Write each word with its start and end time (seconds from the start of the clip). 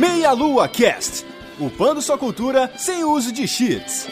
Meia 0.00 0.32
Lua 0.32 0.66
Cast, 0.66 1.26
upando 1.58 2.00
sua 2.00 2.16
cultura 2.16 2.72
sem 2.78 3.04
uso 3.04 3.30
de 3.30 3.46
cheats. 3.46 4.06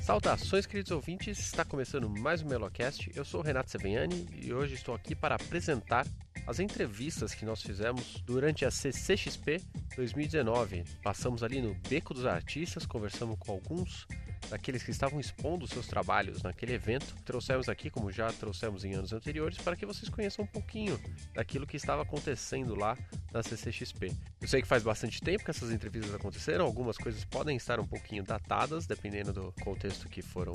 Saudações, 0.00 0.64
queridos 0.64 0.90
ouvintes! 0.90 1.38
Está 1.38 1.66
começando 1.66 2.08
mais 2.08 2.40
um 2.40 2.48
Melocast. 2.48 3.12
Eu 3.14 3.26
sou 3.26 3.40
o 3.40 3.44
Renato 3.44 3.70
Seveniani 3.70 4.26
e 4.42 4.54
hoje 4.54 4.72
estou 4.72 4.94
aqui 4.94 5.14
para 5.14 5.34
apresentar 5.34 6.06
as 6.46 6.60
entrevistas 6.60 7.34
que 7.34 7.44
nós 7.44 7.60
fizemos 7.60 8.22
durante 8.24 8.64
a 8.64 8.70
CCXP 8.70 9.60
2019. 9.96 10.82
Passamos 11.02 11.42
ali 11.42 11.60
no 11.60 11.74
Beco 11.90 12.14
dos 12.14 12.24
Artistas, 12.24 12.86
conversamos 12.86 13.36
com 13.38 13.52
alguns 13.52 14.06
daqueles 14.50 14.82
que 14.82 14.90
estavam 14.90 15.20
expondo 15.20 15.66
seus 15.66 15.86
trabalhos 15.86 16.42
naquele 16.42 16.74
evento. 16.74 17.14
Trouxemos 17.24 17.68
aqui, 17.68 17.90
como 17.90 18.10
já 18.10 18.32
trouxemos 18.32 18.84
em 18.84 18.94
anos 18.94 19.12
anteriores, 19.12 19.58
para 19.58 19.76
que 19.76 19.86
vocês 19.86 20.08
conheçam 20.08 20.44
um 20.44 20.48
pouquinho 20.48 21.00
daquilo 21.34 21.66
que 21.66 21.76
estava 21.76 22.02
acontecendo 22.02 22.74
lá 22.74 22.96
na 23.32 23.42
CCXP. 23.42 24.12
Eu 24.40 24.48
sei 24.48 24.62
que 24.62 24.68
faz 24.68 24.82
bastante 24.82 25.20
tempo 25.20 25.44
que 25.44 25.50
essas 25.50 25.70
entrevistas 25.70 26.14
aconteceram, 26.14 26.64
algumas 26.64 26.96
coisas 26.96 27.24
podem 27.24 27.56
estar 27.56 27.80
um 27.80 27.86
pouquinho 27.86 28.22
datadas, 28.22 28.86
dependendo 28.86 29.32
do 29.32 29.52
contexto 29.62 30.08
que 30.08 30.22
foram 30.22 30.54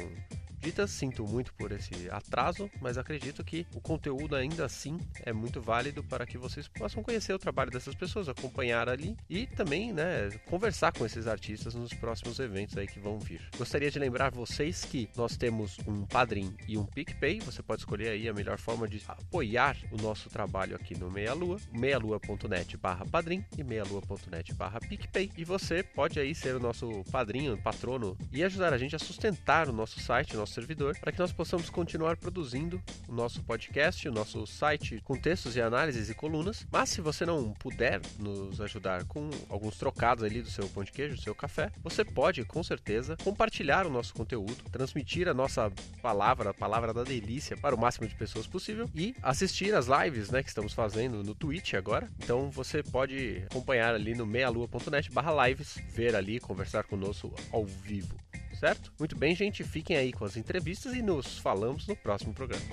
ditas. 0.64 0.92
Sinto 0.92 1.28
muito 1.28 1.54
por 1.54 1.72
esse 1.72 2.10
atraso, 2.10 2.70
mas 2.82 2.98
acredito 2.98 3.44
que 3.44 3.68
o 3.76 3.82
conteúdo 3.82 4.36
ainda 4.36 4.66
assim 4.66 4.98
é 5.24 5.34
muito 5.34 5.62
válido 5.62 6.04
para 6.04 6.26
que 6.26 6.38
vocês 6.38 6.68
possam 6.68 7.04
conhecer 7.04 7.34
o 7.34 7.40
trabalho 7.40 7.70
dessas 7.70 7.94
pessoas, 7.94 8.30
acompanhar 8.30 8.88
ali 8.88 9.18
e 9.30 9.46
também, 9.46 9.92
né, 9.92 10.30
conversar 10.46 10.94
com 10.94 11.06
esses 11.06 11.28
artistas 11.28 11.76
nos 11.76 11.94
próximos 11.94 12.40
eventos 12.40 12.78
aí 12.78 12.88
que 12.88 13.00
vão 13.00 13.20
vir. 13.20 13.42
Gostaria 13.58 13.73
de 13.80 13.98
lembrar 13.98 14.32
vocês 14.32 14.86
que 14.86 15.10
nós 15.18 15.36
temos 15.36 15.78
um 15.88 16.06
Padrim 16.06 16.56
e 16.68 16.78
um 16.78 16.86
PicPay. 16.86 17.40
Você 17.40 17.64
pode 17.64 17.82
escolher 17.82 18.10
aí 18.10 18.30
a 18.30 18.34
melhor 18.34 18.60
forma 18.60 18.88
de 18.88 19.02
apoiar 19.08 19.76
o 19.92 19.98
nosso 19.98 20.30
trabalho 20.30 20.76
aqui 20.76 20.96
no 20.96 21.10
Meia 21.10 21.34
Lua, 21.34 21.58
meialua.net 21.72 22.78
barra 22.78 23.04
padrim 23.04 23.44
e 23.58 23.64
meialua.net 23.64 24.54
barra 24.54 24.80
PicPay. 24.80 25.32
E 25.36 25.44
você 25.44 25.82
pode 25.82 26.20
aí 26.20 26.36
ser 26.36 26.56
o 26.56 26.60
nosso 26.60 27.04
padrinho, 27.12 27.58
patrono 27.58 28.16
e 28.32 28.44
ajudar 28.44 28.74
a 28.74 28.78
gente 28.78 28.96
a 28.96 29.00
sustentar 29.00 29.68
o 29.68 29.74
nosso 29.74 30.00
site, 30.00 30.36
o 30.36 30.40
nosso 30.40 30.54
servidor, 30.54 30.96
para 31.00 31.12
que 31.12 31.20
nós 31.20 31.34
possamos 31.34 31.68
continuar 31.70 32.16
produzindo 32.16 32.80
o 33.08 33.12
nosso 33.12 33.42
podcast, 33.42 34.08
o 34.08 34.12
nosso 34.12 34.46
site 34.46 35.02
com 35.04 35.16
textos 35.16 35.56
e 35.56 35.62
análises 35.62 36.12
e 36.12 36.14
colunas. 36.14 36.64
Mas 36.72 36.90
se 36.90 37.02
você 37.02 37.26
não 37.26 37.52
puder 37.54 38.00
nos 38.20 38.62
ajudar 38.62 39.04
com 39.06 39.32
alguns 39.50 39.78
trocados 39.78 40.24
ali 40.24 40.44
do 40.44 40.50
seu 40.50 40.70
pão 40.70 40.84
de 40.84 40.92
queijo, 40.92 41.16
do 41.16 41.22
seu 41.22 41.34
café, 41.34 41.72
você 41.82 42.06
pode 42.06 42.46
com 42.46 42.62
certeza 42.62 43.18
compartilhar 43.24 43.63
o 43.64 43.90
nosso 43.90 44.14
conteúdo, 44.14 44.58
transmitir 44.72 45.28
a 45.28 45.34
nossa 45.34 45.72
palavra, 46.02 46.50
a 46.50 46.54
palavra 46.54 46.94
da 46.94 47.04
delícia 47.04 47.56
para 47.56 47.74
o 47.74 47.80
máximo 47.80 48.08
de 48.08 48.16
pessoas 48.16 48.46
possível 48.46 48.90
e 48.94 49.16
assistir 49.24 49.74
as 49.74 49.88
lives, 49.88 50.30
né, 50.30 50.44
que 50.44 50.50
estamos 50.50 50.74
fazendo 50.74 51.24
no 51.24 51.34
Twitch 51.34 51.74
agora. 51.74 52.10
Então 52.22 52.52
você 52.52 52.84
pode 52.84 53.44
acompanhar 53.50 53.96
ali 53.96 54.14
no 54.14 54.26
meialua.net/lives, 54.26 55.78
ver 55.90 56.16
ali, 56.16 56.40
conversar 56.40 56.84
conosco 56.84 57.34
ao 57.52 57.66
vivo 57.66 58.16
certo? 58.64 58.94
Muito 58.98 59.18
bem, 59.18 59.36
gente, 59.36 59.62
fiquem 59.62 59.98
aí 59.98 60.14
com 60.14 60.24
as 60.24 60.38
entrevistas 60.38 60.94
e 60.94 61.02
nos 61.02 61.38
falamos 61.38 61.86
no 61.86 61.98
próximo 61.98 62.34
programa. 62.34 62.64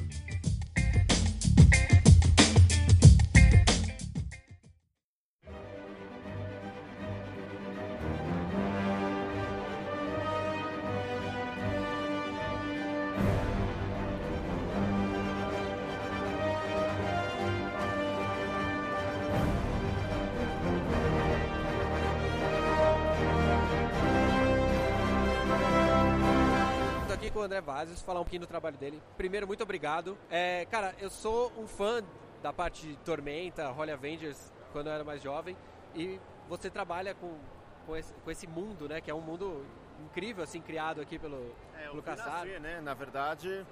Com 27.81 27.87
o 27.87 27.87
André 27.87 27.87
Vazes, 27.87 28.03
falar 28.03 28.21
um 28.21 28.25
pouquinho 28.25 28.41
do 28.41 28.47
trabalho 28.47 28.77
dele. 28.77 29.03
Primeiro, 29.17 29.47
muito 29.47 29.63
obrigado. 29.63 30.17
É, 30.31 30.67
cara, 30.67 30.95
eu 30.99 31.11
sou 31.11 31.53
um 31.59 31.67
fã 31.67 32.03
da 32.43 32.53
parte 32.53 32.87
de 32.87 32.97
Tormenta, 32.99 33.71
Holy 33.71 33.91
Avengers, 33.91 34.53
quando 34.73 34.87
eu 34.89 34.93
era 34.93 35.05
mais 35.05 35.23
jovem, 35.23 35.57
e 35.95 36.19
você 36.49 36.71
trabalha 36.71 37.15
com, 37.15 37.39
com, 37.87 37.97
esse, 37.97 38.13
com 38.15 38.31
esse 38.31 38.47
mundo, 38.47 38.89
né, 38.89 39.01
que 39.01 39.11
é 39.11 39.15
um 39.15 39.21
mundo 39.21 39.65
incrível, 40.07 40.43
assim, 40.43 40.61
criado 40.61 41.01
aqui 41.01 41.19
pelo, 41.19 41.55
é, 41.79 41.89
pelo 41.89 42.03
Caçado. 42.03 42.47
né, 42.61 42.81
na 42.81 42.95
verdade, 42.95 43.67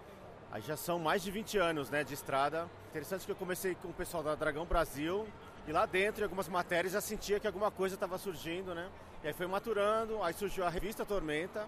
aí 0.50 0.60
já 0.60 0.76
são 0.76 0.98
mais 0.98 1.22
de 1.22 1.30
20 1.30 1.58
anos, 1.58 1.88
né, 1.88 2.04
de 2.04 2.12
estrada. 2.12 2.68
Interessante 2.90 3.24
que 3.24 3.32
eu 3.32 3.36
comecei 3.36 3.74
com 3.74 3.88
o 3.88 3.94
pessoal 3.94 4.22
da 4.22 4.34
Dragão 4.34 4.66
Brasil, 4.66 5.26
e 5.66 5.72
lá 5.72 5.86
dentro, 5.86 6.20
em 6.20 6.24
algumas 6.24 6.48
matérias, 6.48 6.92
já 6.92 7.00
sentia 7.00 7.40
que 7.40 7.46
alguma 7.46 7.70
coisa 7.70 7.94
estava 7.94 8.18
surgindo, 8.18 8.74
né, 8.74 8.90
e 9.22 9.28
aí 9.28 9.32
foi 9.32 9.46
maturando, 9.46 10.22
aí 10.22 10.34
surgiu 10.34 10.64
a 10.64 10.68
revista 10.68 11.06
Tormenta, 11.06 11.66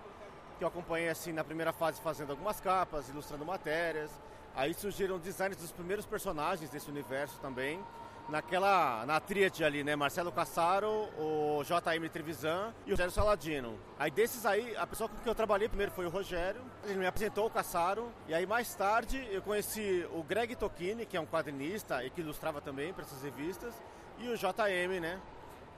que 0.60 0.64
eu 0.64 0.68
acompanhei 0.68 1.08
assim 1.08 1.32
na 1.32 1.42
primeira 1.42 1.72
fase 1.72 1.98
fazendo 2.02 2.32
algumas 2.32 2.60
capas, 2.60 3.08
ilustrando 3.08 3.46
matérias. 3.46 4.10
Aí 4.54 4.74
surgiram 4.74 5.18
designs 5.18 5.56
dos 5.56 5.72
primeiros 5.72 6.04
personagens 6.04 6.68
desse 6.68 6.90
universo 6.90 7.40
também. 7.40 7.82
Naquela, 8.28 9.06
na 9.06 9.18
tríade 9.18 9.64
ali, 9.64 9.82
né? 9.82 9.96
Marcelo 9.96 10.30
Cassaro, 10.30 11.08
o 11.18 11.62
JM 11.64 12.06
Trevisan 12.12 12.74
e 12.84 12.90
o 12.90 12.92
Rogério 12.92 13.10
Saladino. 13.10 13.78
Aí 13.98 14.10
desses 14.10 14.44
aí, 14.44 14.76
a 14.76 14.86
pessoa 14.86 15.08
com 15.08 15.16
quem 15.16 15.30
eu 15.30 15.34
trabalhei 15.34 15.66
primeiro 15.66 15.92
foi 15.92 16.04
o 16.04 16.10
Rogério. 16.10 16.60
Ele 16.84 16.98
me 16.98 17.06
apresentou 17.06 17.46
o 17.46 17.50
Cassaro. 17.50 18.12
E 18.28 18.34
aí 18.34 18.44
mais 18.44 18.74
tarde 18.74 19.26
eu 19.32 19.40
conheci 19.40 20.06
o 20.12 20.22
Greg 20.22 20.54
Tocchini, 20.56 21.06
que 21.06 21.16
é 21.16 21.20
um 21.20 21.26
quadrinista 21.26 22.04
e 22.04 22.10
que 22.10 22.20
ilustrava 22.20 22.60
também 22.60 22.92
para 22.92 23.04
essas 23.04 23.22
revistas. 23.22 23.72
E 24.18 24.28
o 24.28 24.36
JM, 24.36 25.00
né? 25.00 25.18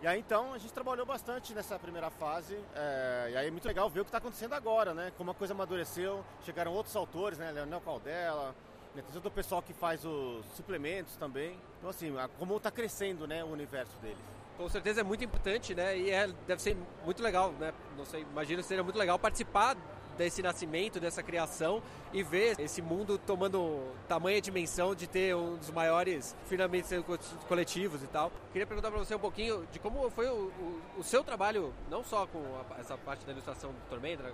E 0.03 0.07
aí 0.07 0.19
então 0.19 0.53
a 0.53 0.59
gente 0.59 0.73
trabalhou 0.73 1.07
bastante 1.07 1.55
nessa 1.55 1.79
primeira 1.79 2.11
fase. 2.11 2.59
É, 2.75 3.29
e 3.31 3.37
aí 3.37 3.47
é 3.47 3.51
muito 3.53 3.69
legal 3.69 3.89
ver 3.89 4.01
o 4.01 4.05
que 4.05 4.09
está 4.09 4.19
acontecendo 4.19 4.53
agora, 4.53 4.93
né? 4.93 5.13
Como 5.17 5.31
a 5.31 5.35
coisa 5.35 5.55
amadureceu, 5.55 6.25
chegaram 6.45 6.73
outros 6.73 6.97
autores, 6.97 7.39
né? 7.39 7.53
Leonel 7.53 7.81
Caldela, 7.81 8.53
né? 8.97 9.03
todo 9.13 9.27
o 9.27 9.31
pessoal 9.31 9.63
que 9.63 9.73
faz 9.73 10.05
os 10.05 10.45
suplementos 10.57 11.15
também. 11.15 11.57
Então 11.79 11.89
assim, 11.89 12.13
como 12.37 12.57
está 12.57 12.69
crescendo 12.69 13.29
né, 13.29 13.45
o 13.45 13.53
universo 13.53 13.97
deles. 14.03 14.19
Com 14.57 14.69
certeza 14.69 15.03
é 15.03 15.05
muito 15.05 15.23
importante, 15.23 15.73
né? 15.73 15.97
E 15.97 16.11
é, 16.11 16.27
deve 16.49 16.61
ser 16.61 16.77
muito 17.05 17.23
legal, 17.23 17.53
né? 17.53 17.73
Não 17.97 18.05
sei, 18.05 18.23
imagino 18.23 18.61
que 18.61 18.67
seja 18.67 18.83
muito 18.83 18.99
legal 18.99 19.21
participar 19.21 19.77
desse 20.17 20.43
nascimento, 20.43 21.01
dessa 21.01 21.23
criação 21.23 21.83
e 22.13 22.23
ver 22.23 22.59
esse 22.61 22.83
mundo 22.83 23.19
tomando 23.19 23.81
tamanha 24.09 24.41
dimensão 24.41 24.95
de 24.95 25.07
ter 25.07 25.35
um 25.35 25.57
dos 25.57 25.71
maiores 25.71 26.37
financiamentos 26.47 27.35
coletivos 27.49 28.03
e 28.03 28.07
tal. 28.07 28.31
Queria 28.53 28.67
perguntar 28.67 28.91
para 28.91 28.99
você 28.99 29.15
um 29.15 29.19
pouquinho 29.19 29.67
de 29.73 29.79
como 29.79 30.11
foi 30.11 30.29
o, 30.29 30.51
o, 30.59 30.83
o 30.99 31.05
seu 31.05 31.25
trabalho, 31.25 31.73
não 31.91 32.05
só 32.05 32.27
com 32.27 32.39
a, 32.39 32.81
essa 32.81 32.97
parte 32.97 33.25
da 33.25 33.33
ilustração 33.33 33.71
do 33.71 33.89
Tormenta, 33.89 34.25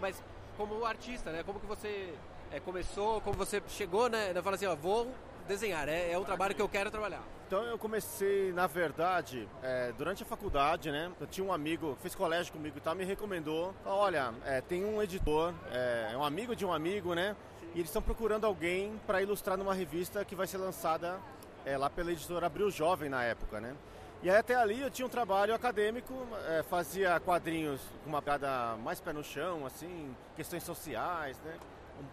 mas 0.00 0.22
como 0.56 0.84
artista, 0.84 1.30
né? 1.30 1.42
Como 1.42 1.58
que 1.60 1.66
você 1.66 2.14
é, 2.50 2.60
começou, 2.60 3.20
como 3.20 3.36
você 3.36 3.62
chegou, 3.68 4.08
né? 4.08 4.32
Fala 4.42 4.56
assim, 4.56 4.66
ó, 4.66 4.74
vou 4.76 5.08
desenhar, 5.46 5.88
é, 5.88 6.12
é 6.12 6.18
um 6.18 6.24
trabalho 6.24 6.54
que 6.54 6.62
eu 6.62 6.68
quero 6.68 6.90
trabalhar. 6.90 7.22
Então 7.46 7.62
eu 7.64 7.76
comecei, 7.76 8.50
na 8.52 8.66
verdade, 8.66 9.46
é, 9.62 9.92
durante 9.98 10.22
a 10.22 10.26
faculdade, 10.26 10.90
né? 10.90 11.12
Eu 11.20 11.26
tinha 11.26 11.46
um 11.46 11.52
amigo 11.52 11.98
fez 12.00 12.14
colégio 12.14 12.50
comigo 12.50 12.78
e 12.78 12.80
tal, 12.80 12.94
me 12.94 13.04
recomendou. 13.04 13.74
Falou, 13.84 13.98
Olha, 13.98 14.32
é, 14.46 14.62
tem 14.62 14.84
um 14.84 15.02
editor, 15.02 15.52
é, 15.70 16.12
é, 16.12 16.16
um 16.16 16.24
amigo 16.24 16.56
de 16.56 16.64
um 16.64 16.72
amigo, 16.72 17.14
né? 17.14 17.36
E 17.74 17.78
eles 17.78 17.90
estão 17.90 18.00
procurando 18.00 18.46
alguém 18.46 18.98
para 19.06 19.20
ilustrar 19.20 19.58
numa 19.58 19.74
revista 19.74 20.24
que 20.24 20.34
vai 20.34 20.46
ser 20.46 20.56
lançada 20.56 21.20
é, 21.66 21.76
lá 21.76 21.90
pela 21.90 22.10
editora 22.10 22.46
Abril 22.46 22.70
Jovem 22.70 23.10
na 23.10 23.22
época, 23.22 23.60
né? 23.60 23.74
E 24.22 24.30
aí 24.30 24.36
até 24.36 24.54
ali 24.54 24.80
eu 24.80 24.90
tinha 24.90 25.04
um 25.04 25.10
trabalho 25.10 25.52
acadêmico, 25.52 26.14
é, 26.48 26.62
fazia 26.62 27.18
quadrinhos 27.20 27.80
com 28.04 28.08
uma 28.08 28.22
pegada 28.22 28.76
mais 28.76 29.00
pé 29.00 29.12
no 29.12 29.22
chão, 29.22 29.66
assim, 29.66 30.16
questões 30.36 30.62
sociais, 30.62 31.38
né? 31.44 31.58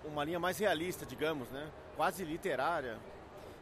Uma 0.03 0.25
linha 0.25 0.39
mais 0.39 0.57
realista, 0.57 1.05
digamos, 1.05 1.49
né? 1.49 1.67
Quase 1.95 2.25
literária. 2.25 2.97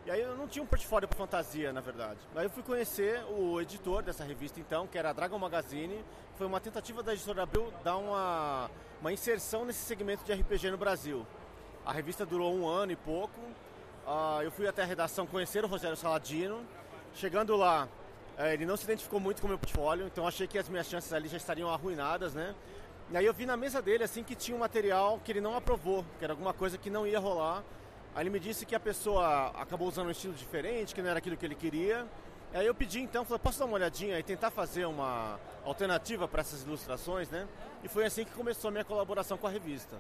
E 0.08 0.10
aí 0.10 0.22
eu 0.22 0.38
não 0.38 0.48
tinha 0.48 0.64
um 0.64 0.66
portfólio 0.66 1.06
para 1.06 1.18
fantasia, 1.18 1.74
na 1.74 1.82
verdade. 1.82 2.18
Aí 2.34 2.46
eu 2.46 2.50
fui 2.50 2.64
conhecer 2.64 3.22
o 3.26 3.60
editor 3.60 4.02
dessa 4.02 4.24
revista 4.24 4.58
então, 4.58 4.88
que 4.88 4.98
era 4.98 5.10
a 5.10 5.14
Dragon 5.14 5.38
Magazine. 5.38 6.02
Foi 6.38 6.48
uma 6.48 6.62
tentativa 6.62 7.04
da 7.04 7.14
editora 7.14 7.44
Abril 7.44 7.74
dar 7.84 7.98
uma, 7.98 8.72
uma 9.02 9.12
inserção 9.12 9.66
nesse 9.66 9.80
segmento 9.80 10.24
de 10.24 10.32
RPG 10.32 10.72
no 10.72 10.78
Brasil. 10.78 11.28
A 11.86 11.92
revista 11.92 12.26
durou 12.26 12.56
um 12.56 12.66
ano 12.66 12.94
e 12.94 12.96
pouco. 12.96 13.38
Uh, 14.08 14.44
eu 14.44 14.50
fui 14.50 14.66
até 14.66 14.82
a 14.82 14.86
redação 14.86 15.28
conhecer 15.28 15.66
o 15.66 15.68
Rogério 15.68 15.98
Saladino. 15.98 16.66
Chegando 17.14 17.58
lá, 17.58 17.90
uh, 18.40 18.44
ele 18.44 18.66
não 18.66 18.78
se 18.78 18.86
identificou 18.86 19.20
muito 19.20 19.42
com 19.42 19.48
o 19.48 19.50
meu 19.50 19.60
portfólio, 19.60 20.08
então 20.08 20.26
achei 20.26 20.48
que 20.48 20.58
as 20.58 20.70
minhas 20.70 20.88
chances 20.88 21.12
ali 21.12 21.28
já 21.28 21.36
estariam 21.36 21.70
arruinadas, 21.70 22.34
né? 22.34 22.56
E 23.12 23.18
aí 23.18 23.26
eu 23.26 23.34
vi 23.34 23.46
na 23.46 23.58
mesa 23.58 23.82
dele 23.82 24.06
assim 24.06 24.24
que 24.24 24.36
tinha 24.36 24.56
um 24.56 24.62
material 24.62 25.20
que 25.26 25.34
ele 25.34 25.42
não 25.42 25.54
aprovou, 25.54 26.06
que 26.18 26.24
era 26.24 26.32
alguma 26.32 26.54
coisa 26.54 26.78
que 26.78 26.90
não 26.90 27.06
ia 27.06 27.20
rolar. 27.20 27.62
Aí 28.18 28.24
ele 28.24 28.32
me 28.32 28.40
disse 28.40 28.66
que 28.66 28.74
a 28.74 28.80
pessoa 28.80 29.50
acabou 29.50 29.88
usando 29.88 30.08
um 30.08 30.10
estilo 30.10 30.34
diferente, 30.34 30.96
que 30.96 31.04
não 31.04 31.10
era 31.12 31.20
aquilo 31.20 31.38
que 31.38 31.46
ele 31.46 31.54
queria. 31.54 32.04
Aí 32.52 32.66
eu 32.66 32.74
pedi 32.74 33.00
então, 33.00 33.24
falei, 33.24 33.38
posso 33.38 33.60
dar 33.60 33.66
uma 33.66 33.76
olhadinha 33.76 34.18
e 34.18 34.24
tentar 34.24 34.50
fazer 34.50 34.88
uma 34.88 35.40
alternativa 35.64 36.28
para 36.28 36.42
essas 36.42 36.64
ilustrações, 36.64 37.30
né? 37.30 37.48
E 37.84 37.88
foi 37.88 38.08
assim 38.08 38.26
que 38.26 38.32
começou 38.32 38.70
a 38.70 38.72
minha 38.72 38.84
colaboração 38.84 39.38
com 39.38 39.46
a 39.46 39.52
revista. 39.52 39.98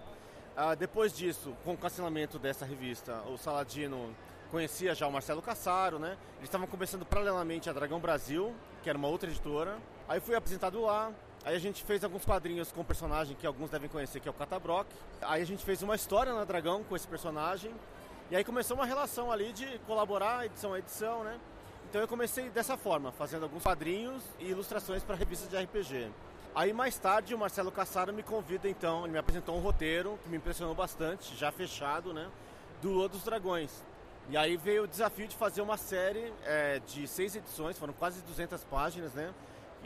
Ah, 0.55 0.73
depois 0.73 1.15
disso, 1.15 1.55
com 1.63 1.73
o 1.73 1.77
cancelamento 1.77 2.39
dessa 2.39 2.65
revista, 2.65 3.21
o 3.31 3.37
Saladino 3.37 4.15
conhecia 4.49 4.95
já 4.95 5.05
o 5.05 5.11
Marcelo 5.11 5.39
Cassaro, 5.39 5.99
né? 5.99 6.17
Eles 6.37 6.45
estavam 6.45 6.65
começando 6.65 7.05
paralelamente 7.05 7.69
a 7.69 7.73
Dragão 7.73 7.99
Brasil, 7.99 8.51
que 8.81 8.89
era 8.89 8.97
uma 8.97 9.09
outra 9.09 9.29
editora. 9.29 9.77
Aí 10.09 10.19
fui 10.19 10.33
apresentado 10.33 10.81
lá, 10.81 11.13
Aí 11.45 11.55
a 11.55 11.59
gente 11.59 11.81
fez 11.81 12.03
alguns 12.03 12.25
quadrinhos 12.25 12.73
com 12.73 12.81
o 12.81 12.83
personagem 12.83 13.33
que 13.33 13.47
alguns 13.47 13.69
devem 13.69 13.87
conhecer, 13.87 14.19
que 14.19 14.27
é 14.27 14.31
o 14.31 14.33
Catabrock. 14.33 14.89
Aí 15.21 15.41
a 15.41 15.45
gente 15.45 15.63
fez 15.63 15.81
uma 15.81 15.95
história 15.95 16.33
na 16.33 16.43
Dragão 16.43 16.83
com 16.83 16.93
esse 16.93 17.07
personagem. 17.07 17.71
E 18.29 18.35
aí 18.35 18.43
começou 18.43 18.75
uma 18.75 18.85
relação 18.85 19.31
ali 19.31 19.53
de 19.53 19.79
colaborar 19.87 20.45
edição 20.45 20.73
a 20.73 20.79
edição, 20.79 21.23
né? 21.23 21.39
Então 21.89 22.01
eu 22.01 22.07
comecei 22.09 22.49
dessa 22.49 22.75
forma, 22.75 23.09
fazendo 23.13 23.43
alguns 23.43 23.63
quadrinhos 23.63 24.21
e 24.37 24.49
ilustrações 24.49 25.01
para 25.01 25.15
revistas 25.15 25.47
de 25.47 25.55
RPG. 25.55 26.11
Aí 26.53 26.73
mais 26.73 26.99
tarde 26.99 27.33
o 27.33 27.37
Marcelo 27.37 27.71
Cassaro 27.71 28.11
me 28.11 28.21
convida 28.21 28.67
então, 28.67 29.05
ele 29.05 29.13
me 29.13 29.17
apresentou 29.17 29.55
um 29.55 29.61
roteiro 29.61 30.19
que 30.23 30.29
me 30.29 30.35
impressionou 30.35 30.75
bastante, 30.75 31.37
já 31.37 31.53
fechado, 31.53 32.13
né? 32.13 32.29
Do 32.81 32.91
Lua 32.91 33.07
dos 33.07 33.23
Dragões. 33.23 33.81
E 34.29 34.35
aí 34.35 34.57
veio 34.57 34.83
o 34.83 34.87
desafio 34.87 35.25
de 35.25 35.35
fazer 35.37 35.61
uma 35.61 35.77
série 35.77 36.33
é, 36.43 36.81
de 36.85 37.07
seis 37.07 37.33
edições, 37.33 37.79
foram 37.79 37.93
quase 37.93 38.21
200 38.23 38.61
páginas, 38.65 39.13
né? 39.13 39.33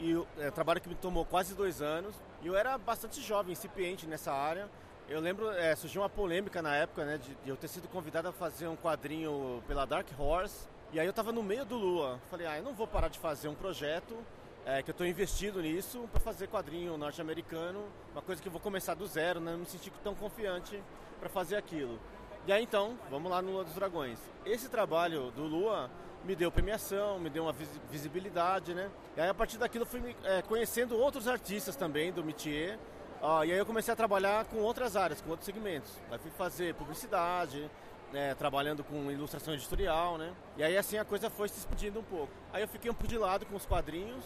E 0.00 0.20
é, 0.38 0.50
trabalho 0.50 0.80
que 0.80 0.88
me 0.88 0.96
tomou 0.96 1.24
quase 1.24 1.54
dois 1.54 1.80
anos. 1.80 2.16
E 2.42 2.48
eu 2.48 2.56
era 2.56 2.76
bastante 2.76 3.20
jovem, 3.20 3.52
incipiente 3.52 4.04
nessa 4.04 4.32
área. 4.32 4.68
Eu 5.08 5.20
lembro, 5.20 5.50
é, 5.50 5.74
surgiu 5.74 6.02
uma 6.02 6.08
polêmica 6.08 6.62
na 6.62 6.74
época, 6.76 7.04
né, 7.04 7.18
de, 7.18 7.34
de, 7.34 7.48
eu 7.50 7.56
ter 7.56 7.68
sido 7.68 7.88
convidado 7.88 8.28
a 8.28 8.32
fazer 8.32 8.68
um 8.68 8.76
quadrinho 8.76 9.62
pela 9.66 9.84
Dark 9.84 10.08
Horse. 10.18 10.66
E 10.92 11.00
aí 11.00 11.06
eu 11.06 11.12
tava 11.12 11.32
no 11.32 11.42
meio 11.42 11.64
do 11.64 11.76
Lua. 11.76 12.20
Falei, 12.30 12.46
ah, 12.46 12.56
eu 12.56 12.62
não 12.62 12.72
vou 12.72 12.86
parar 12.86 13.08
de 13.08 13.18
fazer 13.18 13.48
um 13.48 13.54
projeto 13.54 14.16
é, 14.64 14.82
que 14.82 14.90
eu 14.90 14.92
estou 14.92 15.06
investido 15.06 15.60
nisso 15.60 16.08
para 16.12 16.20
fazer 16.20 16.48
quadrinho 16.48 16.96
norte-americano, 16.96 17.84
uma 18.12 18.22
coisa 18.22 18.40
que 18.40 18.48
eu 18.48 18.52
vou 18.52 18.60
começar 18.60 18.94
do 18.94 19.06
zero, 19.06 19.40
né? 19.40 19.52
Não 19.52 19.60
me 19.60 19.66
senti 19.66 19.90
tão 20.02 20.14
confiante 20.14 20.82
para 21.18 21.28
fazer 21.28 21.56
aquilo. 21.56 21.98
E 22.46 22.52
aí 22.52 22.62
então, 22.62 22.98
vamos 23.10 23.30
lá 23.30 23.42
no 23.42 23.52
Lua 23.52 23.64
dos 23.64 23.74
Dragões. 23.74 24.18
Esse 24.44 24.68
trabalho 24.68 25.30
do 25.32 25.42
Lua 25.42 25.90
me 26.24 26.36
deu 26.36 26.50
premiação, 26.50 27.18
me 27.18 27.28
deu 27.28 27.44
uma 27.44 27.54
visibilidade, 27.90 28.74
né? 28.74 28.90
E 29.16 29.20
aí 29.20 29.28
a 29.28 29.34
partir 29.34 29.58
daquilo 29.58 29.82
eu 29.82 29.88
fui 29.88 30.16
é, 30.24 30.42
conhecendo 30.42 30.96
outros 30.96 31.26
artistas 31.26 31.74
também 31.74 32.12
do 32.12 32.24
métier. 32.24 32.78
Ah, 33.24 33.46
e 33.46 33.52
aí 33.52 33.58
eu 33.58 33.64
comecei 33.64 33.92
a 33.94 33.96
trabalhar 33.96 34.44
com 34.46 34.56
outras 34.56 34.96
áreas, 34.96 35.20
com 35.20 35.30
outros 35.30 35.46
segmentos. 35.46 35.92
Aí 36.10 36.18
fui 36.18 36.30
fazer 36.32 36.74
publicidade, 36.74 37.70
né, 38.12 38.34
trabalhando 38.34 38.82
com 38.82 39.12
ilustração 39.12 39.54
editorial, 39.54 40.18
né? 40.18 40.32
E 40.56 40.62
aí 40.64 40.76
assim 40.76 40.98
a 40.98 41.04
coisa 41.04 41.30
foi 41.30 41.48
se 41.48 41.60
expandindo 41.60 42.00
um 42.00 42.02
pouco. 42.02 42.32
Aí 42.52 42.62
eu 42.62 42.68
fiquei 42.68 42.90
um 42.90 42.94
pouco 42.94 43.06
de 43.06 43.16
lado 43.16 43.46
com 43.46 43.54
os 43.54 43.64
quadrinhos. 43.64 44.24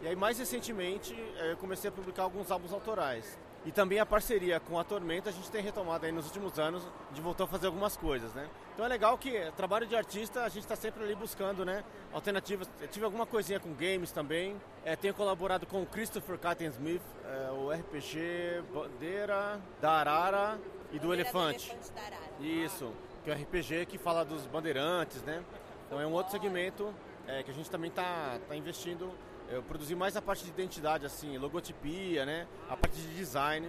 E 0.00 0.06
aí 0.06 0.14
mais 0.14 0.38
recentemente 0.38 1.12
é, 1.38 1.50
eu 1.50 1.56
comecei 1.56 1.90
a 1.90 1.92
publicar 1.92 2.22
alguns 2.22 2.52
álbuns 2.52 2.72
autorais. 2.72 3.36
E 3.64 3.70
também 3.70 3.98
a 3.98 4.06
parceria 4.06 4.58
com 4.58 4.78
a 4.78 4.84
Tormenta 4.84 5.28
a 5.28 5.32
gente 5.32 5.50
tem 5.50 5.62
retomado 5.62 6.06
aí 6.06 6.12
nos 6.12 6.26
últimos 6.26 6.58
anos, 6.58 6.82
de 7.12 7.20
voltar 7.20 7.44
a 7.44 7.46
fazer 7.46 7.66
algumas 7.66 7.94
coisas, 7.94 8.32
né? 8.32 8.48
Então 8.72 8.84
é 8.84 8.88
legal 8.88 9.18
que 9.18 9.50
trabalho 9.54 9.86
de 9.86 9.94
artista 9.94 10.44
a 10.44 10.48
gente 10.48 10.62
está 10.62 10.74
sempre 10.74 11.04
ali 11.04 11.14
buscando, 11.14 11.64
né? 11.64 11.84
Alternativas. 12.12 12.70
Eu 12.80 12.88
tive 12.88 13.04
alguma 13.04 13.26
coisinha 13.26 13.60
com 13.60 13.74
games 13.74 14.12
também. 14.12 14.56
É, 14.82 14.96
tenho 14.96 15.12
colaborado 15.12 15.66
com 15.66 15.82
o 15.82 15.86
Christopher 15.86 16.38
Catten 16.38 16.68
Smith, 16.68 17.02
é, 17.24 17.50
o 17.50 17.70
RPG 17.70 18.62
Bandeira 18.72 19.60
da 19.78 19.92
Arara 19.92 20.58
e 20.90 20.98
do 20.98 21.08
Bandeira 21.08 21.28
Elefante. 21.28 21.66
Do 21.66 21.72
elefante 21.74 21.92
da 21.92 22.00
Arara. 22.00 22.30
Isso, 22.40 22.92
que 23.22 23.30
é 23.30 23.34
um 23.34 23.42
RPG 23.42 23.86
que 23.86 23.98
fala 23.98 24.24
dos 24.24 24.46
bandeirantes, 24.46 25.22
né? 25.22 25.44
Então 25.86 26.00
é 26.00 26.06
um 26.06 26.12
outro 26.12 26.32
segmento 26.32 26.94
é, 27.26 27.42
que 27.42 27.50
a 27.50 27.54
gente 27.54 27.70
também 27.70 27.90
está 27.90 28.38
tá 28.48 28.56
investindo 28.56 29.12
eu 29.50 29.62
produzi 29.62 29.94
mais 29.94 30.16
a 30.16 30.22
parte 30.22 30.44
de 30.44 30.50
identidade, 30.50 31.04
assim, 31.04 31.36
logotipia, 31.36 32.24
né? 32.24 32.46
A 32.68 32.76
parte 32.76 32.96
de 32.96 33.14
design. 33.14 33.68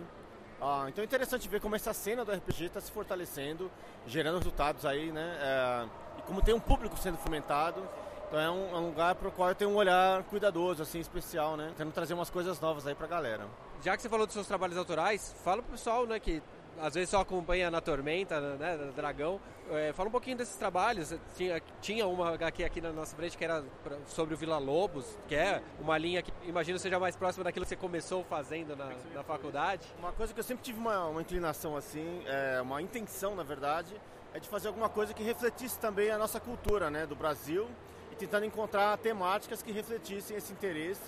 Ah, 0.62 0.86
então 0.88 1.02
é 1.02 1.06
interessante 1.06 1.50
ver 1.50 1.60
como 1.60 1.76
essa 1.76 1.92
cena 1.92 2.24
do 2.24 2.32
RPG 2.32 2.66
está 2.66 2.80
se 2.80 2.92
fortalecendo, 2.92 3.70
gerando 4.06 4.38
resultados 4.38 4.86
aí, 4.86 5.12
né? 5.12 5.38
É, 5.42 5.86
e 6.20 6.22
como 6.22 6.42
tem 6.42 6.54
um 6.54 6.60
público 6.60 6.96
sendo 6.98 7.18
fomentado. 7.18 7.82
Então 8.28 8.40
é 8.40 8.50
um, 8.50 8.76
é 8.76 8.78
um 8.78 8.86
lugar 8.88 9.16
para 9.16 9.28
o 9.28 9.32
qual 9.32 9.50
eu 9.50 9.56
tenho 9.56 9.72
um 9.72 9.76
olhar 9.76 10.24
cuidadoso, 10.24 10.84
assim, 10.84 11.00
especial, 11.00 11.58
né? 11.58 11.70
Tentando 11.70 11.92
trazer 11.92 12.14
umas 12.14 12.30
coisas 12.30 12.62
novas 12.62 12.86
aí 12.86 12.94
para 12.94 13.08
a 13.08 13.10
galera. 13.10 13.48
Já 13.82 13.96
que 13.96 14.04
você 14.04 14.08
falou 14.08 14.28
dos 14.28 14.34
seus 14.34 14.48
trabalhos 14.48 14.78
autorais, 14.78 15.36
fala 15.44 15.64
pro 15.64 15.72
pessoal, 15.72 16.06
né, 16.06 16.20
que 16.20 16.44
às 16.80 16.94
vezes 16.96 17.10
só 17.10 17.22
acompanha 17.22 17.70
na 17.70 17.82
Tormenta, 17.82 18.40
né, 18.58 18.76
na 18.76 18.92
Dragão. 18.92 19.40
É, 19.70 19.94
fala 19.94 20.10
um 20.10 20.12
pouquinho 20.12 20.38
desses 20.38 20.56
trabalhos. 20.56 21.14
Tinha, 21.36 21.62
tinha 21.82 22.08
uma 22.08 22.34
HQ 22.34 22.64
aqui 22.64 22.82
na 22.82 22.92
nossa 22.92 23.16
frente 23.16 23.38
que 23.38 23.44
era 23.44 23.64
sobre 24.08 24.34
o 24.34 24.38
Vila 24.38 24.58
Lobos, 24.58 25.18
que 25.28 25.36
é 25.36 25.62
uma 25.80 25.98
linha 25.98 26.22
que 26.22 26.32
imagino 26.44 26.80
seja 26.80 27.00
mais 27.00 27.16
próxima 27.16 27.44
daquilo 27.44 27.66
que 27.66 27.70
você 27.70 27.76
começou 27.76 28.24
fazendo 28.24 28.76
na, 28.76 28.92
na 29.14 29.24
faculdade. 29.24 29.86
Uma 30.00 30.12
coisa 30.12 30.34
que 30.34 30.40
eu 30.40 30.44
sempre 30.44 30.64
tive 30.64 30.80
uma, 30.80 31.08
uma 31.08 31.22
inclinação 31.22 31.76
assim, 31.76 32.24
é, 32.26 32.62
uma 32.62 32.82
intenção 32.82 33.36
na 33.36 33.44
verdade, 33.44 33.94
é 34.34 34.40
de 34.40 34.48
fazer 34.48 34.70
alguma 34.70 34.90
coisa 34.90 35.14
que 35.14 35.24
refletisse 35.24 35.80
também 35.80 36.10
a 36.10 36.18
nossa 36.18 36.40
cultura 36.40 36.90
né, 36.90 37.06
do 37.06 37.16
Brasil 37.16 37.68
e 38.12 38.16
tentando 38.16 38.46
encontrar 38.46 38.98
temáticas 38.98 39.62
que 39.62 39.72
refletissem 39.72 40.38
esse 40.38 40.52
interesse 40.52 41.02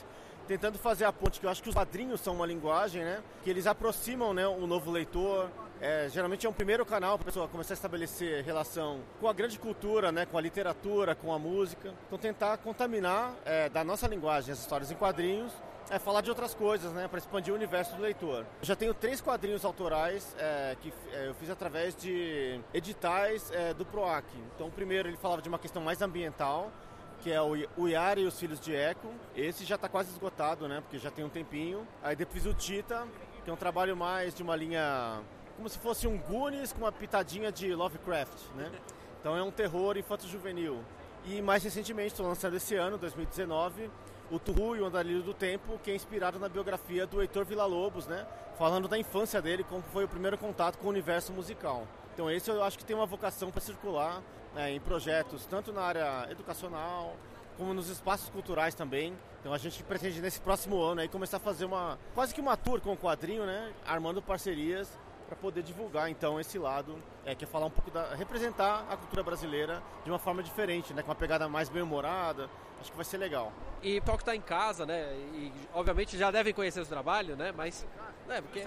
tentando 0.48 0.78
fazer 0.78 1.06
a 1.06 1.14
ponte, 1.14 1.40
que 1.40 1.46
eu 1.46 1.50
acho 1.50 1.62
que 1.62 1.70
os 1.70 1.76
quadrinhos 1.76 2.22
são 2.22 2.36
uma 2.36 2.46
linguagem, 2.46 3.04
né? 3.04 3.22
Que 3.44 3.50
eles 3.50 3.68
aproximam 3.68 4.34
né, 4.34 4.48
o 4.48 4.68
novo 4.68 4.92
leitor. 4.92 5.50
É, 5.82 6.08
geralmente 6.10 6.46
é 6.46 6.50
um 6.50 6.54
primeiro 6.54 6.86
canal 6.86 7.18
para 7.18 7.24
a 7.24 7.26
pessoa 7.26 7.48
começar 7.48 7.74
a 7.74 7.76
estabelecer 7.76 8.44
relação 8.44 9.02
com 9.20 9.28
a 9.28 9.34
grande 9.34 9.60
cultura, 9.60 10.12
né, 10.12 10.26
com 10.26 10.38
a 10.38 10.42
literatura, 10.42 11.14
com 11.14 11.34
a 11.34 11.40
música. 11.40 11.94
Então 12.08 12.18
tentar 12.18 12.58
contaminar 12.58 13.34
é, 13.44 13.68
da 13.68 13.84
nossa 13.84 14.08
linguagem 14.08 14.54
as 14.54 14.60
histórias 14.60 14.92
em 14.92 14.96
quadrinhos 14.96 15.52
é 15.90 16.00
falar 16.00 16.22
de 16.22 16.30
outras 16.30 16.54
coisas, 16.54 16.92
né, 16.94 17.08
para 17.08 17.20
expandir 17.20 17.54
o 17.54 17.56
universo 17.58 17.96
do 17.96 18.02
leitor. 18.02 18.46
Eu 18.62 18.66
já 18.66 18.76
tenho 18.76 18.94
três 18.94 19.22
quadrinhos 19.22 19.66
autorais 19.66 20.36
é, 20.40 20.76
que 20.82 20.94
é, 21.12 21.28
eu 21.28 21.34
fiz 21.36 21.50
através 21.50 21.96
de 21.96 22.60
editais 22.74 23.52
é, 23.52 23.74
do 23.74 23.86
PROAC. 23.86 24.26
Então, 24.56 24.68
o 24.68 24.72
primeiro 24.72 25.10
ele 25.10 25.18
falava 25.18 25.42
de 25.42 25.50
uma 25.50 25.60
questão 25.60 25.82
mais 25.82 26.02
ambiental, 26.02 26.72
que 27.24 27.32
é 27.32 27.42
o 27.42 27.88
Yara 27.88 28.20
e 28.20 28.26
os 28.26 28.38
Filhos 28.38 28.60
de 28.60 28.76
Eco. 28.76 29.08
Esse 29.34 29.64
já 29.64 29.76
está 29.76 29.88
quase 29.88 30.12
esgotado, 30.12 30.68
né? 30.68 30.82
Porque 30.82 31.00
já 31.00 31.10
tem 31.10 31.24
um 31.24 31.30
tempinho. 31.30 31.88
Aí 32.04 32.18
depois 32.18 32.46
o 32.46 32.54
Tita, 32.54 33.08
que 33.46 33.50
é 33.50 33.54
um 33.54 33.56
trabalho 33.56 33.96
mais 33.96 34.36
de 34.36 34.44
uma 34.44 34.58
linha 34.58 35.22
como 35.56 35.70
se 35.70 35.78
fosse 35.78 36.06
um 36.06 36.18
Goonies 36.18 36.74
com 36.74 36.80
uma 36.80 36.92
pitadinha 36.92 37.50
de 37.50 37.74
Lovecraft, 37.74 38.50
né? 38.58 38.70
Então 39.22 39.38
é 39.38 39.42
um 39.42 39.52
terror 39.52 39.98
infanto-juvenil. 39.98 40.84
E 41.26 41.42
mais 41.42 41.64
recentemente, 41.64 42.10
estou 42.10 42.28
lançando 42.28 42.58
esse 42.58 42.76
ano, 42.76 42.98
2019, 42.98 43.90
o 44.30 44.38
Turu 44.38 44.76
e 44.76 44.82
o 44.82 44.86
Andalho 44.86 45.22
do 45.22 45.34
Tempo, 45.34 45.80
que 45.82 45.92
é 45.92 45.96
inspirado 45.96 46.38
na 46.38 46.50
biografia 46.50 47.08
do 47.08 47.22
Heitor 47.22 47.46
Villa-Lobos, 47.46 48.06
né? 48.06 48.28
Falando 48.58 48.90
da 48.90 48.98
infância 48.98 49.42
dele, 49.42 49.64
como 49.64 49.82
foi 49.94 50.04
o 50.04 50.08
primeiro 50.10 50.38
contato 50.38 50.78
com 50.78 50.88
o 50.88 50.90
universo 50.90 51.32
musical. 51.32 51.88
Então 52.14 52.30
esse 52.30 52.50
eu 52.50 52.62
acho 52.62 52.78
que 52.78 52.84
tem 52.84 52.96
uma 52.96 53.06
vocação 53.06 53.50
para 53.50 53.62
circular 53.62 54.22
né, 54.56 54.72
em 54.72 54.80
projetos 54.80 55.46
tanto 55.46 55.72
na 55.72 55.82
área 55.82 56.28
educacional 56.32 57.16
como 57.58 57.74
nos 57.74 57.90
espaços 57.90 58.30
culturais 58.30 58.74
também. 58.74 59.14
Então 59.40 59.54
a 59.54 59.58
gente 59.58 59.84
pretende 59.84 60.22
nesse 60.22 60.40
próximo 60.40 60.82
ano 60.82 61.02
aí 61.02 61.08
começar 61.08 61.38
a 61.38 61.40
fazer 61.40 61.66
uma 61.66 62.00
quase 62.16 62.34
que 62.34 62.42
uma 62.42 62.58
tour 62.58 62.82
com 62.82 62.94
o 62.94 62.98
quadrinho, 62.98 63.46
né, 63.46 63.74
armando 63.86 64.22
parcerias 64.22 64.98
para 65.28 65.36
poder 65.36 65.64
divulgar 65.64 66.10
então 66.10 66.40
esse 66.40 66.60
lado, 66.60 66.96
é, 67.26 67.34
que 67.34 67.44
é 67.44 67.48
falar 67.48 67.66
um 67.66 67.70
pouco 67.70 67.90
da 67.90 68.14
representar 68.16 68.86
a 68.90 68.98
cultura 68.98 69.24
brasileira 69.24 69.82
de 70.04 70.10
uma 70.10 70.20
forma 70.20 70.44
diferente, 70.44 70.94
né, 70.94 71.02
com 71.02 71.10
uma 71.10 71.16
pegada 71.16 71.48
mais 71.48 71.70
bem-humorada. 71.70 72.50
Acho 72.80 72.92
que 72.92 72.98
vai 72.98 73.06
ser 73.06 73.18
legal. 73.18 73.52
E 73.82 74.00
o 74.00 74.02
que 74.02 74.12
está 74.12 74.36
em 74.36 74.42
casa, 74.42 74.86
né? 74.86 75.14
E 75.34 75.54
obviamente 75.74 76.18
já 76.18 76.30
devem 76.32 76.54
conhecer 76.54 76.82
o 76.82 76.86
trabalho, 76.86 77.36
né? 77.38 77.54
Mas 77.56 77.88
né, 78.28 78.42
porque 78.42 78.66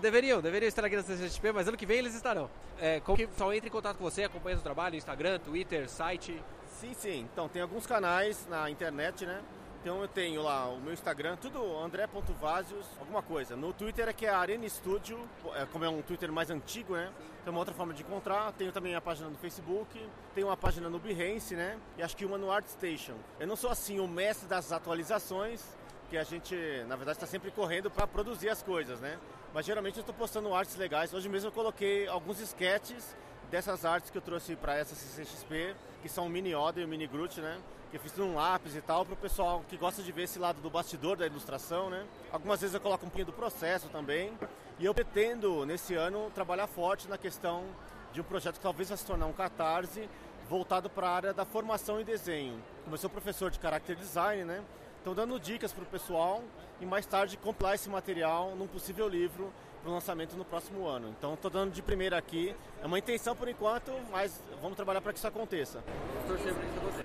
Deveriam, 0.00 0.40
deveriam 0.40 0.68
estar 0.68 0.84
aqui 0.84 0.96
na 0.96 1.02
CCXP, 1.02 1.52
mas 1.52 1.68
ano 1.68 1.76
que 1.76 1.86
vem 1.86 1.98
eles 1.98 2.14
estarão. 2.14 2.50
É, 2.78 3.00
como 3.00 3.16
que 3.16 3.28
só 3.36 3.52
entre 3.52 3.68
em 3.68 3.72
contato 3.72 3.98
com 3.98 4.04
você, 4.04 4.24
acompanha 4.24 4.56
o 4.56 4.60
trabalho, 4.60 4.96
Instagram, 4.96 5.38
Twitter, 5.38 5.88
site? 5.88 6.42
Sim, 6.66 6.94
sim. 6.94 7.28
Então, 7.32 7.48
tem 7.48 7.60
alguns 7.60 7.86
canais 7.86 8.46
na 8.48 8.70
internet, 8.70 9.26
né? 9.26 9.42
Então 9.80 10.02
eu 10.02 10.08
tenho 10.08 10.42
lá 10.42 10.68
o 10.68 10.78
meu 10.78 10.92
Instagram, 10.92 11.36
tudo 11.36 11.78
andré.vasios, 11.78 12.84
alguma 12.98 13.22
coisa. 13.22 13.56
No 13.56 13.72
Twitter 13.72 14.08
é 14.08 14.12
que 14.12 14.26
é 14.26 14.28
Arena 14.28 14.68
Studio, 14.68 15.18
é, 15.54 15.64
como 15.64 15.86
é 15.86 15.88
um 15.88 16.02
Twitter 16.02 16.30
mais 16.30 16.50
antigo, 16.50 16.94
né? 16.94 17.10
Tem 17.42 17.50
uma 17.50 17.60
outra 17.60 17.72
forma 17.72 17.94
de 17.94 18.02
encontrar. 18.02 18.52
Tenho 18.52 18.72
também 18.72 18.94
a 18.94 19.00
página 19.00 19.30
no 19.30 19.36
Facebook, 19.38 19.98
tenho 20.34 20.48
uma 20.48 20.56
página 20.56 20.90
no 20.90 20.98
Behance, 20.98 21.54
né? 21.54 21.78
E 21.96 22.02
acho 22.02 22.14
que 22.14 22.26
uma 22.26 22.36
no 22.36 22.52
ArtStation. 22.52 23.14
Eu 23.38 23.46
não 23.46 23.56
sou 23.56 23.70
assim 23.70 23.98
o 24.00 24.06
mestre 24.06 24.46
das 24.46 24.70
atualizações, 24.70 25.64
que 26.10 26.18
a 26.18 26.24
gente, 26.24 26.56
na 26.88 26.96
verdade, 26.96 27.18
está 27.18 27.26
sempre 27.26 27.52
correndo 27.52 27.88
para 27.88 28.04
produzir 28.04 28.48
as 28.48 28.60
coisas, 28.62 28.98
né? 28.98 29.16
Mas 29.54 29.64
geralmente 29.64 29.96
eu 29.96 30.00
estou 30.00 30.14
postando 30.14 30.52
artes 30.52 30.74
legais. 30.74 31.14
Hoje 31.14 31.28
mesmo 31.28 31.48
eu 31.48 31.52
coloquei 31.52 32.08
alguns 32.08 32.40
sketches 32.40 33.16
dessas 33.48 33.84
artes 33.84 34.10
que 34.10 34.18
eu 34.18 34.22
trouxe 34.22 34.56
para 34.56 34.76
essa 34.76 34.94
CCXP, 34.94 35.76
que 36.02 36.08
são 36.08 36.26
o 36.26 36.28
Mini 36.28 36.52
Oda 36.52 36.80
e 36.80 36.84
o 36.84 36.88
Mini 36.88 37.06
Groot, 37.06 37.40
né? 37.40 37.58
Que 37.92 37.96
eu 37.96 38.00
fiz 38.00 38.16
num 38.16 38.34
lápis 38.34 38.74
e 38.74 38.80
tal, 38.80 39.04
para 39.04 39.14
o 39.14 39.16
pessoal 39.16 39.64
que 39.68 39.76
gosta 39.76 40.02
de 40.02 40.10
ver 40.10 40.24
esse 40.24 40.38
lado 40.38 40.60
do 40.60 40.68
bastidor 40.68 41.16
da 41.16 41.26
ilustração, 41.26 41.88
né? 41.88 42.04
Algumas 42.32 42.60
vezes 42.60 42.74
eu 42.74 42.80
coloco 42.80 43.06
um 43.06 43.08
pouquinho 43.08 43.26
do 43.26 43.32
processo 43.32 43.88
também. 43.88 44.36
E 44.80 44.84
eu 44.84 44.92
pretendo, 44.92 45.64
nesse 45.64 45.94
ano, 45.94 46.28
trabalhar 46.34 46.66
forte 46.66 47.08
na 47.08 47.18
questão 47.18 47.64
de 48.12 48.20
um 48.20 48.24
projeto 48.24 48.56
que 48.56 48.62
talvez 48.62 48.88
vai 48.88 48.98
se 48.98 49.06
tornar 49.06 49.26
um 49.26 49.32
catarse 49.32 50.08
voltado 50.48 50.90
para 50.90 51.08
a 51.08 51.14
área 51.14 51.32
da 51.32 51.44
formação 51.44 52.00
e 52.00 52.04
desenho. 52.04 52.60
como 52.82 52.94
eu 52.94 52.98
sou 52.98 53.08
professor 53.08 53.52
de 53.52 53.60
character 53.60 53.94
design, 53.94 54.44
né? 54.44 54.64
Estão 55.00 55.14
dando 55.14 55.40
dicas 55.40 55.72
para 55.72 55.82
o 55.82 55.86
pessoal 55.86 56.42
e 56.78 56.84
mais 56.84 57.06
tarde 57.06 57.38
compilar 57.38 57.74
esse 57.74 57.88
material 57.88 58.54
num 58.54 58.66
possível 58.66 59.08
livro 59.08 59.50
para 59.80 59.90
o 59.90 59.94
lançamento 59.94 60.36
no 60.36 60.44
próximo 60.44 60.86
ano. 60.86 61.08
Então 61.08 61.32
estou 61.32 61.50
dando 61.50 61.72
de 61.72 61.80
primeira 61.80 62.18
aqui. 62.18 62.54
É 62.82 62.86
uma 62.86 62.98
intenção 62.98 63.34
por 63.34 63.48
enquanto, 63.48 63.90
mas 64.10 64.42
vamos 64.60 64.76
trabalhar 64.76 65.00
para 65.00 65.14
que 65.14 65.18
isso 65.18 65.26
aconteça. 65.26 65.82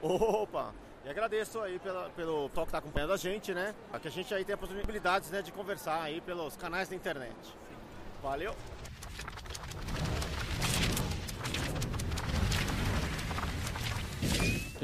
Opa! 0.02 0.74
E 1.06 1.10
agradeço 1.10 1.62
aí 1.62 1.80
pela, 1.80 2.10
pelo 2.10 2.50
pessoal 2.50 2.66
que 2.66 2.70
está 2.70 2.80
acompanhando 2.80 3.14
a 3.14 3.18
gente, 3.18 3.54
né? 3.54 3.74
Que 4.02 4.10
a 4.10 4.12
gente 4.12 4.34
aí 4.34 4.44
tem 4.44 4.56
a 4.56 4.58
possibilidade 4.58 5.32
né, 5.32 5.42
de 5.42 5.54
conversar 5.54 6.02
aí 6.02 6.20
pelos 6.20 6.58
canais 6.58 6.90
da 6.90 6.98
internet. 6.98 7.34
Valeu! 8.22 8.54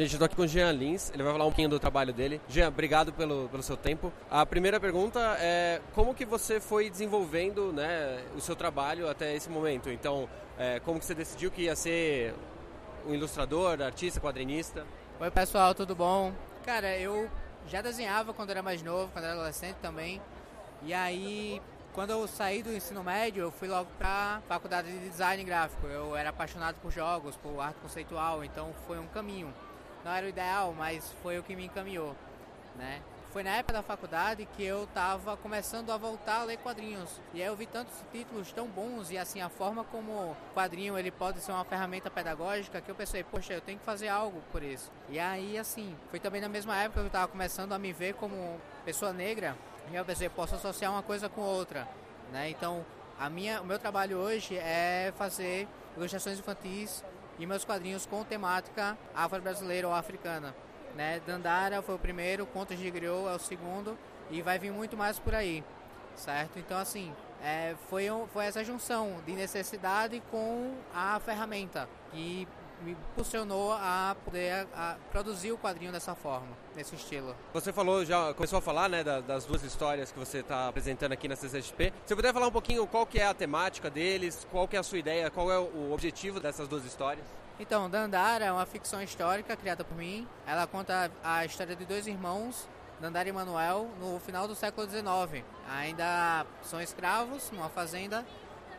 Gente, 0.02 0.14
eu 0.14 0.18
tô 0.20 0.26
aqui 0.26 0.36
com 0.36 0.42
o 0.42 0.48
Jean 0.48 0.72
Lins, 0.72 1.12
ele 1.14 1.22
vai 1.22 1.32
falar 1.32 1.46
um 1.46 1.50
pouquinho 1.50 1.70
do 1.70 1.80
trabalho 1.80 2.12
dele. 2.12 2.42
Jean, 2.50 2.70
obrigado 2.70 3.14
pelo, 3.14 3.48
pelo 3.50 3.62
seu 3.62 3.78
tempo. 3.78 4.12
A 4.32 4.44
primeira 4.44 4.80
pergunta 4.80 5.20
é 5.40 5.80
como 5.94 6.16
que 6.16 6.26
você 6.26 6.60
foi 6.60 6.90
desenvolvendo 6.90 7.72
né, 7.72 8.24
o 8.36 8.42
seu 8.42 8.56
trabalho 8.56 9.08
até 9.08 9.36
esse 9.36 9.48
momento? 9.48 9.92
Então, 9.92 10.28
é, 10.58 10.80
como 10.80 10.98
que 10.98 11.06
você 11.06 11.14
decidiu 11.14 11.52
que 11.52 11.66
ia 11.66 11.76
ser 11.76 12.34
um 13.06 13.14
ilustrador, 13.14 13.80
artista, 13.80 14.20
quadrinista? 14.20 14.88
Oi 15.20 15.30
pessoal, 15.30 15.76
tudo 15.76 15.94
bom? 15.94 16.34
Cara, 16.66 16.98
eu 16.98 17.30
já 17.68 17.80
desenhava 17.80 18.34
quando 18.34 18.50
era 18.50 18.64
mais 18.64 18.82
novo, 18.82 19.12
quando 19.14 19.26
era 19.26 19.36
adolescente 19.36 19.76
também. 19.84 20.20
E 20.82 20.96
aí, 20.96 21.62
quando 21.94 22.10
eu 22.10 22.28
saí 22.28 22.64
do 22.64 22.74
ensino 22.74 23.04
médio, 23.04 23.44
eu 23.44 23.52
fui 23.52 23.68
logo 23.68 23.92
para 24.00 24.42
faculdade 24.48 24.92
de 24.92 25.10
design 25.10 25.44
gráfico. 25.44 25.86
Eu 25.86 26.16
era 26.16 26.32
apaixonado 26.32 26.78
por 26.82 26.92
jogos, 26.92 27.36
por 27.36 27.60
arte 27.60 27.80
conceitual, 27.80 28.44
então 28.44 28.74
foi 28.88 28.98
um 28.98 29.06
caminho 29.06 29.54
não 30.04 30.12
era 30.12 30.26
o 30.26 30.30
ideal, 30.30 30.74
mas 30.78 31.12
foi 31.22 31.38
o 31.40 31.44
que 31.44 31.56
me 31.56 31.66
encaminhou, 31.66 32.16
né? 32.76 33.02
Foi 33.32 33.44
na 33.44 33.52
época 33.52 33.74
da 33.74 33.82
faculdade 33.82 34.46
que 34.58 34.64
eu 34.64 34.84
estava 34.84 35.38
começando 35.38 35.90
a 35.90 35.96
voltar 35.96 36.42
a 36.42 36.44
ler 36.44 36.58
quadrinhos. 36.58 37.22
E 37.34 37.42
aí 37.42 37.48
eu 37.48 37.56
vi 37.56 37.66
tantos 37.66 37.94
títulos 38.12 38.52
tão 38.52 38.68
bons 38.68 39.10
e 39.10 39.18
assim 39.18 39.40
a 39.40 39.48
forma 39.48 39.86
como 39.86 40.36
quadrinho 40.54 41.00
ele 41.00 41.12
pode 41.12 41.40
ser 41.40 41.54
uma 41.54 41.64
ferramenta 41.64 42.12
pedagógica 42.12 42.82
que 42.82 42.92
eu 42.92 42.96
pensei, 42.96 43.24
poxa, 43.24 43.54
eu 43.54 43.62
tenho 43.62 43.80
que 43.80 43.86
fazer 43.86 44.10
algo 44.10 44.42
por 44.52 44.62
isso. 44.62 44.92
E 45.08 45.18
aí 45.18 45.58
assim, 45.58 45.96
foi 46.10 46.20
também 46.20 46.42
na 46.42 46.50
mesma 46.50 46.76
época 46.76 47.00
que 47.00 47.06
eu 47.06 47.08
estava 47.08 47.30
começando 47.30 47.72
a 47.72 47.80
me 47.80 47.94
ver 47.94 48.16
como 48.16 48.60
pessoa 48.84 49.14
negra. 49.14 49.56
E 49.90 49.96
eu 49.96 50.04
pensei, 50.04 50.28
posso 50.28 50.56
associar 50.56 50.92
uma 50.92 51.02
coisa 51.02 51.30
com 51.30 51.40
outra, 51.40 51.88
né? 52.34 52.50
Então, 52.50 52.86
a 53.18 53.30
minha, 53.30 53.62
o 53.62 53.66
meu 53.66 53.80
trabalho 53.80 54.18
hoje 54.18 54.58
é 54.58 55.14
fazer 55.18 55.70
ilustrações 55.96 56.38
infantis 56.38 57.02
e 57.42 57.46
meus 57.48 57.66
quadrinhos 57.66 58.06
com 58.06 58.24
temática 58.24 58.96
afro-brasileira 59.16 59.88
ou 59.88 59.94
africana. 59.96 60.56
Né? 60.96 61.20
Dandara 61.26 61.82
foi 61.82 61.96
o 61.96 62.00
primeiro, 62.00 62.46
Contos 62.46 62.78
de 62.78 62.92
Griot 62.92 63.28
é 63.28 63.34
o 63.34 63.40
segundo 63.40 63.98
e 64.30 64.44
vai 64.44 64.60
vir 64.60 64.72
muito 64.72 64.96
mais 64.96 65.18
por 65.18 65.34
aí, 65.34 65.64
certo? 66.16 66.60
Então 66.60 66.78
assim, 66.78 67.12
é, 67.44 67.74
foi, 67.90 68.06
foi 68.32 68.46
essa 68.46 68.64
junção 68.64 69.16
de 69.26 69.32
necessidade 69.32 70.22
com 70.30 70.76
a 70.94 71.20
ferramenta 71.20 71.90
e 72.14 72.48
me 72.82 72.92
impulsionou 72.92 73.74
a 73.74 74.16
poder 74.26 74.68
a, 74.74 74.96
produzir 75.12 75.52
o 75.52 75.58
quadrinho 75.58 75.92
dessa 75.92 76.16
forma, 76.16 76.48
nesse 76.76 76.96
estilo. 76.96 77.36
Você 77.54 77.72
falou, 77.72 78.04
já 78.06 78.34
começou 78.34 78.60
a 78.60 78.62
falar, 78.62 78.90
né, 78.90 79.04
das, 79.04 79.24
das 79.26 79.46
duas 79.46 79.64
histórias 79.64 80.12
que 80.12 80.20
você 80.20 80.40
está 80.40 80.68
apresentando 80.68 81.12
aqui 81.12 81.28
na 81.28 81.36
CCXP. 81.36 81.94
Se 82.06 82.16
puder 82.16 82.34
falar 82.34 82.48
um 82.48 82.52
pouquinho 82.52 82.86
qual 82.88 83.06
que 83.06 83.20
é 83.20 83.26
a 83.26 83.34
temática 83.34 83.90
deles, 83.90 84.46
qual 84.52 84.68
que 84.68 84.76
é 84.76 84.80
a 84.80 84.84
sua 84.84 84.98
ideia, 84.98 85.30
qual 85.30 85.52
é 85.52 85.58
o 85.58 85.92
objetivo 85.92 86.40
dessas 86.40 86.68
duas 86.68 86.86
histórias? 86.86 87.26
Então, 87.60 87.90
Dandara 87.90 88.46
é 88.46 88.52
uma 88.52 88.66
ficção 88.66 89.02
histórica 89.04 89.56
criada 89.56 89.84
por 89.84 89.96
mim. 89.96 90.28
Ela 90.48 90.66
conta 90.66 91.12
a 91.24 91.46
história 91.46 91.76
de 91.76 91.86
dois 91.86 92.08
irmãos, 92.08 92.68
Dandara 93.00 93.30
e 93.30 93.32
Manuel, 93.32 93.90
no 94.00 94.20
final 94.20 94.48
do 94.48 94.56
século 94.56 94.90
XIX. 94.90 95.46
Ainda 95.70 96.46
são 96.64 96.82
escravos 96.82 97.52
numa 97.52 97.70
fazenda 97.70 98.26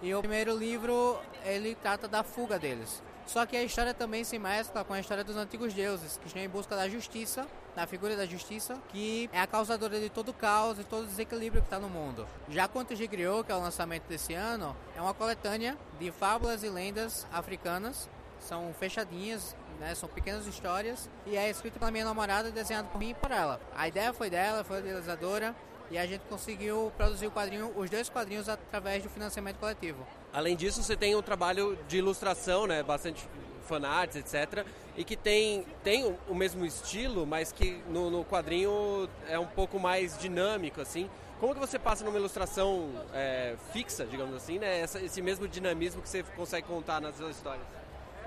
e 0.02 0.12
o 0.12 0.20
primeiro 0.20 0.56
livro 0.56 1.16
ele 1.44 1.76
trata 1.76 2.08
da 2.08 2.24
fuga 2.24 2.58
deles. 2.58 3.00
Só 3.26 3.46
que 3.46 3.56
a 3.56 3.62
história 3.62 3.94
também 3.94 4.24
se 4.24 4.38
mescla 4.38 4.84
com 4.84 4.92
a 4.92 5.00
história 5.00 5.24
dos 5.24 5.36
antigos 5.36 5.72
deuses, 5.72 6.18
que 6.18 6.26
estão 6.26 6.42
em 6.42 6.48
busca 6.48 6.76
da 6.76 6.88
justiça, 6.88 7.46
da 7.74 7.86
figura 7.86 8.16
da 8.16 8.26
justiça, 8.26 8.78
que 8.88 9.30
é 9.32 9.40
a 9.40 9.46
causadora 9.46 9.98
de 9.98 10.10
todo 10.10 10.30
o 10.30 10.34
caos 10.34 10.78
e 10.78 10.84
todo 10.84 11.04
o 11.04 11.06
desequilíbrio 11.06 11.62
que 11.62 11.66
está 11.66 11.78
no 11.78 11.88
mundo. 11.88 12.26
Já 12.48 12.68
Contos 12.68 12.98
de 12.98 13.06
Griot, 13.06 13.44
que 13.44 13.52
é 13.52 13.54
o 13.54 13.60
lançamento 13.60 14.04
desse 14.04 14.34
ano, 14.34 14.76
é 14.96 15.00
uma 15.00 15.14
coletânea 15.14 15.76
de 15.98 16.10
fábulas 16.10 16.62
e 16.62 16.68
lendas 16.68 17.26
africanas. 17.32 18.08
São 18.40 18.74
fechadinhas, 18.78 19.54
né? 19.78 19.94
São 19.94 20.08
pequenas 20.08 20.46
histórias 20.46 21.08
e 21.24 21.36
é 21.36 21.48
escrito 21.48 21.78
pela 21.78 21.90
minha 21.90 22.04
namorada 22.04 22.48
e 22.48 22.52
desenhado 22.52 22.88
por 22.88 22.98
mim 22.98 23.10
e 23.10 23.14
por 23.14 23.30
ela. 23.30 23.60
A 23.74 23.86
ideia 23.86 24.12
foi 24.12 24.28
dela, 24.28 24.64
foi 24.64 24.78
a 24.78 24.80
idealizadora 24.80 25.54
e 25.90 25.98
a 25.98 26.06
gente 26.06 26.22
conseguiu 26.22 26.92
produzir 26.96 27.26
o 27.26 27.30
quadrinho, 27.30 27.72
os 27.76 27.88
dois 27.88 28.08
quadrinhos 28.08 28.48
através 28.48 29.02
do 29.02 29.08
financiamento 29.08 29.58
coletivo. 29.58 30.06
Além 30.32 30.56
disso, 30.56 30.82
você 30.82 30.96
tem 30.96 31.14
um 31.14 31.22
trabalho 31.22 31.78
de 31.86 31.98
ilustração, 31.98 32.66
né, 32.66 32.82
bastante 32.82 33.28
fanarts, 33.68 34.16
etc, 34.16 34.66
e 34.96 35.04
que 35.04 35.16
tem, 35.16 35.66
tem 35.84 36.16
o 36.28 36.34
mesmo 36.34 36.64
estilo, 36.64 37.26
mas 37.26 37.52
que 37.52 37.82
no, 37.88 38.10
no 38.10 38.24
quadrinho 38.24 39.08
é 39.28 39.38
um 39.38 39.46
pouco 39.46 39.78
mais 39.78 40.16
dinâmico, 40.18 40.80
assim. 40.80 41.08
Como 41.38 41.54
que 41.54 41.60
você 41.60 41.78
passa 41.78 42.04
numa 42.04 42.18
ilustração 42.18 42.90
é, 43.12 43.56
fixa, 43.72 44.06
digamos 44.06 44.34
assim, 44.34 44.58
né, 44.58 44.80
essa, 44.80 45.00
esse 45.00 45.20
mesmo 45.20 45.46
dinamismo 45.46 46.00
que 46.00 46.08
você 46.08 46.22
consegue 46.22 46.66
contar 46.66 47.00
nas 47.00 47.16
suas 47.16 47.36
histórias? 47.36 47.66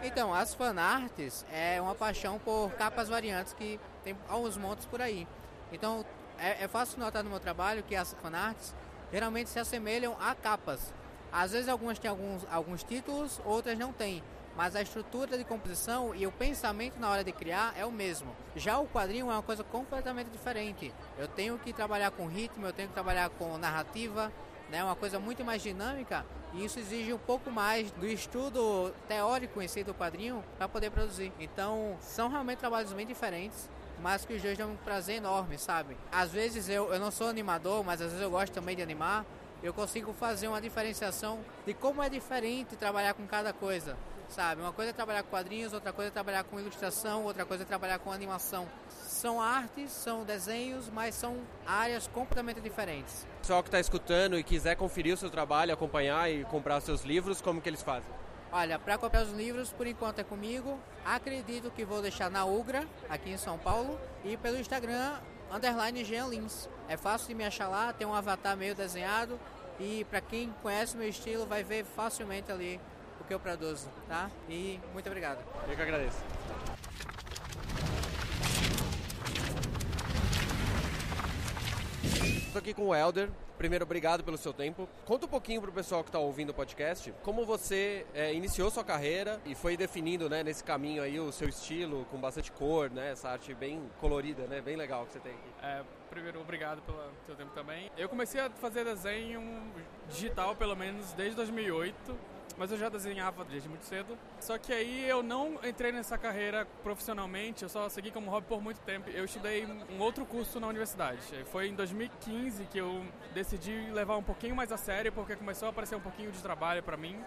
Então, 0.03 0.33
as 0.33 0.53
fanarts 0.53 1.45
é 1.51 1.81
uma 1.81 1.95
paixão 1.95 2.37
por 2.37 2.71
capas 2.73 3.09
variantes 3.09 3.53
que 3.53 3.79
tem 4.03 4.15
alguns 4.27 4.57
montes 4.57 4.85
por 4.85 5.01
aí. 5.01 5.27
Então, 5.71 6.05
é, 6.37 6.65
é 6.65 6.67
fácil 6.67 6.99
notar 6.99 7.23
no 7.23 7.29
meu 7.29 7.39
trabalho 7.39 7.81
que 7.83 7.95
as 7.95 8.13
fanarts 8.21 8.75
geralmente 9.11 9.49
se 9.49 9.57
assemelham 9.57 10.15
a 10.19 10.35
capas. 10.35 10.93
Às 11.35 11.51
vezes 11.51 11.67
algumas 11.67 11.99
têm 11.99 12.09
alguns, 12.09 12.47
alguns 12.49 12.81
títulos, 12.81 13.41
outras 13.43 13.77
não 13.77 13.91
têm. 13.91 14.23
Mas 14.55 14.73
a 14.73 14.81
estrutura 14.81 15.37
de 15.37 15.43
composição 15.43 16.15
e 16.15 16.25
o 16.25 16.31
pensamento 16.31 16.97
na 16.97 17.09
hora 17.09 17.25
de 17.25 17.33
criar 17.33 17.73
é 17.77 17.85
o 17.85 17.91
mesmo. 17.91 18.33
Já 18.55 18.79
o 18.79 18.87
quadrinho 18.87 19.29
é 19.29 19.33
uma 19.33 19.43
coisa 19.43 19.61
completamente 19.61 20.29
diferente. 20.29 20.93
Eu 21.17 21.27
tenho 21.27 21.59
que 21.59 21.73
trabalhar 21.73 22.11
com 22.11 22.25
ritmo, 22.25 22.65
eu 22.65 22.71
tenho 22.71 22.87
que 22.87 22.93
trabalhar 22.93 23.29
com 23.31 23.57
narrativa, 23.57 24.31
né, 24.69 24.81
uma 24.81 24.95
coisa 24.95 25.19
muito 25.19 25.43
mais 25.43 25.61
dinâmica 25.61 26.25
e 26.53 26.63
isso 26.63 26.79
exige 26.79 27.11
um 27.11 27.17
pouco 27.17 27.51
mais 27.51 27.91
do 27.91 28.05
estudo 28.05 28.93
teórico 29.05 29.61
em 29.61 29.67
si 29.67 29.83
do 29.83 29.93
quadrinho 29.93 30.41
para 30.57 30.69
poder 30.69 30.89
produzir. 30.89 31.33
Então, 31.37 31.97
são 31.99 32.29
realmente 32.29 32.59
trabalhos 32.59 32.93
bem 32.93 33.05
diferentes 33.05 33.69
mas 34.01 34.25
que 34.25 34.33
os 34.33 34.41
dois 34.41 34.57
dão 34.57 34.71
um 34.71 34.75
prazer 34.75 35.15
enorme, 35.15 35.57
sabe? 35.57 35.95
Às 36.11 36.29
vezes 36.31 36.67
eu, 36.67 36.93
eu 36.93 36.99
não 36.99 37.11
sou 37.11 37.27
animador, 37.27 37.83
mas 37.83 38.01
às 38.01 38.07
vezes 38.07 38.21
eu 38.21 38.29
gosto 38.29 38.53
também 38.53 38.75
de 38.75 38.81
animar. 38.81 39.25
Eu 39.65 39.73
consigo 39.73 40.13
fazer 40.13 40.47
uma 40.47 40.61
diferenciação 40.61 41.39
de 41.65 41.73
como 41.73 42.03
é 42.03 42.07
diferente 42.07 42.75
trabalhar 42.75 43.15
com 43.15 43.25
cada 43.25 43.51
coisa, 43.51 43.97
sabe? 44.29 44.61
Uma 44.61 44.71
coisa 44.71 44.91
é 44.91 44.93
trabalhar 44.93 45.23
com 45.23 45.29
quadrinhos, 45.29 45.73
outra 45.73 45.91
coisa 45.91 46.09
é 46.09 46.11
trabalhar 46.11 46.43
com 46.43 46.59
ilustração, 46.59 47.23
outra 47.23 47.47
coisa 47.47 47.63
é 47.63 47.65
trabalhar 47.65 47.97
com 47.97 48.11
animação. 48.11 48.67
São 48.91 49.41
artes, 49.41 49.89
são 49.89 50.23
desenhos, 50.23 50.87
mas 50.87 51.15
são 51.15 51.39
áreas 51.65 52.05
completamente 52.05 52.61
diferentes. 52.61 53.25
O 53.37 53.39
pessoal 53.39 53.63
que 53.63 53.69
está 53.69 53.79
escutando 53.79 54.37
e 54.37 54.43
quiser 54.43 54.75
conferir 54.75 55.15
o 55.15 55.17
seu 55.17 55.31
trabalho, 55.31 55.73
acompanhar 55.73 56.29
e 56.29 56.45
comprar 56.45 56.79
seus 56.79 57.01
livros, 57.01 57.41
como 57.41 57.59
que 57.59 57.67
eles 57.67 57.81
fazem? 57.81 58.13
Olha, 58.51 58.77
para 58.77 58.99
comprar 58.99 59.23
os 59.23 59.31
livros, 59.31 59.73
por 59.73 59.87
enquanto 59.87 60.19
é 60.19 60.23
comigo. 60.23 60.77
Acredito 61.03 61.71
que 61.71 61.83
vou 61.83 62.03
deixar 62.03 62.29
na 62.29 62.45
Ugra, 62.45 62.87
aqui 63.09 63.31
em 63.31 63.37
São 63.37 63.57
Paulo, 63.57 63.99
e 64.23 64.37
pelo 64.37 64.59
Instagram, 64.59 65.15
underline 65.51 66.05
Jean 66.05 66.27
Lins. 66.27 66.69
É 66.87 66.95
fácil 66.95 67.29
de 67.29 67.33
me 67.33 67.43
achar 67.43 67.67
lá, 67.67 67.91
tem 67.91 68.05
um 68.05 68.13
avatar 68.13 68.55
meio 68.55 68.75
desenhado, 68.75 69.39
e 69.79 70.05
para 70.05 70.21
quem 70.21 70.53
conhece 70.61 70.95
meu 70.95 71.07
estilo, 71.07 71.45
vai 71.45 71.63
ver 71.63 71.83
facilmente 71.83 72.51
ali 72.51 72.79
o 73.19 73.23
que 73.23 73.33
eu 73.33 73.39
produzo, 73.39 73.89
tá? 74.07 74.29
E 74.49 74.79
muito 74.93 75.07
obrigado. 75.07 75.43
Eu 75.67 75.75
que 75.75 75.81
agradeço. 75.81 76.17
Estou 82.47 82.59
aqui 82.59 82.73
com 82.73 82.87
o 82.87 82.95
Elder, 82.95 83.29
Primeiro, 83.57 83.85
obrigado 83.85 84.21
pelo 84.21 84.37
seu 84.37 84.51
tempo. 84.51 84.87
Conta 85.05 85.25
um 85.25 85.29
pouquinho 85.29 85.61
para 85.61 85.69
o 85.69 85.73
pessoal 85.73 86.03
que 86.03 86.09
está 86.09 86.19
ouvindo 86.19 86.49
o 86.49 86.53
podcast, 86.53 87.13
como 87.23 87.45
você 87.45 88.05
é, 88.13 88.33
iniciou 88.33 88.69
sua 88.69 88.83
carreira 88.83 89.39
e 89.45 89.55
foi 89.55 89.77
definindo, 89.77 90.29
né, 90.29 90.43
nesse 90.43 90.61
caminho 90.61 91.01
aí 91.01 91.19
o 91.19 91.31
seu 91.31 91.47
estilo 91.47 92.05
com 92.11 92.17
bastante 92.17 92.51
cor, 92.51 92.89
né, 92.89 93.11
essa 93.11 93.29
arte 93.29 93.53
bem 93.53 93.81
colorida, 94.01 94.45
né, 94.47 94.59
bem 94.59 94.75
legal 94.75 95.05
que 95.05 95.13
você 95.13 95.19
tem 95.19 95.31
aqui. 95.31 95.49
É, 95.63 95.83
primeiro, 96.15 96.39
obrigado 96.39 96.81
pelo 96.83 96.97
seu 97.25 97.35
tempo 97.35 97.51
também. 97.53 97.91
Eu 97.97 98.07
comecei 98.07 98.39
a 98.39 98.49
fazer 98.49 98.85
desenho 98.85 99.41
digital, 100.07 100.55
pelo 100.55 100.75
menos, 100.75 101.11
desde 101.13 101.35
2008 101.35 102.35
mas 102.57 102.71
eu 102.71 102.77
já 102.77 102.87
desenhava 102.87 103.43
desde 103.43 103.67
muito 103.67 103.83
cedo. 103.83 104.17
Só 104.39 104.57
que 104.57 104.71
aí 104.71 105.09
eu 105.09 105.21
não 105.21 105.59
entrei 105.61 105.91
nessa 105.91 106.17
carreira 106.17 106.65
profissionalmente, 106.83 107.63
eu 107.63 107.67
só 107.67 107.89
segui 107.89 108.11
como 108.11 108.31
hobby 108.31 108.47
por 108.47 108.61
muito 108.61 108.79
tempo. 108.79 109.09
Eu 109.09 109.25
estudei 109.25 109.65
um 109.65 109.99
outro 109.99 110.25
curso 110.25 110.57
na 110.57 110.67
universidade. 110.67 111.19
Foi 111.51 111.67
em 111.67 111.75
2015 111.75 112.63
que 112.67 112.77
eu 112.77 113.03
decidi 113.33 113.89
levar 113.91 114.15
um 114.15 114.23
pouquinho 114.23 114.55
mais 114.55 114.71
a 114.71 114.77
sério, 114.77 115.11
porque 115.11 115.35
começou 115.35 115.65
a 115.67 115.71
aparecer 115.71 115.97
um 115.97 115.99
pouquinho 115.99 116.31
de 116.31 116.41
trabalho 116.41 116.81
para 116.81 116.95
mim. 116.95 117.21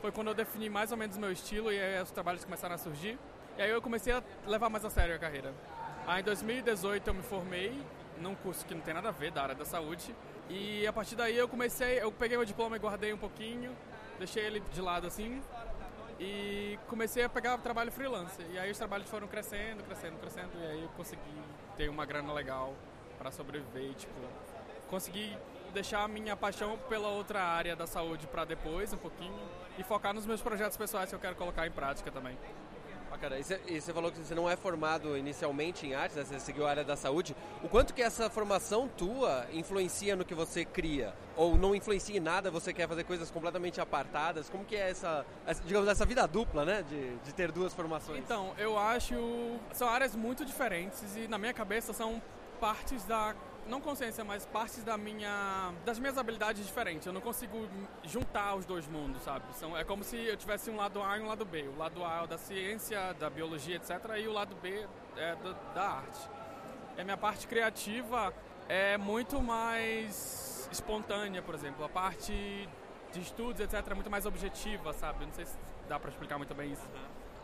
Foi 0.00 0.10
quando 0.10 0.26
eu 0.28 0.34
defini 0.34 0.68
mais 0.68 0.90
ou 0.90 0.98
menos 0.98 1.16
o 1.16 1.20
meu 1.20 1.30
estilo 1.30 1.72
e 1.72 1.80
aí 1.80 2.02
os 2.02 2.10
trabalhos 2.10 2.44
começaram 2.44 2.74
a 2.74 2.78
surgir. 2.78 3.16
E 3.56 3.62
aí 3.62 3.70
eu 3.70 3.80
comecei 3.80 4.12
a 4.12 4.20
levar 4.48 4.68
mais 4.68 4.84
a 4.84 4.90
sério 4.90 5.14
a 5.14 5.18
carreira. 5.20 5.54
Aí 6.08 6.22
em 6.22 6.24
2018 6.24 7.06
eu 7.06 7.14
me 7.14 7.22
formei 7.22 7.80
num 8.20 8.34
curso 8.34 8.64
que 8.66 8.74
não 8.74 8.80
tem 8.80 8.94
nada 8.94 9.08
a 9.08 9.12
ver 9.12 9.30
da 9.30 9.42
área 9.42 9.54
da 9.54 9.64
saúde. 9.64 10.14
E 10.48 10.86
a 10.86 10.92
partir 10.92 11.16
daí 11.16 11.36
eu 11.36 11.48
comecei, 11.48 12.02
eu 12.02 12.12
peguei 12.12 12.36
meu 12.36 12.46
diploma 12.46 12.76
e 12.76 12.78
guardei 12.78 13.12
um 13.12 13.18
pouquinho, 13.18 13.74
deixei 14.18 14.44
ele 14.44 14.60
de 14.60 14.80
lado 14.80 15.06
assim 15.06 15.42
e 16.20 16.78
comecei 16.88 17.24
a 17.24 17.28
pegar 17.28 17.56
trabalho 17.58 17.90
freelance. 17.90 18.40
E 18.50 18.58
aí 18.58 18.70
os 18.70 18.78
trabalhos 18.78 19.08
foram 19.08 19.26
crescendo, 19.26 19.82
crescendo, 19.84 20.18
crescendo 20.18 20.50
e 20.60 20.66
aí 20.66 20.82
eu 20.82 20.88
consegui 20.90 21.42
ter 21.76 21.88
uma 21.88 22.04
grana 22.04 22.32
legal 22.32 22.74
para 23.18 23.30
sobreviver, 23.30 23.90
e, 23.90 23.94
tipo, 23.94 24.20
consegui 24.88 25.36
deixar 25.72 26.02
a 26.02 26.08
minha 26.08 26.36
paixão 26.36 26.76
pela 26.88 27.08
outra 27.08 27.42
área 27.42 27.74
da 27.74 27.86
saúde 27.86 28.26
para 28.26 28.44
depois 28.44 28.92
um 28.92 28.98
pouquinho 28.98 29.38
e 29.78 29.82
focar 29.82 30.12
nos 30.12 30.26
meus 30.26 30.42
projetos 30.42 30.76
pessoais 30.76 31.08
que 31.08 31.14
eu 31.14 31.20
quero 31.20 31.36
colocar 31.36 31.66
em 31.66 31.70
prática 31.70 32.10
também. 32.10 32.36
Bacana. 33.12 33.36
E 33.38 33.78
você 33.78 33.92
falou 33.92 34.10
que 34.10 34.18
você 34.18 34.34
não 34.34 34.48
é 34.48 34.56
formado 34.56 35.18
inicialmente 35.18 35.86
em 35.86 35.94
artes, 35.94 36.16
né? 36.16 36.24
você 36.24 36.40
seguiu 36.40 36.66
a 36.66 36.70
área 36.70 36.82
da 36.82 36.96
saúde. 36.96 37.36
O 37.62 37.68
quanto 37.68 37.92
que 37.92 38.00
essa 38.00 38.30
formação 38.30 38.88
tua 38.88 39.46
influencia 39.52 40.16
no 40.16 40.24
que 40.24 40.34
você 40.34 40.64
cria? 40.64 41.12
Ou 41.36 41.58
não 41.58 41.74
influencia 41.74 42.16
em 42.16 42.20
nada, 42.20 42.50
você 42.50 42.72
quer 42.72 42.88
fazer 42.88 43.04
coisas 43.04 43.30
completamente 43.30 43.82
apartadas? 43.82 44.48
Como 44.48 44.64
que 44.64 44.74
é 44.74 44.88
essa, 44.88 45.26
essa 45.46 45.62
digamos, 45.62 45.88
essa 45.90 46.06
vida 46.06 46.26
dupla, 46.26 46.64
né? 46.64 46.82
De, 46.88 47.16
de 47.18 47.34
ter 47.34 47.52
duas 47.52 47.74
formações? 47.74 48.18
Então, 48.18 48.54
eu 48.56 48.78
acho... 48.78 49.14
São 49.74 49.90
áreas 49.90 50.16
muito 50.16 50.42
diferentes 50.42 51.14
e 51.14 51.28
na 51.28 51.36
minha 51.36 51.52
cabeça 51.52 51.92
são 51.92 52.20
partes 52.58 53.04
da 53.04 53.34
não 53.66 53.80
consciência, 53.80 54.24
mas 54.24 54.44
partes 54.46 54.82
da 54.82 54.96
minha, 54.96 55.72
das 55.84 55.98
minhas 55.98 56.18
habilidades 56.18 56.66
diferentes. 56.66 57.06
Eu 57.06 57.12
não 57.12 57.20
consigo 57.20 57.68
juntar 58.04 58.54
os 58.54 58.64
dois 58.64 58.86
mundos, 58.88 59.22
sabe? 59.22 59.44
São, 59.54 59.76
é 59.76 59.84
como 59.84 60.02
se 60.02 60.16
eu 60.16 60.36
tivesse 60.36 60.70
um 60.70 60.76
lado 60.76 61.02
A 61.02 61.18
e 61.18 61.20
um 61.20 61.26
lado 61.26 61.44
B. 61.44 61.62
O 61.68 61.78
lado 61.78 62.04
A 62.04 62.24
é 62.24 62.26
da 62.26 62.38
ciência, 62.38 63.14
da 63.14 63.30
biologia, 63.30 63.76
etc. 63.76 63.90
E 64.18 64.26
o 64.26 64.32
lado 64.32 64.54
B 64.56 64.86
é 65.16 65.36
da, 65.36 65.52
da 65.74 65.82
arte. 65.82 66.28
E 66.96 67.00
a 67.00 67.04
minha 67.04 67.16
parte 67.16 67.46
criativa 67.46 68.34
é 68.68 68.96
muito 68.98 69.40
mais 69.40 70.68
espontânea, 70.70 71.42
por 71.42 71.54
exemplo. 71.54 71.84
A 71.84 71.88
parte 71.88 72.68
de 73.12 73.20
estudos, 73.20 73.60
etc. 73.60 73.86
é 73.90 73.94
muito 73.94 74.10
mais 74.10 74.26
objetiva, 74.26 74.92
sabe? 74.92 75.24
Não 75.24 75.32
sei 75.32 75.46
se 75.46 75.56
dá 75.88 75.98
para 75.98 76.10
explicar 76.10 76.38
muito 76.38 76.54
bem 76.54 76.72
isso 76.72 76.88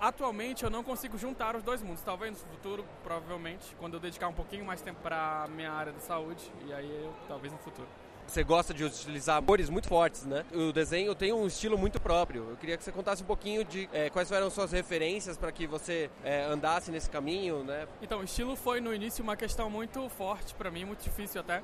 atualmente 0.01 0.65
eu 0.65 0.71
não 0.71 0.83
consigo 0.83 1.19
juntar 1.19 1.57
os 1.57 1.63
dois 1.63 1.83
mundos. 1.83 2.03
Talvez 2.03 2.33
no 2.33 2.49
futuro, 2.51 2.85
provavelmente, 3.03 3.75
quando 3.79 3.95
eu 3.95 4.01
dedicar 4.01 4.29
um 4.29 4.33
pouquinho 4.33 4.65
mais 4.65 4.81
tempo 4.81 5.01
para 5.03 5.47
minha 5.55 5.73
área 5.73 5.93
de 5.93 6.03
saúde, 6.03 6.43
e 6.67 6.73
aí 6.73 6.89
eu, 6.89 7.15
talvez 7.27 7.53
no 7.53 7.59
futuro. 7.59 7.89
Você 8.27 8.45
gosta 8.45 8.75
de 8.75 8.85
utilizar 8.85 9.43
cores 9.43 9.71
muito 9.71 9.89
fortes, 9.89 10.27
né? 10.27 10.45
O 10.53 10.71
desenho 10.71 11.15
tem 11.15 11.33
um 11.33 11.47
estilo 11.47 11.79
muito 11.79 11.99
próprio. 11.99 12.51
Eu 12.51 12.57
queria 12.59 12.77
que 12.77 12.85
você 12.85 12.93
contasse 12.93 13.23
um 13.23 13.27
pouquinho 13.27 13.65
de 13.65 13.89
é, 13.91 14.11
quais 14.11 14.29
foram 14.29 14.51
suas 14.51 14.71
referências 14.71 15.39
para 15.39 15.51
que 15.51 15.67
você 15.67 16.11
é, 16.23 16.45
andasse 16.45 16.91
nesse 16.91 17.09
caminho, 17.09 17.65
né? 17.65 17.89
Então, 18.03 18.21
o 18.21 18.25
estilo 18.25 18.55
foi 18.55 18.83
no 18.83 18.95
início 18.95 19.25
uma 19.25 19.35
questão 19.35 19.71
muito 19.71 20.07
forte 20.11 20.55
para 20.55 20.71
mim, 20.71 20.85
muito 20.85 21.03
difícil 21.03 21.41
até, 21.41 21.63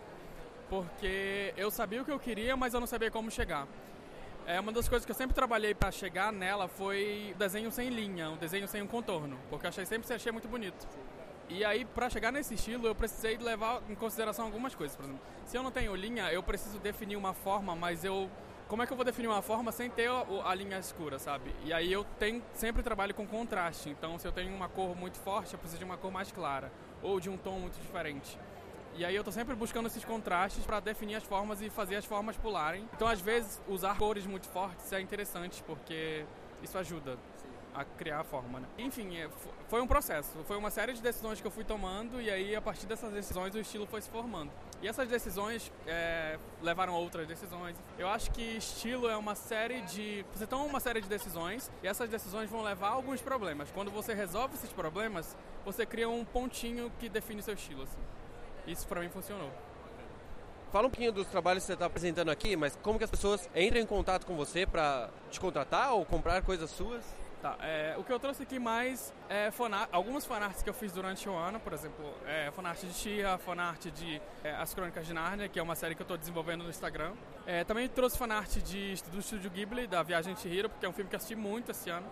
porque 0.70 1.52
eu 1.54 1.70
sabia 1.70 2.00
o 2.00 2.04
que 2.04 2.10
eu 2.10 2.18
queria, 2.18 2.56
mas 2.56 2.72
eu 2.72 2.80
não 2.80 2.86
sabia 2.86 3.10
como 3.10 3.30
chegar. 3.30 3.68
É 4.46 4.60
uma 4.60 4.72
das 4.72 4.86
coisas 4.86 5.06
que 5.06 5.10
eu 5.10 5.16
sempre 5.16 5.34
trabalhei 5.34 5.74
para 5.74 5.90
chegar 5.90 6.30
nela 6.30 6.68
foi 6.68 7.34
desenho 7.38 7.70
sem 7.72 7.88
linha, 7.88 8.28
um 8.28 8.36
desenho 8.36 8.68
sem 8.68 8.82
um 8.82 8.86
contorno, 8.86 9.38
porque 9.48 9.64
eu 9.64 9.70
achei 9.70 9.86
sempre 9.86 10.12
achei 10.12 10.30
muito 10.30 10.46
bonito. 10.46 10.86
E 11.48 11.64
aí, 11.64 11.84
para 11.86 12.10
chegar 12.10 12.30
nesse 12.30 12.54
estilo, 12.54 12.86
eu 12.86 12.94
precisei 12.94 13.38
levar 13.38 13.82
em 13.88 13.94
consideração 13.94 14.44
algumas 14.44 14.74
coisas. 14.74 14.96
Por 14.96 15.04
exemplo, 15.04 15.22
se 15.46 15.56
eu 15.56 15.62
não 15.62 15.70
tenho 15.70 15.94
linha, 15.94 16.30
eu 16.30 16.42
preciso 16.42 16.78
definir 16.78 17.16
uma 17.16 17.32
forma, 17.32 17.74
mas 17.74 18.04
eu 18.04 18.30
como 18.68 18.82
é 18.82 18.86
que 18.86 18.92
eu 18.92 18.96
vou 18.96 19.04
definir 19.04 19.28
uma 19.28 19.42
forma 19.42 19.70
sem 19.72 19.90
ter 19.90 20.08
a, 20.08 20.24
a, 20.44 20.54
linha 20.54 20.78
escura, 20.78 21.18
sabe? 21.18 21.54
E 21.64 21.72
aí 21.72 21.92
eu 21.92 22.04
tenho, 22.18 22.42
sempre 22.54 22.82
trabalho 22.82 23.14
com 23.14 23.26
contraste. 23.26 23.90
Então, 23.90 24.18
se 24.18 24.26
eu 24.26 24.32
tenho 24.32 24.54
uma 24.54 24.68
cor 24.68 24.96
muito 24.96 25.18
forte, 25.18 25.52
eu 25.52 25.58
preciso 25.58 25.78
de 25.78 25.84
uma 25.84 25.98
cor 25.98 26.10
mais 26.10 26.32
clara 26.32 26.72
ou 27.02 27.20
de 27.20 27.28
um 27.28 27.36
tom 27.36 27.58
muito 27.60 27.78
diferente. 27.80 28.38
E 28.96 29.04
aí 29.04 29.16
eu 29.16 29.24
tô 29.24 29.32
sempre 29.32 29.56
buscando 29.56 29.86
esses 29.86 30.04
contrastes 30.04 30.64
para 30.64 30.78
definir 30.78 31.16
as 31.16 31.24
formas 31.24 31.60
e 31.60 31.68
fazer 31.68 31.96
as 31.96 32.04
formas 32.04 32.36
pularem. 32.36 32.88
Então, 32.94 33.08
às 33.08 33.20
vezes, 33.20 33.60
usar 33.66 33.98
cores 33.98 34.24
muito 34.24 34.48
fortes 34.48 34.92
é 34.92 35.00
interessante 35.00 35.62
porque 35.64 36.24
isso 36.62 36.78
ajuda 36.78 37.18
a 37.74 37.84
criar 37.84 38.20
a 38.20 38.24
forma, 38.24 38.60
né? 38.60 38.68
Enfim, 38.78 39.16
é, 39.16 39.28
foi 39.68 39.80
um 39.82 39.86
processo, 39.86 40.30
foi 40.44 40.56
uma 40.56 40.70
série 40.70 40.92
de 40.92 41.02
decisões 41.02 41.40
que 41.40 41.46
eu 41.46 41.50
fui 41.50 41.64
tomando 41.64 42.22
e 42.22 42.30
aí 42.30 42.54
a 42.54 42.62
partir 42.62 42.86
dessas 42.86 43.12
decisões 43.12 43.52
o 43.52 43.58
estilo 43.58 43.84
foi 43.84 44.00
se 44.00 44.08
formando. 44.08 44.52
E 44.80 44.86
essas 44.86 45.08
decisões 45.08 45.72
é, 45.84 46.38
levaram 46.62 46.94
a 46.94 46.98
outras 46.98 47.26
decisões. 47.26 47.76
Eu 47.98 48.08
acho 48.08 48.30
que 48.30 48.42
estilo 48.42 49.08
é 49.08 49.16
uma 49.16 49.34
série 49.34 49.80
de... 49.82 50.24
Você 50.32 50.46
toma 50.46 50.64
uma 50.64 50.78
série 50.78 51.00
de 51.00 51.08
decisões 51.08 51.68
e 51.82 51.88
essas 51.88 52.08
decisões 52.08 52.48
vão 52.48 52.62
levar 52.62 52.90
a 52.90 52.92
alguns 52.92 53.20
problemas. 53.20 53.72
Quando 53.72 53.90
você 53.90 54.14
resolve 54.14 54.54
esses 54.54 54.72
problemas, 54.72 55.36
você 55.64 55.84
cria 55.84 56.08
um 56.08 56.24
pontinho 56.24 56.92
que 57.00 57.08
define 57.08 57.42
seu 57.42 57.54
estilo, 57.54 57.82
assim. 57.82 57.98
Isso 58.66 58.86
para 58.86 59.00
mim 59.00 59.08
funcionou. 59.08 59.50
Fala 60.72 60.88
um 60.88 60.90
pouquinho 60.90 61.12
dos 61.12 61.28
trabalhos 61.28 61.62
que 61.62 61.68
você 61.68 61.74
está 61.74 61.86
apresentando 61.86 62.30
aqui, 62.30 62.56
mas 62.56 62.76
como 62.82 62.98
que 62.98 63.04
as 63.04 63.10
pessoas 63.10 63.48
entram 63.54 63.80
em 63.80 63.86
contato 63.86 64.26
com 64.26 64.34
você 64.34 64.66
para 64.66 65.08
te 65.30 65.38
contratar 65.38 65.92
ou 65.92 66.04
comprar 66.04 66.42
coisas 66.42 66.68
suas? 66.70 67.04
Tá, 67.40 67.56
é, 67.60 67.94
o 67.98 68.02
que 68.02 68.10
eu 68.10 68.18
trouxe 68.18 68.42
aqui 68.42 68.58
mais 68.58 69.12
é 69.28 69.50
fanart, 69.50 69.88
algumas 69.92 70.24
fanarts 70.24 70.62
que 70.62 70.70
eu 70.70 70.74
fiz 70.74 70.90
durante 70.90 71.28
o 71.28 71.34
ano, 71.34 71.60
por 71.60 71.74
exemplo, 71.74 72.02
é, 72.26 72.50
fanart 72.50 72.80
de 72.80 72.92
Tia, 72.94 73.36
fanart 73.38 73.84
de 73.84 74.20
é, 74.42 74.52
As 74.54 74.72
Crônicas 74.72 75.06
de 75.06 75.12
Nárnia, 75.12 75.46
que 75.46 75.58
é 75.58 75.62
uma 75.62 75.76
série 75.76 75.94
que 75.94 76.00
eu 76.00 76.04
estou 76.04 76.16
desenvolvendo 76.16 76.64
no 76.64 76.70
Instagram. 76.70 77.12
É, 77.46 77.62
também 77.62 77.86
trouxe 77.86 78.16
fanart 78.16 78.56
de, 78.56 78.94
do 79.12 79.20
Estúdio 79.20 79.50
Ghibli, 79.50 79.86
da 79.86 80.02
Viagem 80.02 80.34
de 80.34 80.48
Hiro, 80.48 80.70
porque 80.70 80.86
é 80.86 80.88
um 80.88 80.92
filme 80.92 81.08
que 81.10 81.14
eu 81.14 81.18
assisti 81.18 81.36
muito 81.36 81.70
esse 81.70 81.90
ano 81.90 82.06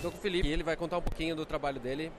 Estou 0.00 0.10
com 0.10 0.16
o 0.16 0.20
Felipe 0.20 0.48
e 0.48 0.52
ele 0.52 0.62
vai 0.62 0.76
contar 0.76 0.96
um 0.96 1.02
pouquinho 1.02 1.36
do 1.36 1.44
trabalho 1.44 1.78
dele 1.78 2.10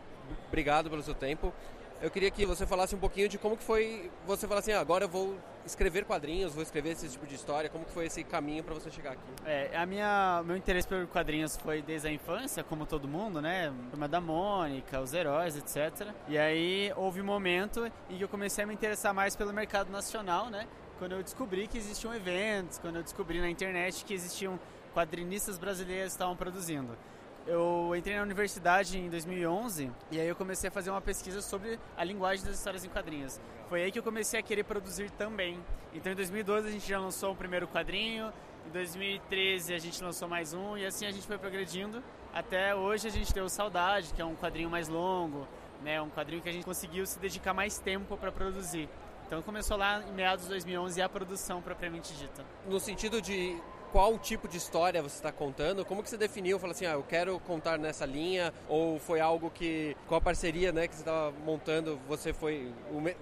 obrigado 0.47 0.89
pelo 0.89 1.03
seu 1.03 1.13
tempo. 1.13 1.53
Eu 2.01 2.09
queria 2.09 2.31
que 2.31 2.47
você 2.47 2.65
falasse 2.65 2.95
um 2.95 2.97
pouquinho 2.97 3.29
de 3.29 3.37
como 3.37 3.55
que 3.55 3.63
foi 3.63 4.09
você 4.25 4.47
falar 4.47 4.61
assim, 4.61 4.71
ah, 4.71 4.79
agora 4.79 5.05
eu 5.05 5.09
vou 5.09 5.37
escrever 5.63 6.03
quadrinhos, 6.03 6.51
vou 6.51 6.63
escrever 6.63 6.93
esse 6.93 7.07
tipo 7.07 7.27
de 7.27 7.35
história, 7.35 7.69
como 7.69 7.85
que 7.85 7.91
foi 7.91 8.07
esse 8.07 8.23
caminho 8.23 8.63
para 8.63 8.73
você 8.73 8.89
chegar 8.89 9.11
aqui? 9.11 9.21
É, 9.45 9.77
a 9.77 9.85
minha, 9.85 10.41
meu 10.43 10.57
interesse 10.57 10.87
por 10.87 11.05
quadrinhos 11.05 11.55
foi 11.57 11.83
desde 11.83 12.07
a 12.07 12.11
infância, 12.11 12.63
como 12.63 12.87
todo 12.87 13.07
mundo, 13.07 13.39
né? 13.39 13.71
Turma 13.91 14.07
da 14.07 14.19
Mônica, 14.19 14.99
os 14.99 15.13
heróis, 15.13 15.55
etc. 15.55 16.07
E 16.27 16.39
aí 16.39 16.91
houve 16.95 17.21
um 17.21 17.25
momento 17.25 17.85
em 18.09 18.17
que 18.17 18.23
eu 18.23 18.29
comecei 18.29 18.63
a 18.63 18.67
me 18.67 18.73
interessar 18.73 19.13
mais 19.13 19.35
pelo 19.35 19.53
mercado 19.53 19.91
nacional, 19.91 20.49
né? 20.49 20.67
Quando 20.97 21.11
eu 21.11 21.21
descobri 21.21 21.67
que 21.67 21.77
existiam 21.77 22.15
eventos, 22.15 22.79
quando 22.79 22.95
eu 22.95 23.03
descobri 23.03 23.39
na 23.39 23.49
internet 23.49 24.03
que 24.03 24.15
existiam 24.15 24.59
quadrinistas 24.91 25.59
brasileiros 25.59 26.13
que 26.13 26.15
estavam 26.15 26.35
produzindo 26.35 26.97
eu 27.47 27.95
entrei 27.95 28.15
na 28.15 28.23
universidade 28.23 28.97
em 28.97 29.10
2011 29.10 29.91
e 30.12 30.19
aí 30.19 30.27
eu 30.27 30.36
comecei 30.36 30.67
a 30.67 30.71
fazer 30.71 30.91
uma 30.91 31.01
pesquisa 31.01 31.41
sobre 31.41 31.80
a 31.97 32.04
linguagem 32.04 32.45
das 32.45 32.56
histórias 32.56 32.86
em 32.86 32.89
quadrinhos. 32.89 33.39
Foi 33.67 33.84
aí 33.84 33.91
que 33.91 33.99
eu 33.99 34.04
comecei 34.04 34.39
a 34.39 34.43
querer 34.43 34.63
produzir 34.63 35.10
também. 35.12 35.60
Então 35.93 36.12
em 36.12 36.15
2012 36.15 36.67
a 36.67 36.71
gente 36.71 36.88
já 36.88 36.99
lançou 36.99 37.32
o 37.32 37.36
primeiro 37.36 37.67
quadrinho, 37.67 38.32
em 38.67 38.69
2013 38.69 39.73
a 39.73 39.80
gente 39.80 40.04
lançou 40.04 40.27
mais 40.27 40.54
um 40.54 40.77
e 40.77 40.86
assim 40.86 41.06
a 41.06 41.12
gente 41.12 41.25
foi 41.25 41.38
progredindo 41.38 42.04
até 42.34 42.75
hoje 42.75 43.08
a 43.08 43.12
gente 43.12 43.38
o 43.39 43.49
Saudade, 43.49 44.13
que 44.13 44.21
é 44.21 44.25
um 44.25 44.36
quadrinho 44.36 44.69
mais 44.69 44.88
longo, 44.88 45.47
né, 45.84 46.01
um 46.01 46.10
quadrinho 46.10 46.41
que 46.41 46.49
a 46.49 46.51
gente 46.51 46.63
conseguiu 46.63 47.06
se 47.06 47.19
dedicar 47.19 47.54
mais 47.54 47.80
tempo 47.80 48.15
para 48.15 48.32
produzir. 48.32 48.88
Então 49.25 49.41
começou 49.41 49.77
lá 49.77 50.04
em 50.04 50.12
meados 50.12 50.43
de 50.43 50.49
2011 50.51 51.01
a 51.01 51.10
produção 51.10 51.62
propriamente 51.62 52.13
dita. 52.13 52.45
No 52.67 52.80
sentido 52.80 53.21
de 53.21 53.58
qual 53.91 54.17
tipo 54.17 54.47
de 54.47 54.58
história 54.58 55.01
você 55.01 55.15
está 55.15 55.32
contando? 55.32 55.84
Como 55.86 56.01
que 56.01 56.10
você 56.10 56.17
definiu? 56.17 56.58
Falou 56.58 56.71
assim, 56.71 56.86
ah, 56.86 56.93
eu 56.93 57.04
quero 57.04 57.39
contar 57.41 57.77
nessa 57.77 58.06
linha? 58.06 58.54
Ou 58.67 58.99
foi 58.99 59.19
algo 59.19 59.49
que, 59.49 59.95
com 60.08 60.15
a 60.15 60.21
parceria 60.21 60.71
né, 60.71 60.88
que 60.88 60.95
você 60.95 61.01
estava 61.01 61.32
montando, 61.45 61.99
você 62.08 62.32
foi, 62.32 62.71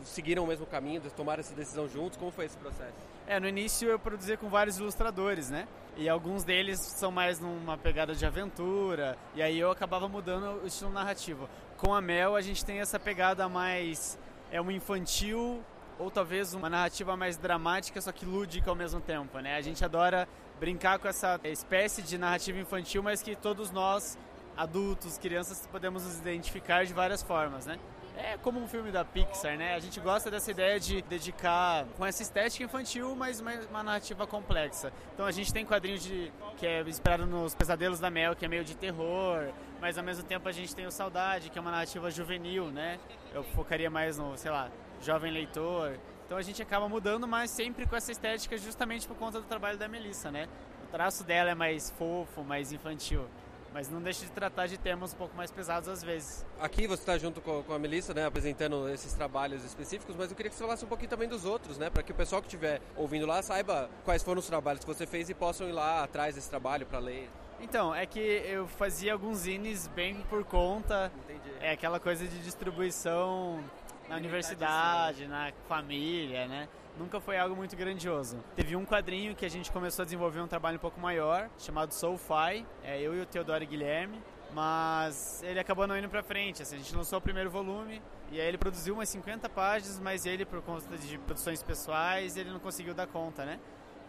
seguiram 0.03 0.43
o 0.43 0.47
mesmo 0.47 0.65
caminho, 0.65 1.01
tomaram 1.15 1.39
essa 1.39 1.55
decisão 1.55 1.87
juntos? 1.87 2.17
Como 2.17 2.31
foi 2.31 2.45
esse 2.45 2.57
processo? 2.57 2.93
É, 3.27 3.39
no 3.39 3.47
início 3.47 3.89
eu 3.89 3.99
produzia 3.99 4.37
com 4.37 4.49
vários 4.49 4.77
ilustradores, 4.77 5.49
né? 5.49 5.67
E 5.97 6.07
alguns 6.07 6.43
deles 6.43 6.79
são 6.79 7.11
mais 7.11 7.39
numa 7.39 7.77
pegada 7.77 8.15
de 8.15 8.25
aventura, 8.25 9.17
e 9.35 9.41
aí 9.41 9.59
eu 9.59 9.69
acabava 9.69 10.07
mudando 10.07 10.63
o 10.63 10.67
estilo 10.67 10.91
narrativo. 10.91 11.49
com 11.77 11.93
a 11.93 12.01
Mel 12.01 12.35
a 12.35 12.41
gente 12.41 12.63
tem 12.63 12.79
essa 12.79 12.99
pegada 12.99 13.49
mais 13.49 14.17
é 14.51 14.61
um 14.61 14.71
infantil 14.71 15.61
ou 15.99 16.09
talvez 16.09 16.53
uma 16.53 16.69
narrativa 16.69 17.15
mais 17.17 17.37
dramática, 17.37 17.99
só 17.99 18.11
que 18.11 18.25
lúdica 18.25 18.69
ao 18.69 18.75
mesmo 18.75 19.01
tempo, 19.01 19.37
né? 19.39 19.57
A 19.57 19.61
gente 19.61 19.83
adora 19.83 20.27
brincar 20.59 20.99
com 20.99 21.07
essa 21.07 21.39
espécie 21.45 22.01
de 22.01 22.17
narrativa 22.17 22.59
infantil, 22.59 23.01
mas 23.01 23.21
que 23.21 23.35
todos 23.35 23.71
nós, 23.71 24.17
adultos, 24.57 25.17
crianças, 25.17 25.67
podemos 25.71 26.03
nos 26.03 26.19
identificar 26.19 26.85
de 26.85 26.93
várias 26.93 27.23
formas, 27.23 27.65
né? 27.65 27.79
É 28.17 28.37
como 28.37 28.59
um 28.61 28.67
filme 28.67 28.91
da 28.91 29.05
Pixar, 29.05 29.57
né? 29.57 29.75
A 29.75 29.79
gente 29.79 29.97
gosta 30.01 30.29
dessa 30.29 30.51
ideia 30.51 30.77
de 30.77 31.01
dedicar 31.03 31.85
com 31.95 32.05
essa 32.05 32.21
estética 32.21 32.65
infantil, 32.65 33.15
mas 33.15 33.39
uma, 33.39 33.81
narrativa 33.81 34.27
complexa. 34.27 34.91
Então 35.13 35.25
a 35.25 35.31
gente 35.31 35.53
tem 35.53 35.65
quadrinhos 35.65 36.03
de 36.03 36.29
que 36.57 36.67
é 36.67 36.81
inspirado 36.81 37.25
nos 37.25 37.55
Pesadelos 37.55 37.97
da 37.97 38.09
Mel, 38.09 38.35
que 38.35 38.43
é 38.43 38.47
meio 38.49 38.65
de 38.65 38.75
terror, 38.75 39.53
mas 39.79 39.97
ao 39.97 40.03
mesmo 40.03 40.23
tempo 40.23 40.49
a 40.49 40.51
gente 40.51 40.75
tem 40.75 40.85
o 40.85 40.91
Saudade, 40.91 41.49
que 41.49 41.57
é 41.57 41.61
uma 41.61 41.71
narrativa 41.71 42.11
juvenil, 42.11 42.65
né? 42.65 42.99
Eu 43.33 43.41
focaria 43.41 43.89
mais 43.89 44.17
no, 44.17 44.37
sei 44.37 44.51
lá, 44.51 44.69
jovem 45.01 45.31
leitor. 45.31 45.97
Então 46.29 46.37
a 46.37 46.43
gente 46.43 46.61
acaba 46.61 46.87
mudando, 46.87 47.27
mas 47.27 47.49
sempre 47.49 47.87
com 47.87 47.95
essa 47.95 48.11
estética 48.11 48.55
justamente 48.55 49.07
por 49.07 49.17
conta 49.17 49.41
do 49.41 49.47
trabalho 49.47 49.79
da 49.79 49.87
Melissa, 49.87 50.29
né? 50.29 50.47
O 50.83 50.91
traço 50.91 51.23
dela 51.23 51.49
é 51.49 51.55
mais 51.55 51.89
fofo, 51.89 52.43
mais 52.43 52.71
infantil. 52.71 53.25
Mas 53.73 53.89
não 53.89 53.99
deixa 53.99 54.25
de 54.25 54.31
tratar 54.31 54.67
de 54.67 54.77
temas 54.77 55.11
um 55.11 55.17
pouco 55.17 55.35
mais 55.35 55.49
pesados 55.49 55.89
às 55.89 56.03
vezes. 56.03 56.45
Aqui 56.59 56.85
você 56.85 57.01
está 57.01 57.17
junto 57.17 57.41
com, 57.41 57.73
a 57.73 57.79
Melissa, 57.79 58.13
né, 58.13 58.27
apresentando 58.27 58.87
esses 58.89 59.11
trabalhos 59.13 59.65
específicos, 59.65 60.15
mas 60.15 60.29
eu 60.29 60.35
queria 60.35 60.51
que 60.51 60.55
você 60.55 60.63
falasse 60.63 60.85
um 60.85 60.87
pouquinho 60.87 61.09
também 61.09 61.27
dos 61.27 61.45
outros, 61.45 61.79
né, 61.79 61.89
para 61.89 62.03
que 62.03 62.11
o 62.11 62.15
pessoal 62.15 62.43
que 62.43 62.47
estiver 62.47 62.79
ouvindo 62.95 63.25
lá 63.25 63.41
saiba 63.41 63.89
quais 64.05 64.21
foram 64.21 64.37
os 64.37 64.45
trabalhos 64.45 64.81
que 64.81 64.87
você 64.87 65.07
fez 65.07 65.31
e 65.31 65.33
possam 65.33 65.67
ir 65.67 65.71
lá 65.71 66.03
atrás 66.03 66.35
desse 66.35 66.47
trabalho 66.47 66.85
para 66.85 66.99
ler. 66.99 67.27
Então, 67.59 67.93
é 67.93 68.05
que 68.05 68.19
eu 68.19 68.67
fazia 68.67 69.13
alguns 69.13 69.39
zines 69.39 69.87
bem 69.87 70.21
por 70.29 70.43
conta. 70.45 71.11
Entendi. 71.23 71.55
É 71.59 71.71
aquela 71.71 71.99
coisa 71.99 72.27
de 72.27 72.39
distribuição 72.43 73.63
na 74.09 74.15
universidade, 74.17 75.27
na 75.27 75.51
família, 75.67 76.47
né? 76.47 76.67
Nunca 76.97 77.21
foi 77.21 77.37
algo 77.37 77.55
muito 77.55 77.75
grandioso. 77.75 78.43
Teve 78.55 78.75
um 78.75 78.85
quadrinho 78.85 79.35
que 79.35 79.45
a 79.45 79.49
gente 79.49 79.71
começou 79.71 80.03
a 80.03 80.05
desenvolver 80.05 80.41
um 80.41 80.47
trabalho 80.47 80.77
um 80.77 80.81
pouco 80.81 80.99
maior, 80.99 81.49
chamado 81.57 81.93
Soulfy, 81.93 82.65
é 82.83 82.99
eu 82.99 83.15
e 83.15 83.21
o 83.21 83.25
Teodoro 83.25 83.65
Guilherme, 83.65 84.21
mas 84.51 85.41
ele 85.43 85.59
acabou 85.59 85.87
não 85.87 85.97
indo 85.97 86.09
pra 86.09 86.23
frente. 86.23 86.61
Assim, 86.61 86.75
a 86.75 86.79
gente 86.79 86.93
lançou 86.95 87.19
o 87.19 87.21
primeiro 87.21 87.49
volume 87.49 88.01
e 88.31 88.41
aí 88.41 88.47
ele 88.47 88.57
produziu 88.57 88.95
umas 88.95 89.07
50 89.09 89.47
páginas, 89.47 89.99
mas 89.99 90.25
ele, 90.25 90.43
por 90.43 90.61
conta 90.61 90.97
de 90.97 91.17
produções 91.19 91.61
pessoais, 91.63 92.35
ele 92.35 92.49
não 92.49 92.59
conseguiu 92.59 92.93
dar 92.93 93.07
conta, 93.07 93.45
né? 93.45 93.59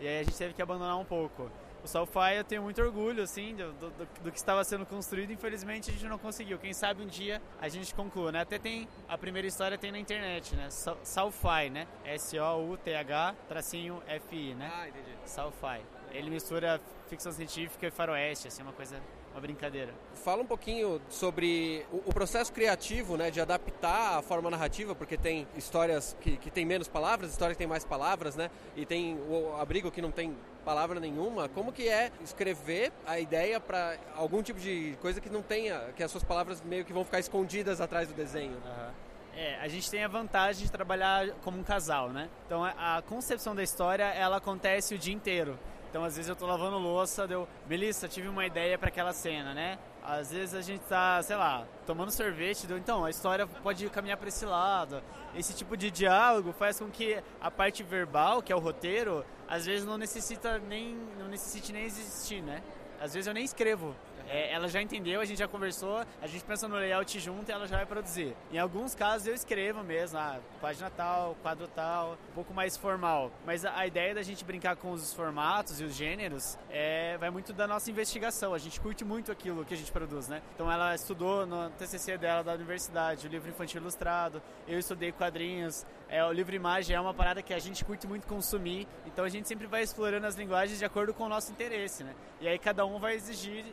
E 0.01 0.09
aí 0.09 0.21
a 0.21 0.23
gente 0.23 0.37
teve 0.37 0.55
que 0.55 0.63
abandonar 0.63 0.99
um 0.99 1.05
pouco 1.05 1.51
o 1.83 1.89
Soulfly 1.89 2.37
eu 2.37 2.45
tenho 2.45 2.63
muito 2.63 2.81
orgulho, 2.81 3.23
assim, 3.23 3.55
do, 3.55 3.73
do, 3.73 3.91
do, 4.23 4.31
que 4.33 4.39
estava 4.39 4.63
sendo 4.65 4.85
construído. 4.87 5.33
Infelizmente 5.33 5.91
a 5.91 5.93
gente 5.93 6.07
não 6.07 6.19
conseguiu. 6.19 6.59
Quem 6.59 6.73
sabe 6.73 7.03
um 7.03 7.07
dia 7.07 7.41
a 7.61 7.69
gente 7.69 7.95
conclua, 7.95 8.33
né? 8.33 8.41
Até 8.41 8.59
tem, 8.59 8.89
a 9.09 9.17
primeira 9.17 9.47
história 9.47 9.79
tem 9.79 9.91
na 9.91 9.99
internet, 9.99 10.55
né? 10.55 10.69
Soulfly, 10.71 11.71
né? 11.71 11.87
S-O-U-T-H, 12.05 13.35
tracinho 13.49 14.03
F-I, 14.07 14.55
né? 14.55 14.71
Ah, 14.73 14.89
entendi. 14.89 15.17
Soulfly. 15.25 15.81
Ele 16.13 16.31
mistura 16.31 16.81
ficção 17.09 17.33
científica 17.33 17.87
e 17.87 17.91
faroeste, 17.91 18.49
assim, 18.49 18.63
uma 18.63 18.73
coisa 18.73 19.01
brincadeira. 19.41 19.93
Fala 20.25 20.43
um 20.43 20.47
pouquinho 20.47 21.01
sobre 21.09 21.85
o, 21.93 21.97
o, 22.07 22.13
processo 22.13 22.53
criativo, 22.53 23.17
né, 23.17 23.31
de 23.31 23.41
adaptar 23.41 24.19
a 24.19 24.23
forma 24.23 24.51
narrativa, 24.51 24.95
porque 24.95 25.17
tem 25.17 25.49
histórias 25.57 26.17
que, 26.21 26.37
que 26.37 26.51
tem 26.51 26.65
menos 26.65 26.89
palavras, 26.89 27.31
histórias 27.31 27.57
que 27.57 27.59
tem 27.59 27.67
mais 27.67 27.85
palavras, 27.85 28.37
né, 28.37 28.51
e 28.77 28.87
tem 28.87 29.19
o 29.29 29.57
abrigo 29.57 29.91
que 29.91 30.03
não 30.03 30.11
tem 30.11 30.37
palavra 30.65 31.01
nenhuma. 31.01 31.49
Como 31.49 31.73
que 31.73 31.89
é 31.89 32.13
escrever 32.23 32.93
a 33.07 33.19
ideia 33.19 33.59
para 33.59 33.97
algum 34.15 34.43
tipo 34.43 34.61
de 34.61 34.97
coisa 35.01 35.21
que 35.21 35.31
não 35.31 35.43
tenha, 35.43 35.93
que 35.97 36.03
as 36.03 36.11
suas 36.11 36.23
palavras 36.23 36.63
meio 36.63 36.85
que 36.85 36.93
vão 36.93 37.05
ficar 37.05 37.19
escondidas 37.19 37.81
atrás 37.81 38.09
do 38.09 38.15
desenho? 38.15 38.57
Uhum. 38.57 39.11
É, 39.35 39.57
a 39.61 39.69
gente 39.69 39.91
tem 39.91 40.05
a 40.05 40.09
vantagem 40.09 40.65
de 40.65 40.73
trabalhar 40.73 41.31
como 41.43 41.59
um 41.59 41.63
casal, 41.63 42.11
né? 42.11 42.29
Então 42.47 42.65
a, 42.65 42.99
a 42.99 43.03
concepção 43.03 43.55
da 43.55 43.63
história 43.63 44.05
ela 44.05 44.37
acontece 44.37 44.95
o 44.95 44.99
dia 44.99 45.15
inteiro. 45.15 45.59
Então, 45.91 46.05
às 46.05 46.15
vezes 46.15 46.29
eu 46.29 46.37
tô 46.37 46.47
lavando 46.47 46.79
louça, 46.79 47.27
deu, 47.27 47.49
Melissa, 47.69 48.07
tive 48.07 48.29
uma 48.29 48.47
ideia 48.47 48.79
para 48.79 48.89
aquela 48.89 49.13
cena, 49.13 49.53
né? 49.53 49.77
Às 50.05 50.31
vezes 50.31 50.55
a 50.55 50.63
gente 50.63 50.83
tá, 50.83 51.21
sei 51.21 51.35
lá, 51.35 51.67
tomando 51.85 52.13
sorvete, 52.13 52.65
deu, 52.65 52.79
então 52.79 53.05
a 53.05 53.11
história 53.11 53.45
pode 53.45 53.91
caminhar 53.91 54.17
para 54.17 54.29
esse 54.29 54.47
lado. 54.47 55.03
Esse 55.35 55.53
tipo 55.53 55.77
de 55.77 55.91
diálogo 55.91 56.53
faz 56.53 56.79
com 56.79 56.89
que 56.89 57.21
a 57.41 57.51
parte 57.51 57.83
verbal, 57.83 58.41
que 58.41 58.53
é 58.53 58.57
o 58.57 58.61
roteiro, 58.61 59.25
às 59.49 59.67
vezes 59.67 59.85
não 59.85 59.99
necessita 59.99 60.61
nem 60.61 60.97
não 61.19 61.27
necessite 61.27 61.73
nem 61.73 61.85
existir, 61.85 62.41
né? 62.41 62.63
Às 63.01 63.13
vezes 63.13 63.27
eu 63.27 63.35
nem 63.35 63.45
escrevo. 63.45 63.93
É, 64.33 64.53
ela 64.53 64.69
já 64.69 64.81
entendeu, 64.81 65.21
a 65.21 65.25
gente 65.25 65.39
já 65.39 65.49
conversou, 65.49 66.07
a 66.23 66.27
gente 66.29 66.45
pensa 66.45 66.69
no 66.69 66.77
layout 66.77 67.19
junto 67.19 67.49
e 67.49 67.53
ela 67.53 67.67
já 67.67 67.79
vai 67.79 67.85
produzir. 67.85 68.37
Em 68.53 68.59
alguns 68.59 68.95
casos 68.95 69.27
eu 69.27 69.35
escrevo 69.35 69.83
mesmo, 69.83 70.19
ah, 70.19 70.39
página 70.61 70.89
tal, 70.89 71.37
quadro 71.43 71.67
tal, 71.67 72.13
um 72.31 72.35
pouco 72.35 72.55
mais 72.55 72.77
formal. 72.77 73.33
Mas 73.45 73.65
a, 73.65 73.77
a 73.77 73.89
ideia 73.89 74.15
da 74.15 74.23
gente 74.23 74.45
brincar 74.45 74.77
com 74.77 74.93
os 74.93 75.13
formatos 75.13 75.81
e 75.81 75.85
os 75.85 75.97
gêneros 75.97 76.57
é, 76.71 77.19
vai 77.19 77.29
muito 77.29 77.53
da 77.53 77.67
nossa 77.67 77.91
investigação. 77.91 78.55
A 78.55 78.59
gente 78.59 78.81
curte 78.81 79.05
muito 79.05 79.33
aquilo 79.33 79.65
que 79.65 79.75
a 79.75 79.77
gente 79.77 79.91
produz, 79.91 80.29
né? 80.29 80.41
Então 80.55 80.71
ela 80.71 80.95
estudou 80.95 81.45
no 81.45 81.69
TCC 81.71 82.17
dela 82.17 82.45
da 82.45 82.55
universidade, 82.55 83.27
o 83.27 83.31
livro 83.31 83.51
infantil 83.51 83.81
ilustrado, 83.81 84.41
eu 84.69 84.79
estudei 84.79 85.11
quadrinhos, 85.11 85.85
é, 86.09 86.25
o 86.25 86.33
livro 86.33 86.55
imagem 86.55 86.95
é 86.95 87.01
uma 87.01 87.15
parada 87.15 87.43
que 87.43 87.53
a 87.53 87.59
gente 87.59 87.85
curte 87.85 88.07
muito 88.07 88.29
consumir, 88.29 88.87
então 89.07 89.25
a 89.25 89.29
gente 89.29 89.49
sempre 89.49 89.67
vai 89.67 89.83
explorando 89.83 90.27
as 90.27 90.37
linguagens 90.37 90.79
de 90.79 90.85
acordo 90.85 91.13
com 91.13 91.25
o 91.25 91.29
nosso 91.29 91.51
interesse, 91.51 92.05
né? 92.05 92.15
E 92.41 92.47
aí 92.47 92.59
cada 92.59 92.87
um 92.87 92.99
vai 92.99 93.15
exigir 93.15 93.65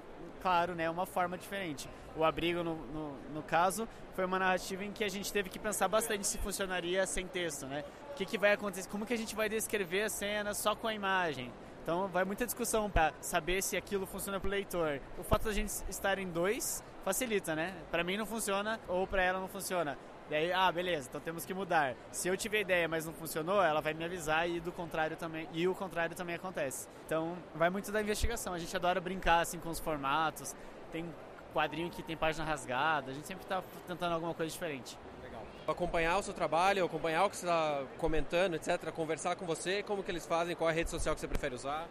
claro, 0.41 0.75
né, 0.75 0.89
uma 0.89 1.05
forma 1.05 1.37
diferente. 1.37 1.89
O 2.15 2.23
abrigo, 2.23 2.63
no, 2.63 2.75
no, 2.75 3.17
no, 3.33 3.43
caso, 3.43 3.87
foi 4.15 4.25
uma 4.25 4.39
narrativa 4.39 4.83
em 4.83 4.91
que 4.91 5.03
a 5.03 5.09
gente 5.09 5.31
teve 5.31 5.49
que 5.49 5.59
pensar 5.59 5.87
bastante 5.87 6.25
se 6.25 6.37
funcionaria 6.37 7.05
sem 7.05 7.27
texto, 7.27 7.67
né? 7.67 7.83
O 8.11 8.15
que, 8.15 8.25
que 8.25 8.37
vai 8.37 8.53
acontecer? 8.53 8.89
Como 8.89 9.05
que 9.05 9.13
a 9.13 9.17
gente 9.17 9.35
vai 9.35 9.47
descrever 9.47 10.03
a 10.03 10.09
cena 10.09 10.53
só 10.53 10.75
com 10.75 10.87
a 10.87 10.93
imagem? 10.93 11.51
Então 11.83 12.07
vai 12.07 12.25
muita 12.25 12.45
discussão 12.45 12.89
para 12.89 13.13
saber 13.21 13.61
se 13.61 13.77
aquilo 13.77 14.05
funciona 14.05 14.39
para 14.39 14.47
o 14.47 14.51
leitor. 14.51 14.99
O 15.17 15.23
fato 15.23 15.45
da 15.45 15.53
gente 15.53 15.69
estar 15.87 16.17
em 16.19 16.27
dois 16.27 16.83
facilita, 17.05 17.55
né? 17.55 17.73
Para 17.89 18.03
mim 18.03 18.17
não 18.17 18.25
funciona 18.25 18.79
ou 18.87 19.07
para 19.07 19.23
ela 19.23 19.39
não 19.39 19.47
funciona. 19.47 19.97
Daí, 20.29 20.51
ah, 20.51 20.69
beleza, 20.71 21.07
então 21.07 21.21
temos 21.21 21.45
que 21.45 21.53
mudar. 21.53 21.95
Se 22.11 22.27
eu 22.27 22.35
tiver 22.35 22.59
ideia, 22.59 22.87
mas 22.87 23.05
não 23.05 23.13
funcionou, 23.13 23.63
ela 23.63 23.79
vai 23.79 23.93
me 23.93 24.03
avisar 24.03 24.49
e 24.49 24.59
do 24.59 24.73
contrário 24.73 25.15
também, 25.15 25.47
e 25.53 25.67
o 25.67 25.73
contrário 25.73 26.15
também 26.15 26.35
acontece. 26.35 26.87
Então, 27.05 27.37
vai 27.55 27.69
muito 27.69 27.91
da 27.91 28.01
investigação. 28.01 28.53
A 28.53 28.59
gente 28.59 28.75
adora 28.75 28.99
brincar 28.99 29.39
assim 29.39 29.57
com 29.57 29.69
os 29.69 29.79
formatos. 29.79 30.53
Tem 30.91 31.05
quadrinho 31.53 31.89
que 31.89 32.03
tem 32.03 32.15
página 32.15 32.45
rasgada, 32.45 33.11
a 33.11 33.13
gente 33.13 33.25
sempre 33.25 33.43
está 33.43 33.63
tentando 33.87 34.13
alguma 34.13 34.33
coisa 34.33 34.51
diferente. 34.51 34.97
Legal. 35.23 35.41
Acompanhar 35.67 36.17
o 36.17 36.23
seu 36.23 36.33
trabalho, 36.33 36.85
acompanhar 36.85 37.25
o 37.25 37.29
que 37.29 37.37
você 37.37 37.45
está 37.45 37.83
comentando, 37.97 38.55
etc, 38.55 38.91
conversar 38.91 39.35
com 39.35 39.45
você, 39.45 39.81
como 39.81 40.03
que 40.03 40.11
eles 40.11 40.25
fazem, 40.25 40.55
qual 40.55 40.69
é 40.69 40.73
a 40.73 40.75
rede 40.75 40.89
social 40.89 41.15
que 41.15 41.21
você 41.21 41.27
prefere 41.27 41.55
usar? 41.55 41.87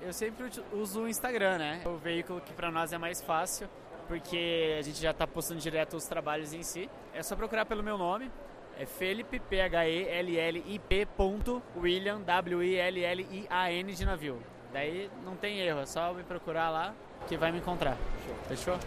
Eu 0.00 0.12
sempre 0.12 0.50
uso 0.72 1.02
o 1.02 1.08
Instagram, 1.08 1.58
né? 1.58 1.82
O 1.84 1.96
veículo 1.96 2.40
que 2.40 2.52
para 2.52 2.70
nós 2.70 2.92
é 2.92 2.98
mais 2.98 3.20
fácil 3.22 3.68
porque 4.12 4.76
a 4.78 4.82
gente 4.82 5.00
já 5.00 5.10
está 5.10 5.26
postando 5.26 5.58
direto 5.58 5.96
os 5.96 6.04
trabalhos 6.04 6.52
em 6.52 6.62
si. 6.62 6.86
É 7.14 7.22
só 7.22 7.34
procurar 7.34 7.64
pelo 7.64 7.82
meu 7.82 7.96
nome, 7.96 8.30
é 8.78 8.84
Felipe, 8.84 9.40
P-H-E-L-L-I-P, 9.40 11.06
ponto, 11.16 11.62
William, 11.74 12.20
W-I-L-L-I-A-N 12.20 13.92
de 13.94 14.04
navio. 14.04 14.38
Daí 14.70 15.10
não 15.24 15.34
tem 15.34 15.60
erro, 15.60 15.80
é 15.80 15.86
só 15.86 16.12
me 16.12 16.22
procurar 16.24 16.68
lá 16.68 16.94
que 17.26 17.38
vai 17.38 17.50
me 17.50 17.56
encontrar. 17.60 17.96
Fechou? 18.48 18.78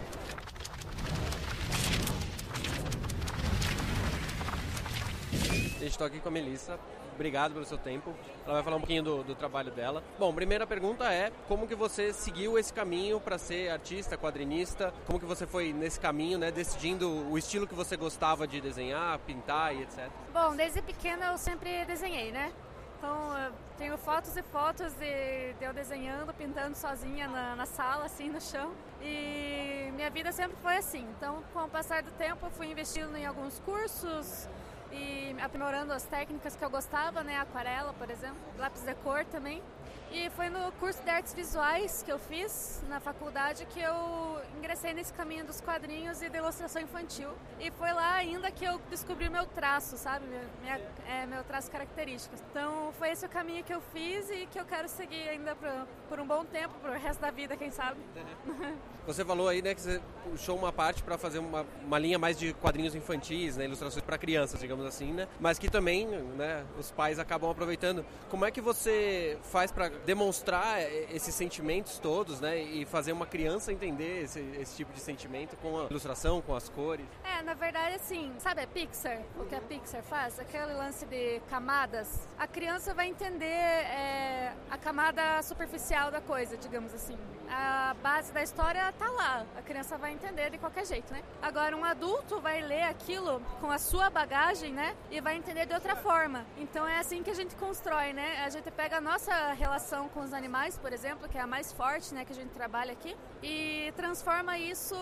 Estou 5.80 6.06
aqui 6.06 6.20
com 6.20 6.28
a 6.28 6.32
Melissa 6.32 6.78
obrigado 7.16 7.52
pelo 7.52 7.64
seu 7.64 7.78
tempo. 7.78 8.14
Ela 8.44 8.54
vai 8.54 8.62
falar 8.62 8.76
um 8.76 8.80
pouquinho 8.80 9.02
do, 9.02 9.24
do 9.24 9.34
trabalho 9.34 9.72
dela. 9.72 10.04
Bom, 10.18 10.32
primeira 10.32 10.66
pergunta 10.66 11.12
é 11.12 11.32
como 11.48 11.66
que 11.66 11.74
você 11.74 12.12
seguiu 12.12 12.58
esse 12.58 12.72
caminho 12.72 13.18
para 13.18 13.38
ser 13.38 13.70
artista, 13.70 14.16
quadrinista? 14.16 14.94
Como 15.06 15.18
que 15.18 15.26
você 15.26 15.46
foi 15.46 15.72
nesse 15.72 15.98
caminho, 15.98 16.38
né, 16.38 16.52
decidindo 16.52 17.10
o 17.30 17.36
estilo 17.36 17.66
que 17.66 17.74
você 17.74 17.96
gostava 17.96 18.46
de 18.46 18.60
desenhar, 18.60 19.18
pintar 19.20 19.74
e 19.74 19.82
etc? 19.82 20.08
Bom, 20.32 20.54
desde 20.54 20.80
pequena 20.82 21.26
eu 21.26 21.38
sempre 21.38 21.84
desenhei, 21.86 22.30
né? 22.30 22.52
Então, 22.98 23.52
tenho 23.76 23.96
fotos 23.98 24.36
e 24.36 24.42
fotos 24.42 24.92
de, 24.94 25.52
de 25.54 25.64
eu 25.64 25.72
desenhando, 25.72 26.32
pintando 26.32 26.74
sozinha 26.76 27.28
na, 27.28 27.54
na, 27.54 27.66
sala, 27.66 28.06
assim, 28.06 28.30
no 28.30 28.40
chão. 28.40 28.72
E 29.02 29.90
minha 29.94 30.10
vida 30.10 30.32
sempre 30.32 30.56
foi 30.62 30.76
assim. 30.78 31.06
Então, 31.16 31.42
com 31.52 31.64
o 31.64 31.68
passar 31.68 32.02
do 32.02 32.10
tempo, 32.12 32.46
eu 32.46 32.50
fui 32.50 32.68
investindo 32.68 33.14
em 33.16 33.26
alguns 33.26 33.58
cursos, 33.60 34.48
e 34.92 35.34
aprimorando 35.40 35.92
as 35.92 36.04
técnicas 36.04 36.56
que 36.56 36.64
eu 36.64 36.70
gostava, 36.70 37.22
né? 37.22 37.38
Aquarela, 37.38 37.92
por 37.94 38.10
exemplo, 38.10 38.38
lápis 38.58 38.82
de 38.82 38.94
cor 38.96 39.24
também. 39.26 39.62
E 40.10 40.30
foi 40.30 40.48
no 40.48 40.70
curso 40.72 41.02
de 41.02 41.10
artes 41.10 41.34
visuais 41.34 42.02
que 42.02 42.10
eu 42.10 42.18
fiz 42.18 42.82
na 42.88 43.00
faculdade 43.00 43.66
que 43.66 43.80
eu 43.80 44.40
ingressei 44.56 44.94
nesse 44.94 45.12
caminho 45.12 45.44
dos 45.44 45.60
quadrinhos 45.60 46.22
e 46.22 46.28
da 46.28 46.38
ilustração 46.38 46.80
infantil. 46.80 47.30
E 47.60 47.70
foi 47.72 47.92
lá 47.92 48.14
ainda 48.14 48.50
que 48.50 48.64
eu 48.64 48.80
descobri 48.90 49.28
meu 49.28 49.46
traço, 49.46 49.96
sabe? 49.96 50.24
Minha, 50.62 50.80
é, 51.08 51.26
meu 51.26 51.42
traço 51.44 51.70
característico. 51.70 52.34
Então 52.50 52.92
foi 52.98 53.10
esse 53.10 53.26
o 53.26 53.28
caminho 53.28 53.64
que 53.64 53.74
eu 53.74 53.80
fiz 53.92 54.30
e 54.30 54.46
que 54.46 54.58
eu 54.58 54.64
quero 54.64 54.88
seguir 54.88 55.28
ainda 55.28 55.54
por, 55.54 55.70
por 56.08 56.20
um 56.20 56.26
bom 56.26 56.44
tempo, 56.44 56.74
pro 56.80 56.92
resto 56.92 57.20
da 57.20 57.30
vida, 57.30 57.56
quem 57.56 57.70
sabe. 57.70 58.00
Você 59.06 59.24
falou 59.24 59.46
aí, 59.46 59.62
né, 59.62 59.72
que 59.72 59.80
você 59.80 60.00
puxou 60.24 60.58
uma 60.58 60.72
parte 60.72 61.00
para 61.00 61.16
fazer 61.16 61.38
uma, 61.38 61.64
uma 61.84 61.96
linha 61.96 62.18
mais 62.18 62.36
de 62.36 62.52
quadrinhos 62.54 62.92
infantis, 62.92 63.56
né, 63.56 63.64
ilustrações 63.64 64.02
para 64.02 64.18
crianças, 64.18 64.58
digamos 64.58 64.84
assim, 64.84 65.12
né? 65.12 65.28
Mas 65.38 65.60
que 65.60 65.70
também, 65.70 66.08
né, 66.08 66.64
os 66.76 66.90
pais 66.90 67.20
acabam 67.20 67.48
aproveitando. 67.48 68.04
Como 68.28 68.44
é 68.44 68.50
que 68.50 68.60
você 68.60 69.38
faz 69.44 69.70
para 69.70 69.92
demonstrar 70.04 70.80
esses 71.12 71.34
sentimentos 71.34 71.98
todos, 71.98 72.40
né, 72.40 72.58
e 72.58 72.84
fazer 72.84 73.12
uma 73.12 73.26
criança 73.26 73.72
entender 73.72 74.22
esse, 74.22 74.40
esse 74.60 74.76
tipo 74.76 74.92
de 74.92 75.00
sentimento 75.00 75.56
com 75.56 75.80
a 75.80 75.84
ilustração, 75.84 76.40
com 76.40 76.54
as 76.54 76.68
cores? 76.68 77.06
É, 77.24 77.42
na 77.42 77.54
verdade, 77.54 77.96
assim, 77.96 78.32
sabe 78.38 78.62
a 78.62 78.66
Pixar? 78.66 79.20
O 79.38 79.44
que 79.44 79.54
a 79.54 79.60
Pixar 79.60 80.02
faz? 80.02 80.38
Aquele 80.38 80.74
lance 80.74 81.06
de 81.06 81.40
camadas. 81.48 82.28
A 82.38 82.46
criança 82.46 82.92
vai 82.94 83.08
entender 83.08 83.46
é, 83.46 84.52
a 84.70 84.76
camada 84.76 85.42
superficial 85.42 86.10
da 86.10 86.20
coisa, 86.20 86.56
digamos 86.56 86.92
assim. 86.94 87.16
A 87.48 87.94
base 88.02 88.32
da 88.32 88.42
história 88.42 88.92
tá 88.98 89.08
lá. 89.08 89.46
A 89.56 89.62
criança 89.62 89.96
vai 89.96 90.12
entender 90.12 90.50
de 90.50 90.58
qualquer 90.58 90.84
jeito, 90.84 91.12
né? 91.12 91.22
Agora, 91.40 91.76
um 91.76 91.84
adulto 91.84 92.40
vai 92.40 92.60
ler 92.60 92.82
aquilo 92.82 93.40
com 93.60 93.70
a 93.70 93.78
sua 93.78 94.10
bagagem, 94.10 94.72
né? 94.72 94.96
E 95.10 95.20
vai 95.20 95.36
entender 95.36 95.66
de 95.66 95.72
outra 95.72 95.94
forma. 95.94 96.44
Então 96.58 96.86
é 96.86 96.98
assim 96.98 97.22
que 97.22 97.30
a 97.30 97.34
gente 97.34 97.54
constrói, 97.54 98.12
né? 98.12 98.42
A 98.44 98.50
gente 98.50 98.70
pega 98.70 98.96
a 98.96 99.00
nossa 99.00 99.52
relação 99.52 99.85
com 100.12 100.20
os 100.20 100.32
animais, 100.32 100.76
por 100.78 100.92
exemplo, 100.92 101.28
que 101.28 101.38
é 101.38 101.40
a 101.40 101.46
mais 101.46 101.72
forte, 101.72 102.12
né? 102.12 102.24
Que 102.24 102.32
a 102.32 102.34
gente 102.34 102.50
trabalha 102.50 102.92
aqui, 102.92 103.16
e 103.42 103.92
transforma 103.96 104.58
isso 104.58 104.96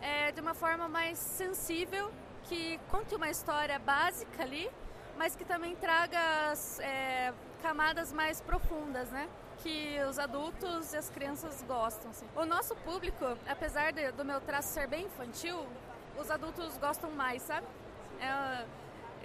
é, 0.00 0.32
de 0.32 0.40
uma 0.40 0.54
forma 0.54 0.88
mais 0.88 1.18
sensível, 1.18 2.10
que 2.44 2.78
conte 2.90 3.14
uma 3.14 3.30
história 3.30 3.78
básica 3.78 4.42
ali, 4.42 4.68
mas 5.16 5.36
que 5.36 5.44
também 5.44 5.76
traga 5.76 6.52
é, 6.80 7.32
camadas 7.62 8.12
mais 8.12 8.40
profundas, 8.40 9.08
né? 9.10 9.28
que 9.58 9.98
os 10.10 10.18
adultos 10.18 10.92
e 10.92 10.96
as 10.96 11.08
crianças 11.08 11.64
gostam. 11.66 12.10
Assim. 12.10 12.26
O 12.36 12.44
nosso 12.44 12.74
público, 12.76 13.24
apesar 13.46 13.92
de, 13.92 14.10
do 14.12 14.24
meu 14.24 14.40
traço 14.40 14.68
ser 14.68 14.86
bem 14.86 15.06
infantil, 15.06 15.64
os 16.18 16.30
adultos 16.30 16.76
gostam 16.78 17.10
mais, 17.12 17.40
sabe? 17.42 17.66
É, 18.20 18.66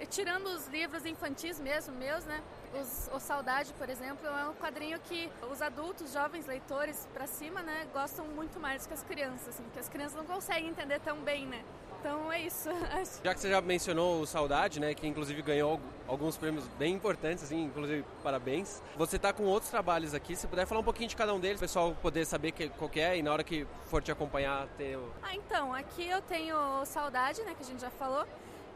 tirando 0.06 0.46
os 0.46 0.66
livros 0.68 1.04
infantis 1.04 1.60
mesmo, 1.60 1.94
meus, 1.94 2.24
né? 2.24 2.42
Os, 2.80 3.10
o 3.12 3.18
Saudade, 3.18 3.72
por 3.74 3.88
exemplo, 3.88 4.26
é 4.26 4.48
um 4.48 4.54
quadrinho 4.54 4.98
que 5.00 5.30
os 5.50 5.60
adultos, 5.60 6.12
jovens 6.12 6.46
leitores 6.46 7.08
para 7.12 7.26
cima, 7.26 7.62
né, 7.62 7.86
gostam 7.92 8.24
muito 8.26 8.60
mais 8.60 8.86
que 8.86 8.94
as 8.94 9.02
crianças, 9.02 9.48
assim, 9.48 9.64
que 9.72 9.78
as 9.78 9.88
crianças 9.88 10.16
não 10.16 10.24
conseguem 10.24 10.70
entender 10.70 11.00
tão 11.00 11.18
bem, 11.18 11.46
né? 11.46 11.64
Então 12.00 12.32
é 12.32 12.40
isso. 12.40 12.70
Já 13.22 13.34
que 13.34 13.40
você 13.40 13.50
já 13.50 13.60
mencionou 13.60 14.22
o 14.22 14.26
Saudade, 14.26 14.80
né, 14.80 14.94
que 14.94 15.06
inclusive 15.06 15.42
ganhou 15.42 15.78
alguns 16.08 16.36
prêmios 16.36 16.66
bem 16.78 16.94
importantes, 16.94 17.44
assim, 17.44 17.64
inclusive 17.64 18.04
parabéns. 18.22 18.82
Você 18.96 19.16
está 19.16 19.34
com 19.34 19.44
outros 19.44 19.70
trabalhos 19.70 20.14
aqui, 20.14 20.34
se 20.34 20.46
puder 20.46 20.66
falar 20.66 20.80
um 20.80 20.84
pouquinho 20.84 21.10
de 21.10 21.16
cada 21.16 21.34
um 21.34 21.38
deles, 21.38 21.58
o 21.58 21.60
pessoal 21.60 21.94
poder 22.00 22.24
saber 22.24 22.52
que, 22.52 22.70
qual 22.70 22.88
que 22.88 23.00
é 23.00 23.18
e 23.18 23.22
na 23.22 23.30
hora 23.30 23.44
que 23.44 23.66
for 23.84 24.02
te 24.02 24.10
acompanhar 24.10 24.66
ter. 24.78 24.98
Ah, 25.22 25.34
então, 25.34 25.74
aqui 25.74 26.08
eu 26.08 26.22
tenho 26.22 26.56
Saudade, 26.86 27.42
né, 27.42 27.54
que 27.54 27.62
a 27.62 27.66
gente 27.66 27.80
já 27.80 27.90
falou. 27.90 28.26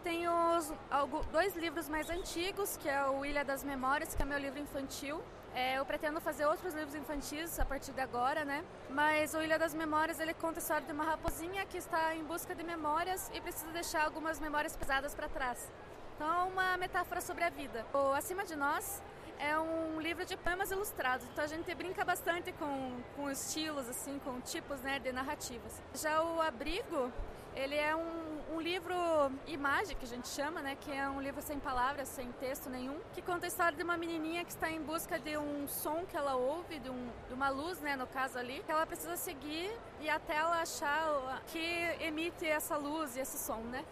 Tenho 0.05 0.31
os, 0.59 0.71
dois 1.33 1.57
livros 1.57 1.89
mais 1.89 2.11
antigos, 2.11 2.77
que 2.77 2.91
é 2.91 3.07
o 3.07 3.25
Ilha 3.25 3.43
das 3.43 3.65
Memórias, 3.65 4.15
que 4.15 4.23
é 4.23 4.27
meu 4.27 4.39
livro 4.39 4.61
infantil, 4.61 5.19
é, 5.55 5.79
eu 5.79 5.87
pretendo 5.87 6.21
fazer 6.21 6.45
outros 6.45 6.75
livros 6.75 6.95
infantis 6.95 7.59
a 7.59 7.65
partir 7.65 7.93
de 7.93 8.03
agora, 8.03 8.45
né? 8.45 8.63
Mas 8.91 9.33
o 9.33 9.41
Ilha 9.41 9.59
das 9.59 9.73
Memórias 9.73 10.21
ele 10.21 10.35
conta 10.35 10.59
a 10.59 10.63
história 10.63 10.87
de 10.87 10.93
uma 10.93 11.05
raposinha 11.05 11.65
que 11.65 11.79
está 11.79 12.15
em 12.15 12.23
busca 12.23 12.55
de 12.55 12.63
memórias 12.63 13.31
e 13.33 13.41
precisa 13.41 13.73
deixar 13.73 14.05
algumas 14.05 14.39
memórias 14.39 14.77
pesadas 14.77 15.15
para 15.15 15.27
trás. 15.27 15.73
Então, 16.17 16.29
é 16.29 16.53
uma 16.53 16.77
metáfora 16.77 17.23
sobre 17.23 17.45
a 17.45 17.49
vida. 17.49 17.87
O 17.95 18.13
Acima 18.13 18.45
de 18.45 18.57
Nós 18.57 19.03
é 19.39 19.59
um 19.59 20.01
livro 20.01 20.27
de 20.27 20.37
poemas 20.37 20.71
ilustrados, 20.71 21.27
então 21.33 21.43
a 21.43 21.47
gente 21.47 21.75
brinca 21.75 22.05
bastante 22.05 22.53
com, 22.53 23.01
com 23.17 23.31
estilos, 23.31 23.89
assim, 23.89 24.21
com 24.23 24.39
tipos 24.43 24.81
né, 24.83 24.99
de 24.99 25.13
narrativas. 25.13 25.81
Já 25.95 26.23
o 26.23 26.43
Abrigo 26.43 27.11
ele 27.57 27.75
é 27.75 27.95
um, 27.95 28.57
um, 28.57 28.61
livro 28.61 28.95
imagem, 29.47 29.97
que 29.97 30.05
a 30.05 30.09
gente 30.09 30.29
chama, 30.29 30.61
né? 30.61 30.77
Que 30.81 30.91
é 30.93 31.09
um 31.09 31.21
livro 31.21 31.41
sem 31.41 31.59
palavras, 31.59 32.09
sem 32.09 32.31
texto 32.33 32.69
nenhum, 32.69 32.99
que 33.15 33.23
conta 33.23 33.47
a 33.47 33.49
história 33.49 33.77
de 33.77 33.83
uma 33.83 33.97
menininha 33.97 34.45
que 34.45 34.51
está 34.51 34.71
em 34.71 34.81
busca 34.81 35.19
de 35.19 35.37
um 35.37 35.67
som 35.69 36.05
que 36.07 36.17
ela 36.17 36.35
ouve, 36.35 36.79
de, 36.79 36.91
um, 36.91 37.09
de 37.29 37.35
uma 37.35 37.49
luz, 37.49 37.81
né? 37.81 37.97
No 37.97 38.07
caso 38.07 38.39
ali, 38.39 38.63
que 38.65 38.73
ela 38.73 38.87
precisa 38.87 39.17
seguir 39.17 39.71
e 40.01 40.09
até 40.09 40.37
ela 40.37 40.61
achar 40.61 41.43
que 41.47 41.97
emite 42.01 42.47
essa 42.47 42.77
luz 42.77 43.17
e 43.17 43.21
esse 43.21 43.39
som, 43.39 43.61
né? 43.61 43.85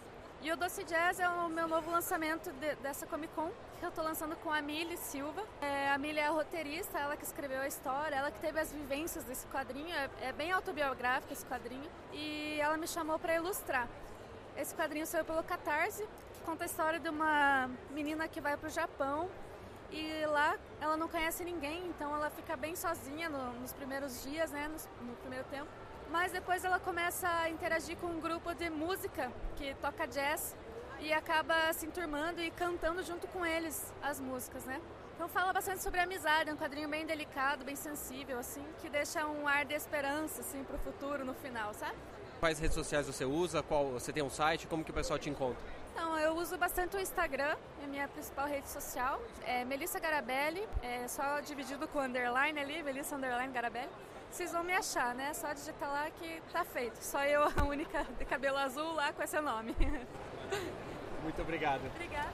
E 0.42 0.50
o 0.50 0.56
Doce 0.56 0.82
Jazz 0.82 1.20
é 1.20 1.28
o 1.28 1.48
meu 1.48 1.68
novo 1.68 1.90
lançamento 1.90 2.50
de, 2.54 2.74
dessa 2.76 3.06
Comic 3.06 3.32
Con, 3.34 3.50
que 3.82 3.86
eu 3.86 3.88
estou 3.88 4.04
lançando 4.04 4.36
com 4.36 4.48
a 4.48 4.62
Mili 4.62 4.96
Silva. 4.96 5.42
É, 5.60 5.90
a 5.90 5.98
Mili 5.98 6.20
é 6.20 6.26
a 6.26 6.30
roteirista, 6.30 7.00
ela 7.00 7.16
que 7.16 7.24
escreveu 7.24 7.60
a 7.60 7.66
história, 7.66 8.14
ela 8.14 8.30
que 8.30 8.38
teve 8.38 8.60
as 8.60 8.72
vivências 8.72 9.24
desse 9.24 9.44
quadrinho, 9.48 9.92
é, 9.92 10.28
é 10.28 10.32
bem 10.32 10.52
autobiográfico 10.52 11.32
esse 11.32 11.44
quadrinho, 11.44 11.90
e 12.12 12.60
ela 12.60 12.76
me 12.76 12.86
chamou 12.86 13.18
para 13.18 13.34
ilustrar. 13.34 13.88
Esse 14.56 14.72
quadrinho 14.72 15.04
saiu 15.04 15.24
pelo 15.24 15.42
Catarse, 15.42 16.06
que 16.32 16.40
conta 16.42 16.62
a 16.62 16.66
história 16.66 17.00
de 17.00 17.08
uma 17.08 17.68
menina 17.90 18.28
que 18.28 18.40
vai 18.40 18.56
para 18.56 18.68
o 18.68 18.70
Japão. 18.70 19.28
E 19.90 20.26
lá 20.26 20.56
ela 20.80 20.96
não 20.96 21.08
conhece 21.08 21.44
ninguém, 21.44 21.84
então 21.88 22.14
ela 22.14 22.30
fica 22.30 22.56
bem 22.56 22.76
sozinha 22.76 23.28
no, 23.28 23.52
nos 23.54 23.72
primeiros 23.72 24.22
dias, 24.22 24.52
né, 24.52 24.68
no, 24.68 25.06
no 25.08 25.16
primeiro 25.16 25.44
tempo. 25.46 25.68
Mas 26.08 26.30
depois 26.30 26.64
ela 26.64 26.78
começa 26.78 27.28
a 27.28 27.50
interagir 27.50 27.96
com 27.96 28.06
um 28.06 28.20
grupo 28.20 28.54
de 28.54 28.70
música 28.70 29.32
que 29.56 29.74
toca 29.80 30.06
jazz 30.06 30.54
e 31.02 31.12
acaba 31.12 31.72
se 31.72 31.86
enturmando 31.86 32.40
e 32.40 32.50
cantando 32.50 33.02
junto 33.02 33.26
com 33.26 33.44
eles 33.44 33.92
as 34.02 34.20
músicas, 34.20 34.64
né? 34.64 34.80
Então 35.14 35.28
fala 35.28 35.52
bastante 35.52 35.82
sobre 35.82 36.00
amizade, 36.00 36.48
é 36.50 36.54
um 36.54 36.56
quadrinho 36.56 36.88
bem 36.88 37.04
delicado, 37.04 37.64
bem 37.64 37.76
sensível, 37.76 38.38
assim, 38.38 38.64
que 38.80 38.88
deixa 38.88 39.26
um 39.26 39.46
ar 39.46 39.64
de 39.64 39.74
esperança, 39.74 40.40
assim, 40.40 40.64
pro 40.64 40.78
futuro 40.78 41.24
no 41.24 41.34
final, 41.34 41.74
sabe? 41.74 41.96
Quais 42.40 42.58
redes 42.58 42.74
sociais 42.74 43.06
você 43.06 43.24
usa? 43.24 43.62
Qual 43.62 43.90
você 43.92 44.12
tem 44.12 44.22
um 44.22 44.30
site? 44.30 44.66
Como 44.66 44.84
que 44.84 44.90
o 44.90 44.94
pessoal 44.94 45.18
te 45.18 45.28
encontra? 45.30 45.62
Então, 45.92 46.18
eu 46.18 46.34
uso 46.36 46.56
bastante 46.56 46.96
o 46.96 47.00
Instagram, 47.00 47.56
é 47.84 47.86
minha 47.86 48.08
principal 48.08 48.46
rede 48.46 48.68
social. 48.68 49.20
É 49.44 49.64
Melissa 49.64 50.00
Garabelli, 50.00 50.66
é 50.82 51.06
só 51.06 51.40
dividido 51.40 51.86
com 51.88 52.00
underline 52.00 52.58
ali, 52.58 52.82
Melissa 52.82 53.14
underline 53.16 53.52
Garabelli 53.52 53.90
vocês 54.32 54.50
vão 54.50 54.64
me 54.64 54.72
achar, 54.72 55.14
né? 55.14 55.34
Só 55.34 55.52
digitar 55.52 55.90
lá 55.90 56.10
que 56.10 56.42
tá 56.50 56.64
feito. 56.64 56.96
Só 56.96 57.22
eu, 57.22 57.42
a 57.54 57.64
única 57.64 58.02
de 58.18 58.24
cabelo 58.24 58.56
azul 58.56 58.94
lá 58.94 59.12
com 59.12 59.22
esse 59.22 59.38
nome. 59.38 59.76
Muito 61.22 61.40
obrigado. 61.40 61.82
Obrigada. 61.94 62.32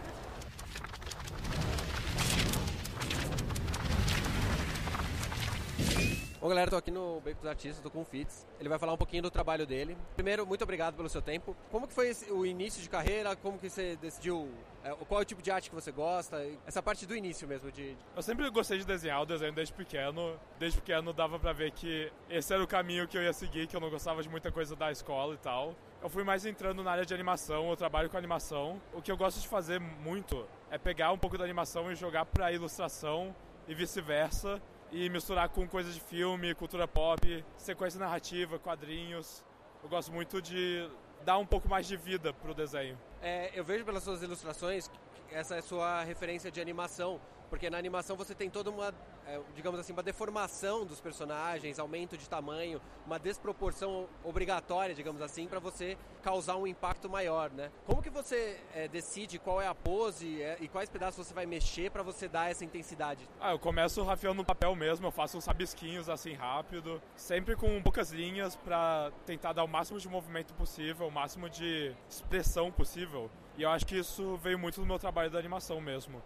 Bom, 6.41 6.49
galera, 6.49 6.71
tô 6.71 6.77
aqui 6.77 6.91
no 6.93 7.21
Beco 7.21 7.41
dos 7.41 7.51
Artistas, 7.51 7.81
tô 7.81 7.91
com 7.91 8.01
o 8.01 8.05
Fitz. 8.05 8.47
Ele 8.61 8.69
vai 8.69 8.79
falar 8.79 8.93
um 8.93 8.97
pouquinho 8.97 9.25
do 9.25 9.31
trabalho 9.31 9.67
dele. 9.67 9.99
Primeiro, 10.15 10.47
muito 10.47 10.63
obrigado 10.63 10.95
pelo 10.95 11.09
seu 11.09 11.21
tempo. 11.21 11.57
Como 11.69 11.89
que 11.89 11.93
foi 11.93 12.11
esse, 12.11 12.31
o 12.31 12.47
início 12.47 12.81
de 12.81 12.89
carreira? 12.89 13.35
Como 13.35 13.59
que 13.59 13.69
você 13.69 13.97
decidiu... 13.97 14.49
É, 14.85 14.91
qual 14.95 15.21
é 15.21 15.23
o 15.23 15.27
tipo 15.27 15.43
de 15.43 15.51
arte 15.51 15.69
que 15.69 15.75
você 15.75 15.91
gosta? 15.91 16.41
Essa 16.65 16.81
parte 16.81 17.05
do 17.07 17.17
início 17.17 17.49
mesmo 17.49 17.73
de... 17.73 17.97
Eu 18.15 18.23
sempre 18.23 18.49
gostei 18.51 18.79
de 18.79 18.87
desenhar, 18.87 19.21
o 19.21 19.27
desenho 19.27 19.53
desde 19.53 19.75
pequeno. 19.75 20.39
Desde 20.61 20.81
pequeno 20.81 21.13
dava 21.13 21.41
pra 21.41 21.53
ver 21.53 21.73
que 21.73 22.11
esse 22.31 22.55
era 22.55 22.63
o 22.63 22.69
caminho 22.69 23.09
que 23.09 23.19
eu 23.19 23.23
ia 23.23 23.33
seguir, 23.33 23.67
que 23.67 23.75
eu 23.75 23.81
não 23.81 23.91
gostava 23.91 24.23
de 24.23 24.29
muita 24.29 24.53
coisa 24.53 24.77
da 24.77 24.93
escola 24.93 25.35
e 25.35 25.39
tal. 25.39 25.75
Eu 26.01 26.09
fui 26.09 26.23
mais 26.23 26.47
entrando 26.47 26.83
na 26.85 26.93
área 26.93 27.05
de 27.05 27.13
animação, 27.13 27.71
eu 27.71 27.77
trabalho 27.77 28.09
com 28.09 28.17
animação. 28.17 28.81
O 28.95 29.03
que 29.03 29.11
eu 29.11 29.17
gosto 29.17 29.41
de 29.41 29.49
fazer 29.49 29.81
muito 29.81 30.47
é 30.71 30.79
pegar 30.79 31.11
um 31.11 31.19
pouco 31.19 31.37
da 31.37 31.43
animação 31.43 31.91
e 31.91 31.97
jogar 31.97 32.25
pra 32.25 32.53
ilustração 32.53 33.35
e 33.67 33.75
vice-versa 33.75 34.63
e 34.93 35.11
misturar 35.11 35.49
com 35.49 35.67
coisas 35.67 35.93
de 35.95 36.01
filme, 36.01 36.55
cultura 36.55 36.87
pop, 36.87 37.45
sequência 37.57 37.99
narrativa, 37.99 38.61
quadrinhos. 38.61 39.45
Eu 39.83 39.89
gosto 39.89 40.13
muito 40.13 40.41
de 40.41 40.89
dar 41.25 41.37
um 41.37 41.47
pouco 41.47 41.69
mais 41.69 41.85
de 41.87 41.97
vida 41.97 42.33
pro 42.33 42.55
desenho. 42.55 42.97
É, 43.21 43.51
eu 43.53 43.65
vejo 43.65 43.85
pelas 43.85 44.05
suas 44.05 44.23
ilustrações 44.23 44.89
essa 45.31 45.57
é 45.57 45.61
sua 45.61 46.05
referência 46.05 46.51
de 46.51 46.61
animação. 46.61 47.21
Porque 47.51 47.71
na 47.71 47.79
animação 47.79 48.17
você 48.17 48.35
tem 48.35 48.51
toda 48.51 48.71
uma, 48.71 48.95
é, 49.29 49.39
digamos 49.55 49.79
assim, 49.79 49.93
uma 49.93 50.03
deformação 50.03 50.87
dos 50.87 51.01
personagens, 51.01 51.79
aumento 51.79 52.17
de 52.17 52.27
tamanho, 52.29 52.81
uma 53.07 53.19
desproporção 53.19 54.09
obrigatória, 54.25 54.95
digamos 54.95 55.21
assim, 55.21 55.47
para 55.47 55.61
você 55.61 55.99
causar 56.23 56.57
um 56.57 56.67
impacto 56.67 57.11
maior, 57.11 57.51
né? 57.51 57.71
Como 57.85 58.03
que 58.03 58.09
você 58.09 58.59
é, 58.75 58.89
decide 58.89 59.39
qual 59.39 59.61
é 59.61 59.67
a 59.67 59.75
pose 59.75 60.43
é, 60.43 60.57
e 60.61 60.69
quais 60.69 60.89
pedaços 60.89 61.27
você 61.27 61.35
vai 61.35 61.45
mexer 61.45 61.91
para 61.91 62.03
você 62.03 62.27
dar 62.27 62.51
essa 62.51 62.65
intensidade? 62.65 63.29
Ah, 63.39 63.53
eu 63.53 63.59
começo 63.59 64.03
rafiando 64.03 64.37
no 64.37 64.45
papel 64.45 64.75
mesmo, 64.75 65.07
eu 65.07 65.13
faço 65.13 65.37
uns 65.37 65.45
rabisquinhos 65.45 66.09
assim 66.09 66.33
rápido, 66.33 67.01
sempre 67.15 67.55
com 67.55 67.83
poucas 67.83 68.11
linhas 68.11 68.57
para 68.57 69.13
tentar 69.27 69.53
dar 69.53 69.65
o 69.65 69.69
máximo 69.69 70.01
de 70.01 70.09
movimento 70.09 70.55
possível, 70.55 71.07
o 71.07 71.13
máximo 71.13 71.51
de 71.51 71.95
expressão 72.09 72.73
possível. 72.73 73.31
E 73.59 73.63
eu 73.63 73.71
acho 73.71 73.85
que 73.85 73.99
isso 73.99 74.39
veio 74.39 74.59
muito 74.59 74.81
do 74.81 74.87
meu 74.87 74.99
trabalho 74.99 75.31
da 75.31 75.39
animação 75.39 75.81
mesmo. 75.81 76.23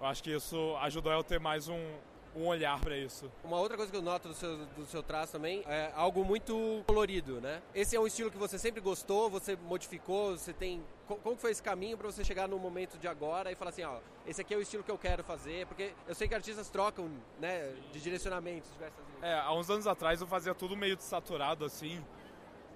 Eu 0.00 0.06
acho 0.06 0.22
que 0.22 0.30
isso 0.30 0.76
ajudou 0.82 1.12
eu 1.12 1.20
a 1.20 1.24
ter 1.24 1.40
mais 1.40 1.68
um, 1.68 1.80
um 2.34 2.46
olhar 2.46 2.80
para 2.80 2.96
isso. 2.96 3.30
Uma 3.42 3.58
outra 3.58 3.76
coisa 3.76 3.90
que 3.90 3.96
eu 3.96 4.02
noto 4.02 4.28
do 4.28 4.34
seu, 4.34 4.56
do 4.66 4.86
seu 4.86 5.02
traço 5.02 5.32
também 5.32 5.62
é 5.66 5.92
algo 5.94 6.24
muito 6.24 6.82
colorido, 6.86 7.40
né? 7.40 7.62
Esse 7.74 7.96
é 7.96 8.00
um 8.00 8.06
estilo 8.06 8.30
que 8.30 8.36
você 8.36 8.58
sempre 8.58 8.80
gostou, 8.80 9.30
você 9.30 9.56
modificou, 9.56 10.36
você 10.36 10.52
tem... 10.52 10.82
Como 11.06 11.36
foi 11.36 11.50
esse 11.50 11.62
caminho 11.62 11.98
para 11.98 12.10
você 12.10 12.24
chegar 12.24 12.48
no 12.48 12.58
momento 12.58 12.98
de 12.98 13.06
agora 13.06 13.52
e 13.52 13.54
falar 13.54 13.70
assim, 13.70 13.84
ó, 13.84 13.98
esse 14.26 14.40
aqui 14.40 14.54
é 14.54 14.56
o 14.56 14.62
estilo 14.62 14.82
que 14.82 14.90
eu 14.90 14.98
quero 14.98 15.22
fazer? 15.22 15.66
Porque 15.66 15.92
eu 16.08 16.14
sei 16.14 16.26
que 16.26 16.34
artistas 16.34 16.70
trocam, 16.70 17.10
né, 17.38 17.74
de 17.92 18.00
direcionamentos 18.00 18.70
diversas 18.72 19.04
vezes. 19.04 19.22
É, 19.22 19.34
há 19.38 19.52
uns 19.52 19.68
anos 19.70 19.86
atrás 19.86 20.20
eu 20.20 20.26
fazia 20.26 20.54
tudo 20.54 20.76
meio 20.76 20.96
saturado 20.98 21.64
assim, 21.64 22.04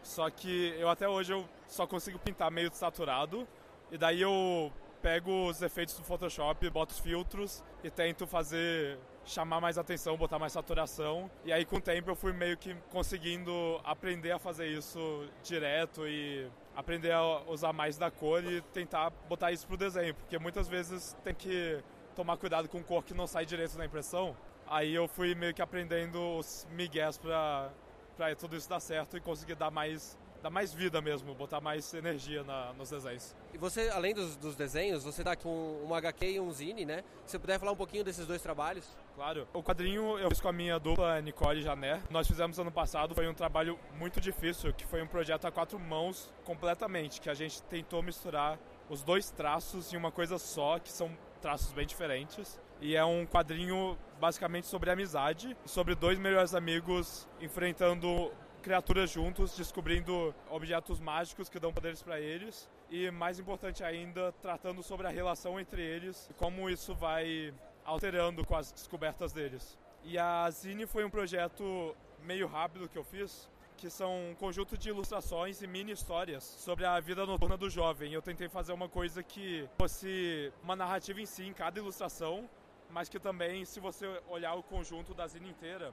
só 0.03 0.29
que 0.31 0.75
eu 0.79 0.88
até 0.88 1.09
hoje 1.09 1.33
eu 1.33 1.49
só 1.66 1.87
consigo 1.87 2.18
pintar 2.18 2.51
meio 2.51 2.73
saturado 2.73 3.49
e 3.90 3.97
daí 3.97 4.21
eu 4.21 4.71
pego 5.01 5.49
os 5.49 5.62
efeitos 5.62 5.97
do 5.97 6.05
Photoshop, 6.05 6.68
boto 6.71 6.92
os 6.92 6.99
filtros 6.99 7.64
e 7.83 7.90
tento 7.90 8.27
fazer 8.27 8.99
chamar 9.29 9.61
mais 9.61 9.79
atenção, 9.79 10.17
botar 10.17 10.38
mais 10.38 10.53
saturação. 10.53 11.31
E 11.45 11.53
aí 11.53 11.64
com 11.64 11.77
o 11.77 11.81
tempo 11.81 12.11
eu 12.11 12.17
fui 12.17 12.33
meio 12.33 12.57
que 12.57 12.75
conseguindo 12.91 13.81
aprender 13.85 14.33
a 14.33 14.38
fazer 14.38 14.67
isso 14.67 15.29
direto 15.43 16.07
e 16.09 16.51
aprender 16.75 17.12
a 17.12 17.43
usar 17.49 17.73
mais 17.73 17.99
da 17.99 18.11
cor 18.11 18.43
e 18.45 18.61
tentar 18.73 19.11
botar 19.29 19.53
isso 19.53 19.67
pro 19.67 19.77
desenho, 19.77 20.14
porque 20.14 20.38
muitas 20.38 20.69
vezes 20.69 21.17
tem 21.23 21.35
que 21.35 21.83
tomar 22.14 22.37
cuidado 22.37 22.69
com 22.69 22.83
cor 22.83 23.05
que 23.05 23.14
não 23.14 23.27
sai 23.27 23.45
direito 23.45 23.77
na 23.77 23.85
impressão. 23.85 24.37
Aí 24.67 24.95
eu 24.95 25.09
fui 25.09 25.35
meio 25.35 25.55
que 25.55 25.62
aprendendo 25.62 26.38
os 26.38 26.67
migués 26.71 27.17
pra, 27.17 27.71
pra 28.17 28.35
tudo 28.35 28.57
isso 28.57 28.69
dar 28.69 28.81
certo 28.81 29.17
e 29.17 29.21
conseguir 29.21 29.55
dar 29.55 29.71
mais 29.71 30.19
dar 30.42 30.51
mais 30.51 30.72
vida 30.72 31.01
mesmo, 31.01 31.35
botar 31.35 31.61
mais 31.61 31.92
energia 31.94 32.42
na, 32.42 32.72
nos 32.74 32.90
desenhos. 32.90 33.35
E 33.53 33.59
você, 33.59 33.88
além 33.88 34.14
dos, 34.14 34.37
dos, 34.37 34.55
desenhos, 34.57 35.05
você 35.05 35.24
tá 35.24 35.35
com 35.35 35.85
um 35.87 35.94
HQ 35.94 36.33
e 36.33 36.40
um 36.40 36.51
zine, 36.53 36.85
né? 36.85 37.03
Se 37.24 37.33
você 37.33 37.38
puder 37.38 37.59
falar 37.59 37.72
um 37.72 37.77
pouquinho 37.77 38.05
desses 38.05 38.27
dois 38.27 38.40
trabalhos? 38.40 38.87
Claro. 39.14 39.48
O 39.53 39.62
quadrinho 39.62 40.18
eu 40.18 40.29
fiz 40.29 40.40
com 40.40 40.48
a 40.48 40.53
minha 40.53 40.79
dupla 40.79 41.20
Nicole 41.20 41.61
Jané. 41.61 42.01
Nós 42.11 42.27
fizemos 42.27 42.59
ano 42.59 42.70
passado, 42.70 43.14
foi 43.14 43.29
um 43.29 43.35
trabalho 43.35 43.79
muito 43.98 44.20
difícil, 44.20 44.72
que 44.72 44.87
foi 44.87 45.03
um 45.03 45.07
projeto 45.07 45.46
a 45.46 45.51
quatro 45.51 45.79
mãos 45.79 46.33
completamente, 46.44 47.20
que 47.20 47.29
a 47.29 47.35
gente 47.35 47.62
tentou 47.64 48.03
misturar 48.03 48.59
os 48.88 49.03
dois 49.03 49.31
traços 49.31 49.92
em 49.92 49.96
uma 49.96 50.11
coisa 50.11 50.38
só, 50.38 50.79
que 50.79 50.90
são 50.90 51.11
traços 51.40 51.72
bem 51.72 51.87
diferentes. 51.87 52.61
E 52.81 52.94
é 52.94 53.05
um 53.05 53.27
quadrinho 53.27 53.98
basicamente 54.20 54.66
sobre 54.66 54.90
amizade, 54.90 55.57
sobre 55.64 55.94
dois 55.94 56.18
melhores 56.18 56.55
amigos 56.55 57.29
enfrentando 57.40 58.31
criaturas 58.68 59.11
juntos, 59.11 59.57
descobrindo 59.57 60.35
objetos 60.50 61.00
mágicos 61.00 61.48
que 61.48 61.59
dão 61.59 61.72
poderes 61.72 62.02
para 62.02 62.20
eles 62.20 62.68
e 62.90 63.11
mais 63.11 63.38
importante 63.38 63.83
ainda, 63.83 64.31
tratando 64.42 64.83
sobre 64.83 65.07
a 65.07 65.11
relação 65.11 65.59
entre 65.59 65.81
eles 65.81 66.28
e 66.31 66.35
como 66.35 66.68
isso 66.68 66.94
vai 66.94 67.54
alterando 67.83 68.44
com 68.44 68.54
as 68.54 68.70
descobertas 68.70 69.33
deles. 69.33 69.78
E 70.04 70.18
a 70.18 70.50
Zine 70.50 70.85
foi 70.85 71.02
um 71.02 71.09
projeto 71.09 71.96
meio 72.22 72.46
rápido 72.46 72.90
que 72.90 72.98
eu 72.98 73.04
fiz, 73.04 73.48
que 73.78 73.88
são 73.88 74.33
um 74.33 74.35
conjunto 74.35 74.76
de 74.76 74.90
ilustrações 74.90 75.62
e 75.62 75.66
mini 75.66 75.92
histórias 75.92 76.44
sobre 76.44 76.85
a 76.85 77.00
vida 77.00 77.24
noturna 77.24 77.57
do 77.57 77.70
jovem. 77.70 78.12
Eu 78.12 78.20
tentei 78.20 78.50
fazer 78.50 78.74
uma 78.74 78.87
coisa 78.87 79.22
que 79.22 79.66
fosse 79.78 80.52
uma 80.62 80.76
narrativa 80.76 81.18
em 81.18 81.26
si, 81.26 81.42
em 81.42 81.54
cada 81.54 81.78
ilustração, 81.78 82.46
mas 82.90 83.09
que 83.09 83.18
também, 83.18 83.64
se 83.64 83.81
você 83.81 84.20
olhar 84.28 84.52
o 84.57 84.62
conjunto 84.62 85.14
da 85.14 85.26
Zine 85.26 85.48
inteira, 85.48 85.90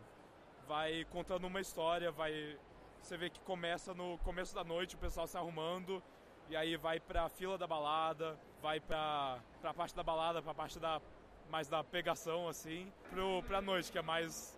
vai 0.68 1.06
contando 1.06 1.46
uma 1.48 1.62
história, 1.62 2.12
vai 2.12 2.58
você 3.02 3.18
vê 3.18 3.30
que 3.30 3.40
começa 3.42 3.94
no 3.94 4.18
começo 4.20 4.56
da 4.56 4.64
noite, 4.64 4.96
o 4.96 4.98
pessoal 4.98 5.28
se 5.28 5.38
arrumando 5.38 6.02
e 6.50 6.56
aí 6.56 6.76
vai 6.76 7.00
pra 7.00 7.30
fila 7.30 7.58
da 7.58 7.68
balada, 7.68 8.40
vai 8.62 8.80
pra, 8.80 9.40
pra 9.62 9.74
parte 9.74 9.96
da 9.96 10.04
balada, 10.04 10.42
pra 10.42 10.54
parte 10.54 10.80
da 10.80 11.00
mais 11.50 11.68
da 11.68 11.84
pegação 11.84 12.48
assim, 12.48 12.92
pro, 13.12 13.44
pra 13.44 13.62
noite, 13.62 13.92
que 13.92 13.98
é 14.00 14.02
mais 14.02 14.55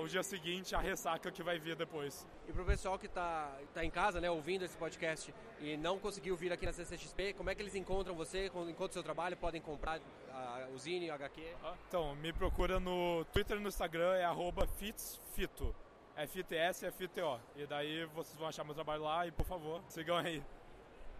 o 0.00 0.06
dia 0.06 0.22
seguinte, 0.22 0.74
a 0.74 0.80
ressaca 0.80 1.30
que 1.30 1.42
vai 1.42 1.58
vir 1.58 1.76
depois. 1.76 2.26
E 2.48 2.52
pro 2.52 2.64
pessoal 2.64 2.98
que 2.98 3.08
tá, 3.08 3.50
tá 3.72 3.84
em 3.84 3.90
casa, 3.90 4.20
né, 4.20 4.30
ouvindo 4.30 4.64
esse 4.64 4.76
podcast 4.76 5.32
e 5.60 5.76
não 5.76 5.98
conseguiu 5.98 6.36
vir 6.36 6.52
aqui 6.52 6.66
na 6.66 6.72
CCXP, 6.72 7.34
como 7.34 7.50
é 7.50 7.54
que 7.54 7.62
eles 7.62 7.74
encontram 7.74 8.14
você, 8.14 8.46
encontram 8.46 8.92
seu 8.92 9.02
trabalho, 9.02 9.36
podem 9.36 9.60
comprar 9.60 10.00
a, 10.32 10.68
o 10.74 10.78
Zine, 10.78 11.10
o 11.10 11.14
HQ? 11.14 11.42
Então, 11.88 12.14
me 12.16 12.32
procura 12.32 12.80
no 12.80 13.24
Twitter 13.32 13.56
e 13.56 13.60
no 13.60 13.68
Instagram, 13.68 14.14
é 14.14 14.24
arroba 14.24 14.66
fitsfito. 14.66 15.74
FTS 16.16 16.82
e 16.84 16.90
FTO. 16.90 17.40
E 17.56 17.66
daí 17.66 18.04
vocês 18.06 18.36
vão 18.36 18.48
achar 18.48 18.64
meu 18.64 18.74
trabalho 18.74 19.02
lá 19.04 19.26
e, 19.26 19.30
por 19.30 19.46
favor, 19.46 19.82
sigam 19.88 20.18
aí. 20.18 20.42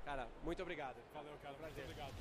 Cara, 0.05 0.29
muito 0.43 0.61
obrigado. 0.63 0.97
Valeu, 1.15 1.33
cara. 1.43 1.55
Prazer. 1.55 1.85
Muito 1.87 2.01
obrigado. 2.01 2.15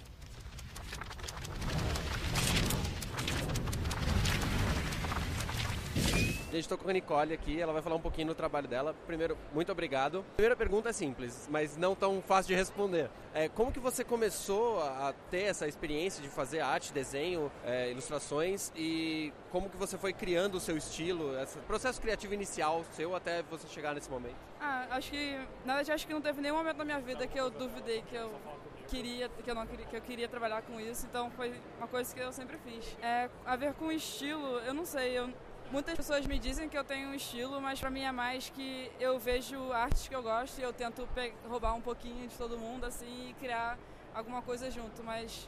Gente, 6.51 6.61
estou 6.61 6.79
com 6.79 6.89
a 6.89 6.93
Nicole 6.93 7.31
aqui, 7.31 7.61
ela 7.61 7.71
vai 7.71 7.79
falar 7.79 7.95
um 7.95 8.01
pouquinho 8.01 8.29
do 8.29 8.33
trabalho 8.33 8.67
dela. 8.67 8.95
Primeiro, 9.05 9.37
muito 9.53 9.71
obrigado. 9.71 10.25
Primeira 10.35 10.55
pergunta 10.55 10.89
é 10.89 10.91
simples, 10.91 11.47
mas 11.47 11.77
não 11.77 11.93
tão 11.93 12.23
fácil 12.23 12.47
de 12.47 12.55
responder. 12.55 13.07
É, 13.35 13.47
como 13.47 13.71
que 13.71 13.79
você 13.79 14.03
começou 14.03 14.81
a 14.81 15.13
ter 15.29 15.43
essa 15.43 15.67
experiência 15.67 16.23
de 16.23 16.27
fazer 16.27 16.61
arte, 16.61 16.91
desenho, 16.91 17.51
é, 17.63 17.91
ilustrações 17.91 18.71
e 18.75 19.31
como 19.51 19.69
que 19.69 19.77
você 19.77 19.95
foi 19.95 20.11
criando 20.11 20.55
o 20.55 20.59
seu 20.59 20.75
estilo, 20.75 21.39
esse 21.39 21.59
processo 21.59 22.01
criativo 22.01 22.33
inicial 22.33 22.83
seu 22.93 23.15
até 23.15 23.43
você 23.43 23.67
chegar 23.67 23.93
nesse 23.93 24.09
momento? 24.09 24.37
Ah, 24.59 24.87
acho 24.89 25.11
que, 25.11 25.35
na 25.63 25.75
verdade, 25.75 25.91
acho 25.91 26.07
que 26.07 26.13
não 26.13 26.21
teve 26.21 26.41
nenhum 26.41 26.55
momento 26.55 26.77
na 26.77 26.85
minha 26.85 26.99
vida 26.99 27.27
que 27.27 27.39
eu 27.39 27.51
duvidei 27.51 28.01
que 28.01 28.15
eu 28.15 28.31
queria 28.87 29.29
que 29.29 29.49
eu 29.49 29.53
não 29.53 29.67
que 29.67 29.95
eu 29.95 30.01
queria 30.01 30.27
trabalhar 30.27 30.63
com 30.63 30.79
isso 30.79 31.05
então 31.05 31.29
foi 31.29 31.53
uma 31.77 31.87
coisa 31.87 32.11
que 32.11 32.19
eu 32.19 32.33
sempre 32.33 32.57
fiz 32.57 32.97
é 33.03 33.29
a 33.45 33.55
ver 33.55 33.75
com 33.75 33.91
estilo 33.91 34.57
eu 34.61 34.73
não 34.73 34.83
sei 34.83 35.11
eu 35.11 35.31
Muitas 35.71 35.95
pessoas 35.95 36.25
me 36.25 36.39
dizem 36.39 36.67
que 36.67 36.75
eu 36.75 36.83
tenho 36.83 37.09
um 37.09 37.13
estilo, 37.13 37.61
mas 37.61 37.79
para 37.79 37.91
mim 37.91 38.01
é 38.01 38.11
mais 38.11 38.49
que 38.49 38.91
eu 38.99 39.19
vejo 39.19 39.71
artes 39.71 40.07
que 40.07 40.15
eu 40.15 40.23
gosto 40.23 40.57
e 40.57 40.63
eu 40.63 40.73
tento 40.73 41.07
roubar 41.47 41.75
um 41.75 41.81
pouquinho 41.81 42.27
de 42.27 42.35
todo 42.35 42.57
mundo 42.57 42.85
assim 42.85 43.29
e 43.29 43.33
criar 43.35 43.77
alguma 44.11 44.41
coisa 44.41 44.71
junto, 44.71 45.03
mas 45.03 45.47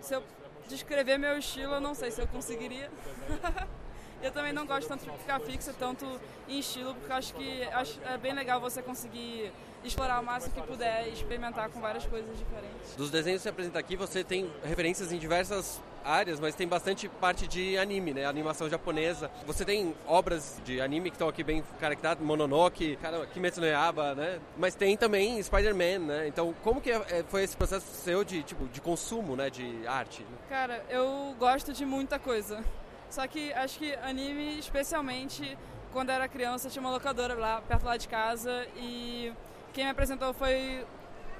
se 0.00 0.14
eu 0.14 0.22
descrever 0.68 1.18
meu 1.18 1.36
estilo, 1.36 1.74
eu 1.74 1.80
não 1.82 1.94
sei 1.94 2.10
se 2.10 2.20
eu 2.20 2.26
conseguiria. 2.26 2.90
eu 4.22 4.32
também 4.32 4.54
não 4.54 4.66
gosto 4.66 4.88
tanto 4.88 5.04
de 5.04 5.18
ficar 5.18 5.38
fixa 5.40 5.74
tanto 5.78 6.18
em 6.48 6.58
estilo, 6.58 6.94
porque 6.94 7.12
acho 7.12 7.34
que 7.34 7.62
acho, 7.64 8.00
é 8.04 8.16
bem 8.16 8.32
legal 8.32 8.58
você 8.58 8.80
conseguir 8.80 9.52
explorar 9.84 10.18
o 10.18 10.24
máximo 10.24 10.54
que 10.54 10.62
puder 10.62 11.08
e 11.08 11.12
experimentar 11.12 11.68
com 11.68 11.78
várias 11.78 12.06
coisas 12.06 12.36
diferentes. 12.38 12.96
Dos 12.96 13.10
desenhos 13.10 13.40
que 13.40 13.42
você 13.42 13.48
apresenta 13.50 13.78
aqui, 13.78 13.96
você 13.96 14.24
tem 14.24 14.50
referências 14.64 15.12
em 15.12 15.18
diversas 15.18 15.78
áreas, 16.06 16.38
mas 16.38 16.54
tem 16.54 16.66
bastante 16.68 17.08
parte 17.08 17.46
de 17.48 17.76
anime, 17.76 18.14
né? 18.14 18.24
Animação 18.24 18.68
japonesa. 18.68 19.30
Você 19.46 19.64
tem 19.64 19.94
obras 20.06 20.60
de 20.64 20.80
anime 20.80 21.10
que 21.10 21.16
estão 21.16 21.28
aqui 21.28 21.42
bem 21.42 21.62
caracterizadas, 21.80 22.24
Mononoke, 22.24 22.98
Kimetsu 23.32 23.60
no 23.60 23.66
Yaba, 23.66 24.14
né? 24.14 24.40
Mas 24.56 24.74
tem 24.74 24.96
também 24.96 25.42
Spider-Man, 25.42 25.98
né? 26.06 26.28
Então, 26.28 26.54
como 26.62 26.80
que 26.80 26.90
é, 26.90 27.24
foi 27.28 27.42
esse 27.42 27.56
processo 27.56 27.86
seu 27.86 28.24
de, 28.24 28.42
tipo, 28.42 28.66
de 28.68 28.80
consumo, 28.80 29.34
né? 29.34 29.50
De 29.50 29.86
arte? 29.86 30.24
Cara, 30.48 30.84
eu 30.88 31.34
gosto 31.38 31.72
de 31.72 31.84
muita 31.84 32.18
coisa. 32.18 32.62
Só 33.10 33.26
que 33.26 33.52
acho 33.52 33.78
que 33.78 33.94
anime, 33.96 34.58
especialmente 34.58 35.56
quando 35.92 36.10
era 36.10 36.28
criança, 36.28 36.68
tinha 36.68 36.80
uma 36.82 36.90
locadora 36.90 37.34
lá 37.34 37.62
perto 37.62 37.84
lá 37.84 37.96
de 37.96 38.06
casa 38.08 38.66
e 38.76 39.32
quem 39.72 39.84
me 39.84 39.90
apresentou 39.90 40.34
foi 40.34 40.84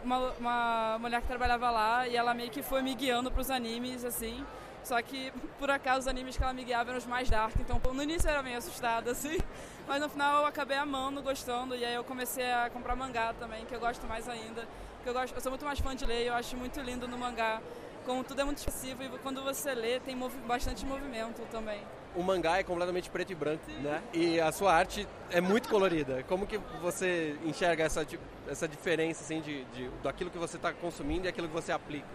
uma, 0.05 0.33
uma 0.33 0.99
mulher 1.01 1.21
que 1.21 1.27
trabalhava 1.27 1.71
lá 1.71 2.07
e 2.09 2.17
ela 2.17 2.35
meio 2.35 2.51
que 2.51 2.63
foi 2.63 2.83
me 2.83 2.95
guiando 2.95 3.31
para 3.31 3.41
os 3.41 3.51
animes, 3.51 4.05
assim. 4.05 4.45
Só 4.85 5.01
que, 5.03 5.33
por 5.59 5.69
acaso, 5.71 6.01
os 6.01 6.09
animes 6.09 6.37
que 6.37 6.43
ela 6.43 6.53
me 6.53 6.63
guiava 6.63 6.91
eram 6.91 6.99
os 6.99 7.07
mais 7.07 7.29
dark, 7.29 7.55
então 7.59 7.81
no 7.93 8.03
início 8.03 8.29
eu 8.29 8.33
era 8.33 8.43
meio 8.43 8.57
assustada, 8.57 9.11
assim. 9.11 9.39
Mas 9.89 10.01
no 10.01 10.09
final 10.09 10.43
eu 10.43 10.47
acabei 10.47 10.77
amando, 10.77 11.21
gostando, 11.23 11.75
e 11.75 11.85
aí 11.85 11.95
eu 11.95 12.05
comecei 12.05 12.53
a 12.53 12.71
comprar 12.71 12.95
mangá 12.95 13.35
também, 13.39 13.65
que 13.65 13.75
eu 13.75 13.81
gosto 13.81 14.07
mais 14.07 14.29
ainda. 14.29 14.67
Eu, 15.05 15.13
gosto, 15.13 15.35
eu 15.35 15.41
sou 15.41 15.51
muito 15.51 15.65
mais 15.65 15.79
fã 15.79 15.95
de 15.95 16.05
ler, 16.05 16.27
eu 16.27 16.35
acho 16.35 16.57
muito 16.57 16.81
lindo 16.81 17.07
no 17.07 17.17
mangá, 17.17 17.61
como 18.05 18.23
tudo 18.23 18.41
é 18.41 18.45
muito 18.45 18.59
expressivo 18.59 19.03
e 19.03 19.09
quando 19.19 19.43
você 19.43 19.75
lê 19.75 20.01
tem 20.01 20.17
bastante 20.47 20.85
movimento 20.87 21.43
também 21.51 21.81
o 22.17 22.23
mangá 22.23 22.59
é 22.59 22.63
completamente 22.63 23.11
preto 23.11 23.31
e 23.33 23.35
branco, 23.35 23.63
né? 23.83 24.03
E 24.13 24.41
a 24.41 24.51
sua 24.51 24.75
arte 24.75 25.07
é 25.31 25.41
muito 25.41 25.69
colorida. 25.69 26.23
Como 26.25 26.47
que 26.47 26.59
você 26.81 27.37
enxerga 27.45 27.85
essa, 27.85 28.07
essa 28.49 28.67
diferença, 28.67 29.23
assim, 29.23 29.41
de, 29.41 29.65
de 29.67 29.89
daquilo 30.03 30.31
que 30.31 30.39
você 30.39 30.57
está 30.57 30.73
consumindo 30.73 31.27
e 31.27 31.29
aquilo 31.29 31.47
que 31.47 31.55
você 31.55 31.73
aplica? 31.73 32.09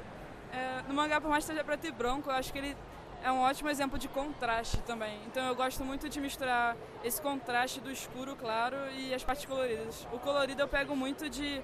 É, 0.52 0.82
no 0.88 0.94
mangá, 0.94 1.22
por 1.22 1.30
mais 1.30 1.46
que 1.46 1.52
seja 1.52 1.64
preto 1.64 1.88
e 1.88 1.92
branco, 1.92 2.30
eu 2.30 2.36
acho 2.36 2.52
que 2.52 2.58
ele 2.58 2.76
é 3.24 3.32
um 3.32 3.42
ótimo 3.42 3.70
exemplo 3.70 4.00
de 4.00 4.08
contraste 4.08 4.82
também. 4.82 5.20
Então 5.28 5.48
eu 5.48 5.56
gosto 5.56 5.86
muito 5.86 6.10
de 6.10 6.20
misturar 6.20 6.76
esse 7.04 7.22
contraste 7.22 7.80
do 7.80 7.92
escuro, 7.92 8.36
claro, 8.36 8.76
e 8.92 9.14
as 9.14 9.24
partes 9.24 9.46
coloridas. 9.46 10.08
O 10.12 10.18
colorido 10.18 10.62
eu 10.62 10.68
pego 10.68 10.96
muito 10.96 11.30
de 11.30 11.62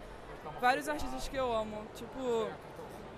vários 0.62 0.88
artistas 0.88 1.28
que 1.28 1.36
eu 1.36 1.52
amo, 1.52 1.86
tipo 1.96 2.48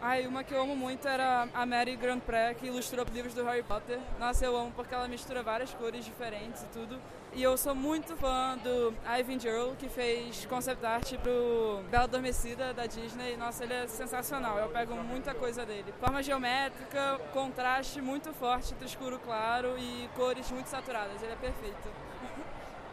Ai, 0.01 0.25
uma 0.25 0.45
que 0.45 0.53
eu 0.53 0.61
amo 0.61 0.77
muito 0.77 1.05
era 1.05 1.49
a 1.53 1.65
Mary 1.65 1.97
Grand 1.97 2.21
Pré, 2.21 2.53
que 2.53 2.67
ilustrou 2.67 3.05
livros 3.13 3.33
do 3.33 3.43
Harry 3.43 3.63
Potter. 3.63 3.99
Nossa, 4.17 4.45
eu 4.45 4.55
amo 4.55 4.71
porque 4.71 4.95
ela 4.95 5.09
mistura 5.09 5.43
várias 5.43 5.73
cores 5.73 6.05
diferentes 6.05 6.63
e 6.63 6.67
tudo. 6.67 6.97
E 7.33 7.43
eu 7.43 7.57
sou 7.57 7.75
muito 7.75 8.15
fã 8.15 8.57
do 8.63 8.93
Ivan 9.19 9.37
Joel, 9.37 9.75
que 9.77 9.89
fez 9.89 10.45
concept 10.45 10.85
art 10.85 11.13
pro 11.17 11.83
Bela 11.91 12.05
Adormecida 12.05 12.73
da 12.73 12.85
Disney. 12.85 13.35
Nossa, 13.35 13.65
ele 13.65 13.73
é 13.73 13.87
sensacional. 13.87 14.57
Eu 14.57 14.69
pego 14.69 14.95
muita 14.95 15.35
coisa 15.35 15.65
dele. 15.65 15.93
Forma 15.99 16.23
geométrica, 16.23 17.19
contraste 17.33 18.01
muito 18.01 18.33
forte 18.33 18.73
entre 18.73 18.85
escuro 18.85 19.19
claro 19.19 19.77
e 19.77 20.09
cores 20.15 20.49
muito 20.49 20.67
saturadas. 20.67 21.21
Ele 21.21 21.33
é 21.33 21.35
perfeito. 21.35 22.08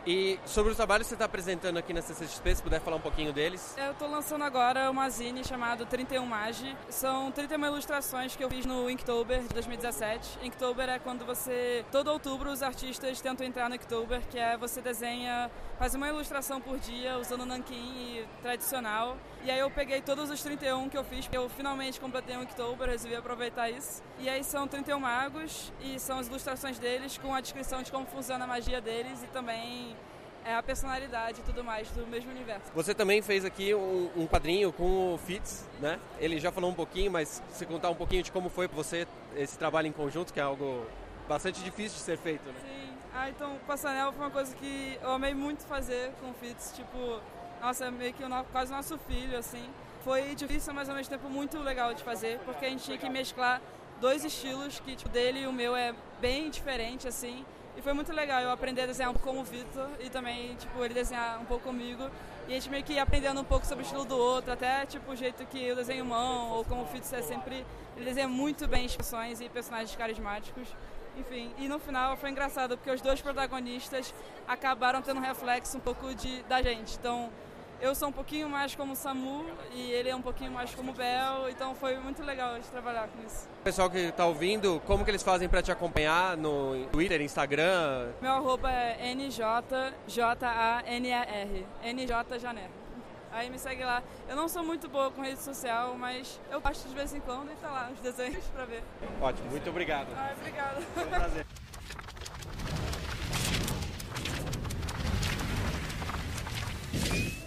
E 0.07 0.39
sobre 0.47 0.71
os 0.71 0.77
trabalhos 0.77 1.07
que 1.07 1.09
você 1.09 1.15
está 1.17 1.25
apresentando 1.25 1.79
aqui 1.79 1.93
na 1.93 2.01
CCXP, 2.01 2.55
se 2.55 2.63
puder 2.63 2.81
falar 2.81 2.97
um 2.97 3.01
pouquinho 3.01 3.33
deles. 3.33 3.75
Eu 3.77 3.91
estou 3.91 4.09
lançando 4.09 4.45
agora 4.45 4.89
uma 4.89 5.11
zine 5.11 5.43
chamada 5.43 5.85
31 5.85 6.25
Magi. 6.25 6.77
São 6.89 7.33
31 7.33 7.67
ilustrações 7.67 8.37
que 8.37 8.45
eu 8.45 8.49
fiz 8.49 8.65
no 8.65 8.89
Inktober 8.89 9.43
de 9.43 9.49
2017. 9.49 10.47
Inktober 10.47 10.89
é 10.89 11.01
quando 11.01 11.27
você, 11.27 11.85
todo 11.91 12.07
outubro, 12.07 12.53
os 12.53 12.63
artistas 12.63 13.21
tentam 13.21 13.45
entrar 13.45 13.69
no 13.69 13.75
Inktober, 13.75 14.21
que 14.29 14.39
é 14.39 14.57
você 14.57 14.81
desenha, 14.81 15.51
faz 15.77 15.97
uma 15.97 16.07
ilustração 16.07 16.61
por 16.61 16.79
dia 16.79 17.19
usando 17.19 17.45
nanquim 17.45 18.25
tradicional. 18.43 19.17
E 19.43 19.51
aí 19.51 19.59
eu 19.59 19.71
peguei 19.73 20.01
todos 20.01 20.31
os 20.31 20.41
31 20.41 20.89
que 20.89 20.97
eu 20.97 21.03
fiz, 21.03 21.25
porque 21.25 21.37
eu 21.37 21.49
finalmente 21.49 21.99
completei 21.99 22.37
o 22.37 22.43
Inktober, 22.43 22.89
resolvi 22.89 23.17
aproveitar 23.17 23.69
isso. 23.71 24.05
E 24.21 24.29
aí 24.29 24.45
são 24.45 24.69
31 24.69 25.01
magos 25.01 25.73
e 25.81 25.99
são 25.99 26.21
as 26.21 26.29
ilustrações 26.29 26.79
deles 26.79 27.19
com 27.19 27.35
a 27.35 27.41
descrição 27.41 27.83
de 27.83 27.91
como 27.91 28.07
funciona 28.07 28.45
a 28.45 28.47
magia 28.47 28.81
deles 28.81 29.21
e 29.25 29.27
também 29.27 29.96
é 30.47 30.55
a 30.55 30.63
personalidade 30.63 31.41
e 31.41 31.43
tudo 31.43 31.65
mais 31.65 31.91
do 31.91 32.07
mesmo 32.07 32.31
universo. 32.31 32.71
Você 32.75 32.95
também 32.95 33.21
fez 33.21 33.45
aqui 33.45 33.75
um, 33.75 34.09
um 34.17 34.27
quadrinho 34.27 34.73
com 34.73 35.15
o 35.15 35.19
Fitz, 35.19 35.69
né? 35.81 35.99
Ele 36.21 36.39
já 36.39 36.53
falou 36.53 36.71
um 36.71 36.75
pouquinho, 36.75 37.11
mas 37.11 37.43
se 37.51 37.67
contar 37.67 37.91
um 37.91 37.95
pouquinho 37.95 38.23
de 38.23 38.31
como 38.31 38.49
foi 38.49 38.69
para 38.69 38.77
você 38.77 39.09
esse 39.35 39.59
trabalho 39.59 39.89
em 39.89 39.93
conjunto, 39.93 40.33
que 40.33 40.39
é 40.39 40.43
algo 40.45 40.87
bastante 41.29 41.63
difícil 41.63 41.99
de 41.99 42.05
ser 42.05 42.17
feito, 42.17 42.47
né? 42.47 42.55
Sim. 42.63 42.93
Ah, 43.13 43.29
então 43.29 43.57
o 43.57 43.59
Passanel 43.61 44.13
foi 44.13 44.25
uma 44.25 44.31
coisa 44.31 44.55
que 44.55 44.99
eu 45.03 45.11
amei 45.11 45.35
muito 45.35 45.65
fazer 45.65 46.13
com 46.21 46.31
o 46.31 46.35
Fitz, 46.35 46.73
tipo, 46.77 47.21
nossa, 47.61 47.87
é 47.87 47.91
meio 47.91 48.13
que 48.13 48.23
o, 48.23 48.45
quase 48.53 48.71
nosso 48.71 48.97
filho, 48.99 49.37
assim. 49.37 49.69
Foi 50.05 50.37
difícil, 50.37 50.73
mas 50.73 50.89
ao 50.89 50.95
mesmo 50.95 51.11
tempo 51.11 51.29
muito 51.29 51.59
legal 51.59 51.93
de 51.93 52.05
fazer, 52.05 52.39
porque 52.45 52.65
a 52.65 52.69
gente 52.69 52.85
tinha 52.85 52.99
que 52.99 53.09
mesclar 53.09 53.61
dois 54.01 54.25
estilos, 54.25 54.79
que 54.79 54.95
tipo, 54.95 55.09
dele 55.09 55.41
e 55.41 55.47
o 55.49 55.53
meu 55.53 55.75
é 55.75 55.93
bem 56.21 56.51
diferente, 56.51 57.09
assim. 57.09 57.45
E 57.77 57.83
foi 57.83 57.93
muito 57.93 58.13
legal 58.13 58.41
eu 58.41 58.51
aprender 58.51 58.83
a 58.83 58.87
desenhar 58.87 59.13
como 59.19 59.41
o 59.41 59.45
Vitor 59.45 59.89
e 60.01 60.09
também, 60.09 60.55
tipo, 60.57 60.83
ele 60.83 60.95
desenhar 60.95 61.41
um 61.41 61.45
pouco 61.45 61.65
comigo. 61.65 62.11
E 62.49 62.53
a 62.53 62.55
gente 62.55 62.71
meio 62.71 62.83
que 62.83 62.99
aprendendo 62.99 63.41
um 63.41 63.45
pouco 63.45 63.67
sobre 63.67 63.83
o 63.83 63.87
estilo 63.87 64.05
do 64.05 64.17
outro, 64.17 64.53
até, 64.53 64.87
tipo, 64.87 65.13
o 65.13 65.17
jeito 65.17 65.45
que 65.47 65.63
eu 65.63 65.77
desenho 65.77 66.05
mão, 66.05 66.51
ou 66.53 66.65
como 66.65 66.83
o 66.83 66.87
Vitor 66.87 67.19
é 67.19 67.23
sempre... 67.23 67.67
Ele 67.97 68.05
desenha 68.05 68.29
muito 68.29 68.67
bem 68.67 68.87
expressões 68.87 69.41
e 69.41 69.49
personagens 69.49 69.95
carismáticos. 69.95 70.69
Enfim, 71.19 71.51
e 71.57 71.67
no 71.67 71.79
final 71.79 72.17
foi 72.17 72.31
engraçado, 72.31 72.77
porque 72.77 72.91
os 72.91 73.01
dois 73.01 73.21
protagonistas 73.23 74.15
acabaram 74.47 75.01
tendo 75.01 75.19
um 75.19 75.23
reflexo 75.23 75.79
um 75.79 75.81
pouco 75.81 76.15
de, 76.15 76.43
da 76.43 76.61
gente. 76.61 76.97
Então, 76.99 77.31
eu 77.81 77.95
sou 77.95 78.09
um 78.09 78.13
pouquinho 78.13 78.49
mais 78.49 78.75
como 78.75 78.93
o 78.93 78.97
Samu 78.97 79.45
e 79.73 79.91
ele 79.93 80.09
é 80.09 80.17
um 80.17 80.23
pouquinho 80.23 80.51
mais 80.51 80.75
como 80.75 80.93
o 80.93 80.95
Bel, 80.95 81.49
então 81.51 81.75
foi 81.75 81.97
muito 81.99 82.23
legal 82.23 82.59
de 82.59 82.67
trabalhar 82.69 83.09
com 83.09 83.25
isso. 83.27 83.49
Pessoal 83.63 83.91
que 83.91 83.99
está 83.99 84.27
ouvindo, 84.27 84.81
como 84.87 85.05
que 85.05 85.11
eles 85.11 85.23
fazem 85.23 85.49
para 85.49 85.63
te 85.63 85.71
acompanhar 85.71 86.37
no 86.37 86.87
Twitter, 86.87 87.21
Instagram? 87.21 88.13
Meu 88.21 88.33
arroba 88.33 88.71
é 88.71 89.15
NJJANER, 89.15 89.95
NJ 91.83 92.39
Janer. 92.39 92.71
Aí 93.33 93.51
me 93.51 93.59
segue 93.59 93.85
lá. 93.85 94.03
Eu 94.27 94.35
não 94.35 94.49
sou 94.49 94.65
muito 94.65 94.89
boa 94.89 95.11
com 95.11 95.21
rede 95.21 95.41
social, 95.41 95.95
mas 95.99 96.41
eu 96.51 96.59
gosto 96.59 96.89
de 96.89 96.95
vez 96.95 97.13
em 97.13 97.21
quando 97.21 97.53
e 97.53 97.57
tá 97.57 97.71
lá 97.71 97.91
os 97.93 98.01
desenhos 98.01 98.45
para 98.47 98.65
ver. 98.65 98.83
Ótimo, 99.21 99.51
muito 99.51 99.69
obrigado. 99.69 100.09
Ah, 100.17 100.33
obrigado. 100.39 100.83
Foi 100.95 101.05
um 101.05 101.09
prazer. 101.09 101.47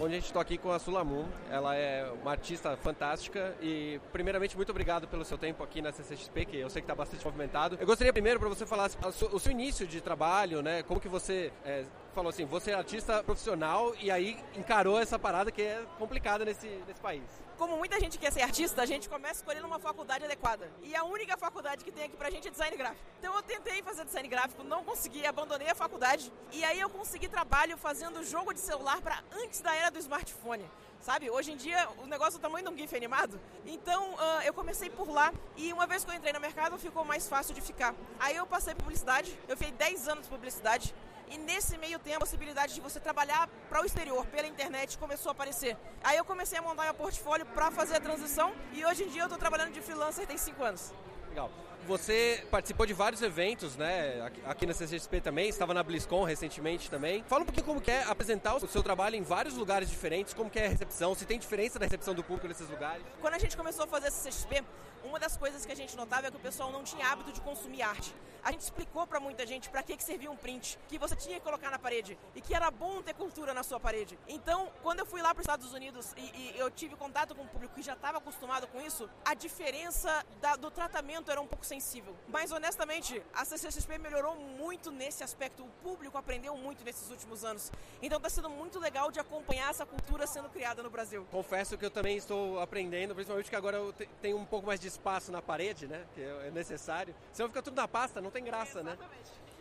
Onde 0.02 0.14
a 0.14 0.16
gente 0.16 0.28
está 0.28 0.40
aqui 0.40 0.58
com 0.58 0.72
a 0.72 0.80
Sulamun. 0.80 1.26
Ela 1.52 1.76
é 1.76 2.10
uma 2.22 2.32
artista 2.32 2.78
fantástica 2.78 3.54
e, 3.62 4.00
primeiramente, 4.14 4.56
muito 4.56 4.70
obrigado 4.70 5.08
pelo 5.10 5.26
seu 5.26 5.38
tempo 5.38 5.62
aqui 5.62 5.82
na 5.82 5.92
CCXP, 5.92 6.46
que 6.46 6.58
eu 6.58 6.70
sei 6.70 6.82
que 6.82 6.86
está 6.86 6.96
bastante 6.96 7.26
movimentado. 7.26 7.78
Eu 7.80 7.86
gostaria 7.86 8.14
primeiro 8.14 8.40
para 8.40 8.48
você 8.48 8.66
falar 8.66 8.90
o 9.32 9.40
seu 9.40 9.52
início 9.52 9.86
de 9.86 10.00
trabalho, 10.00 10.62
né? 10.62 10.84
Como 10.84 11.02
que 11.02 11.10
você 11.10 11.52
é, 11.66 11.84
falou 12.14 12.30
assim, 12.30 12.46
você 12.46 12.72
é 12.72 12.76
artista 12.76 13.22
profissional 13.24 13.94
e 14.00 14.10
aí 14.10 14.38
encarou 14.56 14.98
essa 14.98 15.20
parada 15.20 15.52
que 15.52 15.62
é 15.62 15.82
complicada 15.98 16.46
nesse, 16.46 16.68
nesse 16.88 17.02
país 17.02 17.49
como 17.60 17.76
muita 17.76 18.00
gente 18.00 18.18
quer 18.18 18.32
ser 18.32 18.42
artista, 18.42 18.82
a 18.82 18.86
gente 18.86 19.10
começa 19.10 19.42
escolhendo 19.42 19.68
uma 19.68 19.80
faculdade 19.80 20.24
adequada. 20.24 20.72
E 20.82 20.96
a 20.96 21.04
única 21.04 21.36
faculdade 21.36 21.84
que 21.84 21.92
tem 21.92 22.06
aqui 22.06 22.16
pra 22.16 22.30
gente 22.30 22.48
é 22.48 22.52
design 22.52 22.76
gráfico. 22.78 23.04
Então 23.20 23.36
eu 23.36 23.44
tentei 23.44 23.84
fazer 23.84 24.06
design 24.06 24.30
gráfico, 24.30 24.64
não 24.64 24.82
consegui, 24.82 25.26
abandonei 25.26 25.70
a 25.70 25.76
faculdade. 25.76 26.32
E 26.54 26.64
aí 26.64 26.80
eu 26.80 26.90
consegui 26.90 27.28
trabalho 27.28 27.78
fazendo 27.78 28.24
jogo 28.24 28.54
de 28.54 28.62
celular 28.62 29.02
para 29.02 29.22
antes 29.44 29.60
da 29.60 29.76
era 29.76 29.92
do 29.92 30.00
smartphone. 30.00 30.66
Sabe, 31.02 31.30
hoje 31.30 31.52
em 31.52 31.58
dia 31.58 31.88
o 32.04 32.08
negócio 32.08 32.36
é 32.36 32.40
o 32.40 32.42
tamanho 32.42 32.66
de 32.66 32.74
um 32.74 32.78
GIF 32.78 32.96
animado. 32.96 33.40
Então 33.66 34.14
uh, 34.14 34.42
eu 34.46 34.54
comecei 34.54 34.90
por 34.90 35.10
lá 35.10 35.34
e 35.58 35.74
uma 35.74 35.86
vez 35.86 36.06
que 36.06 36.12
eu 36.12 36.16
entrei 36.16 36.32
no 36.32 36.40
mercado 36.40 36.78
ficou 36.78 37.04
mais 37.04 37.28
fácil 37.28 37.54
de 37.54 37.60
ficar. 37.60 37.94
Aí 38.20 38.38
eu 38.38 38.48
passei 38.48 38.74
publicidade, 38.74 39.38
eu 39.50 39.58
fiquei 39.58 39.74
10 39.74 40.08
anos 40.08 40.24
de 40.24 40.30
publicidade. 40.30 40.96
E 41.30 41.38
nesse 41.38 41.78
meio 41.78 42.00
tempo, 42.00 42.18
a 42.18 42.20
possibilidade 42.22 42.74
de 42.74 42.82
você 42.82 43.00
trabalhar 43.00 43.48
para 43.70 43.82
o 43.82 43.86
exterior 43.86 44.26
pela 44.26 44.48
internet 44.48 44.98
começou 44.98 45.30
a 45.30 45.34
aparecer. 45.34 45.78
Aí 46.04 46.18
eu 46.18 46.26
comecei 46.26 46.58
a 46.58 46.62
montar 46.62 46.84
meu 46.86 46.94
portfólio 46.94 47.46
para 47.46 47.70
fazer 47.70 47.98
a 47.98 48.00
transição 48.00 48.54
e 48.74 48.84
hoje 48.84 49.04
em 49.04 49.10
dia 49.10 49.22
eu 49.22 49.26
estou 49.26 49.38
trabalhando 49.38 49.72
de 49.72 49.82
freelancer 49.82 50.26
tem 50.26 50.38
5 50.38 50.64
anos. 50.64 50.94
Legal. 51.30 51.52
Você 51.88 52.46
participou 52.52 52.86
de 52.86 52.94
vários 52.94 53.22
eventos, 53.22 53.76
né? 53.76 54.32
Aqui 54.46 54.66
na 54.66 54.74
CCXP 54.74 55.22
também, 55.22 55.50
estava 55.50 55.74
na 55.74 55.82
BlizzCon 55.82 56.24
recentemente 56.24 56.90
também. 56.90 57.24
Fala 57.28 57.42
um 57.42 57.46
pouquinho 57.46 57.66
como 57.66 57.82
é 57.88 58.04
apresentar 58.04 58.56
o 58.56 58.68
seu 58.68 58.84
trabalho 58.84 59.16
em 59.16 59.24
vários 59.24 59.56
lugares 59.56 59.90
diferentes, 59.90 60.34
como 60.34 60.52
é 60.54 60.66
a 60.66 60.70
recepção, 60.70 61.16
se 61.16 61.26
tem 61.26 61.40
diferença 61.40 61.80
da 61.80 61.86
recepção 61.86 62.14
do 62.14 62.24
público 62.24 62.48
nesses 62.48 62.70
lugares. 62.70 63.04
Quando 63.20 63.34
a 63.34 63.40
gente 63.40 63.58
começou 63.58 63.86
a 63.86 63.88
fazer 63.88 64.08
a 64.08 64.12
CCXP, 64.12 64.64
uma 65.04 65.20
das 65.20 65.38
coisas 65.38 65.66
que 65.66 65.72
a 65.72 65.76
gente 65.76 65.96
notava 65.96 66.28
é 66.28 66.32
que 66.32 66.38
o 66.38 66.40
pessoal 66.40 66.72
não 66.72 66.84
tinha 66.84 67.08
hábito 67.08 67.32
de 67.32 67.42
consumir 67.42 67.82
arte. 67.82 68.14
A 68.44 68.52
gente 68.52 68.62
explicou 68.62 69.06
para 69.06 69.20
muita 69.20 69.46
gente 69.46 69.70
para 69.70 69.84
que, 69.84 69.98
que 69.98 70.04
servia 70.04 70.32
um 70.32 70.36
print, 70.36 70.80
que 70.88 70.98
você 70.98 71.16
tinha 71.16 71.36
que 71.36 71.44
colocar 71.44 71.70
na 71.70 71.80
parede 71.80 72.18
e 72.36 72.42
que 72.42 72.54
era 72.54 72.72
bom 72.72 73.02
ter 73.02 73.14
cultura 73.14 73.54
na 73.54 73.64
sua 73.64 73.80
parede. 73.80 74.18
Então, 74.28 74.72
quando 74.82 75.00
eu 75.00 75.06
fui 75.06 75.22
lá 75.22 75.34
para 75.34 75.42
os 75.42 75.44
Estados 75.44 75.74
Unidos 75.74 76.14
e, 76.16 76.22
e, 76.22 76.54
eu 76.58 76.72
tive 76.72 76.96
contato 76.96 77.36
com 77.36 77.44
o 77.44 77.48
público 77.48 77.76
que 77.76 77.82
já 77.82 77.94
estava 77.94 78.18
acostumado 78.18 78.68
com 78.68 78.80
isso, 78.82 79.10
a 79.26 79.34
diferença 79.34 80.26
da, 80.40 80.56
do 80.56 80.72
tratamento 80.72 81.30
era 81.30 81.42
um 81.42 81.48
pouco 81.48 81.66
sensível. 81.70 82.16
Mas 82.28 82.52
honestamente, 82.52 83.22
a 83.34 83.46
CCXP 83.46 84.00
melhorou 84.00 84.36
muito 84.36 84.92
nesse 84.92 85.24
aspecto. 85.24 85.64
O 85.64 85.70
público 85.84 86.18
aprendeu 86.18 86.58
muito 86.58 86.84
nesses 86.84 87.10
últimos 87.12 87.46
anos. 87.46 87.72
Então 88.02 88.18
está 88.18 88.30
sendo 88.30 88.50
muito 88.50 88.80
legal 88.80 89.12
de 89.12 89.20
acompanhar 89.20 89.70
essa 89.70 89.86
cultura 89.86 90.26
sendo 90.26 90.50
criada 90.50 90.82
no 90.82 90.90
Brasil. 90.90 91.26
Confesso 91.32 91.78
que 91.78 91.86
eu 91.86 91.92
também 91.92 92.18
estou 92.18 92.60
aprendendo, 92.60 93.14
principalmente 93.14 93.50
que 93.50 93.56
agora 93.56 93.78
eu 93.78 93.94
tenho 94.22 94.38
um 94.38 94.46
pouco 94.46 94.66
mais 94.66 94.80
de 94.80 94.88
espaço 94.88 95.32
na 95.32 95.42
parede, 95.42 95.88
né? 95.88 96.06
Que 96.16 96.22
é 96.22 96.52
necessário. 96.52 97.14
Senão 97.32 97.50
fica 97.50 97.62
tudo 97.62 97.76
na 97.76 97.88
pasta, 97.88 98.20
não 98.20 98.32
tem 98.32 98.44
graça, 98.44 98.82
né? 98.82 98.98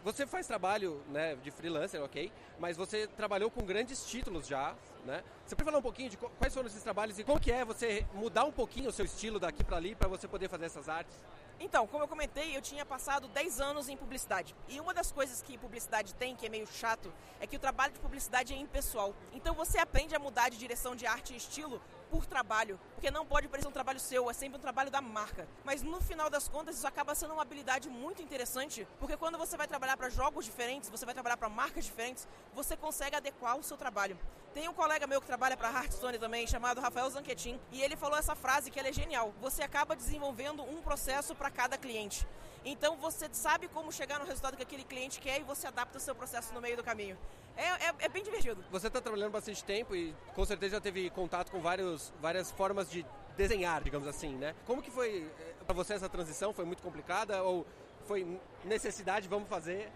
Você 0.04 0.26
faz 0.26 0.46
trabalho 0.46 1.02
né, 1.09 1.34
de 1.36 1.50
freelancer, 1.50 2.02
ok? 2.02 2.32
Mas 2.59 2.76
você 2.76 3.06
trabalhou 3.09 3.50
com 3.50 3.64
grandes 3.64 4.06
títulos 4.06 4.46
já, 4.46 4.74
né? 5.04 5.22
Você 5.44 5.56
pode 5.56 5.64
falar 5.64 5.78
um 5.78 5.82
pouquinho 5.82 6.09
de 6.09 6.16
quais 6.16 6.54
foram 6.54 6.68
esses 6.68 6.82
trabalhos 6.82 7.18
e 7.18 7.24
como 7.24 7.40
que 7.40 7.50
é 7.50 7.64
você 7.64 8.06
mudar 8.14 8.44
um 8.44 8.52
pouquinho 8.52 8.88
o 8.88 8.92
seu 8.92 9.04
estilo 9.04 9.38
daqui 9.40 9.64
para 9.64 9.76
ali 9.76 9.94
para 9.94 10.09
você 10.09 10.28
poder 10.28 10.48
fazer 10.48 10.66
essas 10.66 10.88
artes? 10.88 11.16
Então, 11.61 11.86
como 11.88 12.04
eu 12.04 12.09
comentei, 12.09 12.56
eu 12.56 12.62
tinha 12.62 12.86
passado 12.86 13.26
10 13.28 13.61
anos 13.61 13.88
em 13.88 13.96
publicidade. 13.96 14.54
E 14.68 14.80
uma 14.80 14.94
das 14.94 15.11
coisas 15.11 15.42
que 15.42 15.59
publicidade 15.59 16.14
tem, 16.14 16.36
que 16.36 16.46
é 16.46 16.48
meio 16.48 16.66
chato, 16.66 17.12
é 17.40 17.46
que 17.46 17.56
o 17.56 17.59
trabalho 17.59 17.92
de 17.92 17.98
publicidade 17.98 18.54
é 18.54 18.56
impessoal. 18.56 19.12
Então 19.32 19.54
você 19.54 19.78
aprende 19.78 20.14
a 20.14 20.18
mudar 20.18 20.50
de 20.50 20.56
direção 20.56 20.94
de 20.94 21.06
arte 21.06 21.34
e 21.34 21.36
estilo 21.36 21.80
por 22.11 22.26
trabalho, 22.26 22.78
porque 22.94 23.11
não 23.11 23.24
pode 23.26 23.48
parecer 23.48 23.68
um 23.68 23.72
trabalho 23.72 24.00
seu, 24.00 24.30
é 24.30 24.32
sempre 24.32 24.59
um 24.59 24.61
trabalho 24.61 24.90
da 24.90 25.00
marca. 25.00 25.46
Mas 25.64 25.82
no 25.82 26.00
final 26.00 26.28
das 26.28 26.48
contas, 26.48 26.76
isso 26.76 26.86
acaba 26.86 27.14
sendo 27.14 27.32
uma 27.32 27.42
habilidade 27.42 27.88
muito 27.88 28.22
interessante, 28.22 28.86
porque 28.98 29.16
quando 29.16 29.38
você 29.38 29.56
vai 29.56 29.66
trabalhar 29.66 29.96
para 29.96 30.09
jogos 30.09 30.44
diferentes, 30.44 30.90
você 30.90 31.04
vai 31.04 31.14
trabalhar 31.14 31.36
para 31.36 31.48
marcas 31.48 31.84
diferentes, 31.84 32.26
você 32.54 32.76
consegue 32.76 33.16
adequar 33.16 33.56
o 33.56 33.62
seu 33.62 33.76
trabalho. 33.76 34.18
Tem 34.54 34.68
um 34.68 34.74
colega 34.74 35.06
meu 35.06 35.20
que 35.20 35.26
trabalha 35.26 35.56
para 35.56 35.70
Hearthstone 35.70 36.18
também, 36.18 36.46
chamado 36.46 36.80
Rafael 36.80 37.09
Zanquetin, 37.11 37.61
e 37.70 37.82
ele 37.82 37.96
falou 37.96 38.18
essa 38.18 38.34
frase 38.34 38.70
que 38.70 38.78
ela 38.78 38.88
é 38.88 38.92
genial. 38.92 39.32
Você 39.40 39.62
acaba 39.62 39.94
desenvolvendo 39.94 40.62
um 40.62 40.82
processo 40.82 41.34
para 41.34 41.50
cada 41.50 41.76
cliente. 41.76 42.26
Então 42.70 42.98
você 42.98 43.30
sabe 43.32 43.66
como 43.66 43.90
chegar 43.90 44.18
no 44.18 44.26
resultado 44.26 44.54
que 44.54 44.62
aquele 44.62 44.84
cliente 44.84 45.18
quer 45.20 45.40
e 45.40 45.42
você 45.42 45.66
adapta 45.66 45.96
o 45.96 46.00
seu 46.00 46.14
processo 46.14 46.52
no 46.52 46.60
meio 46.60 46.76
do 46.76 46.84
caminho. 46.84 47.16
É, 47.56 47.64
é, 47.64 47.94
é 48.00 48.08
bem 48.10 48.22
divertido. 48.22 48.62
Você 48.70 48.88
está 48.88 49.00
trabalhando 49.00 49.32
bastante 49.32 49.64
tempo 49.64 49.96
e 49.96 50.14
com 50.34 50.44
certeza 50.44 50.76
já 50.76 50.80
teve 50.80 51.08
contato 51.08 51.50
com 51.50 51.60
vários, 51.60 52.12
várias 52.20 52.50
formas 52.50 52.90
de 52.90 53.06
desenhar, 53.38 53.82
digamos 53.82 54.06
assim, 54.06 54.36
né? 54.36 54.54
Como 54.66 54.82
que 54.82 54.90
foi 54.90 55.30
eh, 55.40 55.54
para 55.64 55.74
você 55.74 55.94
essa 55.94 56.10
transição? 56.10 56.52
Foi 56.52 56.66
muito 56.66 56.82
complicada 56.82 57.42
ou 57.42 57.66
foi 58.06 58.38
necessidade, 58.62 59.28
vamos 59.28 59.48
fazer? 59.48 59.90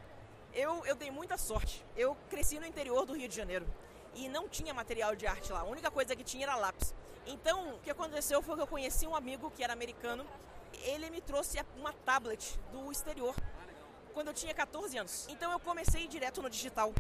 Eu, 0.55 0.83
eu 0.87 0.95
dei 0.95 1.11
muita 1.11 1.37
sorte. 1.37 1.85
Eu 1.95 2.17
cresci 2.31 2.59
no 2.59 2.65
interior 2.65 3.05
do 3.05 3.15
Rio 3.15 3.29
de 3.29 3.37
Janeiro 3.37 3.67
e 4.15 4.31
não 4.31 4.49
tinha 4.49 4.73
material 4.73 5.15
de 5.15 5.27
arte 5.27 5.53
lá. 5.53 5.61
A 5.61 5.65
única 5.65 5.91
coisa 5.91 6.17
que 6.17 6.25
tinha 6.25 6.47
era 6.47 6.57
lápis. 6.57 6.95
Então, 7.27 7.75
o 7.75 7.79
que 7.81 7.91
aconteceu 7.91 8.41
foi 8.41 8.57
que 8.57 8.63
eu 8.63 8.67
conheci 8.67 9.07
um 9.07 9.15
amigo 9.15 9.51
que 9.51 9.63
era 9.63 9.75
americano. 9.75 10.25
Ele 10.85 11.11
me 11.11 11.21
trouxe 11.21 11.59
uma 11.77 11.93
tablet 11.93 12.59
do 12.73 12.91
exterior 12.91 13.35
quando 14.13 14.29
eu 14.29 14.35
tinha 14.35 14.55
14 14.55 14.99
anos. 14.99 15.27
Então 15.29 15.51
eu 15.53 15.59
comecei 15.61 16.07
direto 16.07 16.43
no 16.43 16.51
digital. 16.51 16.93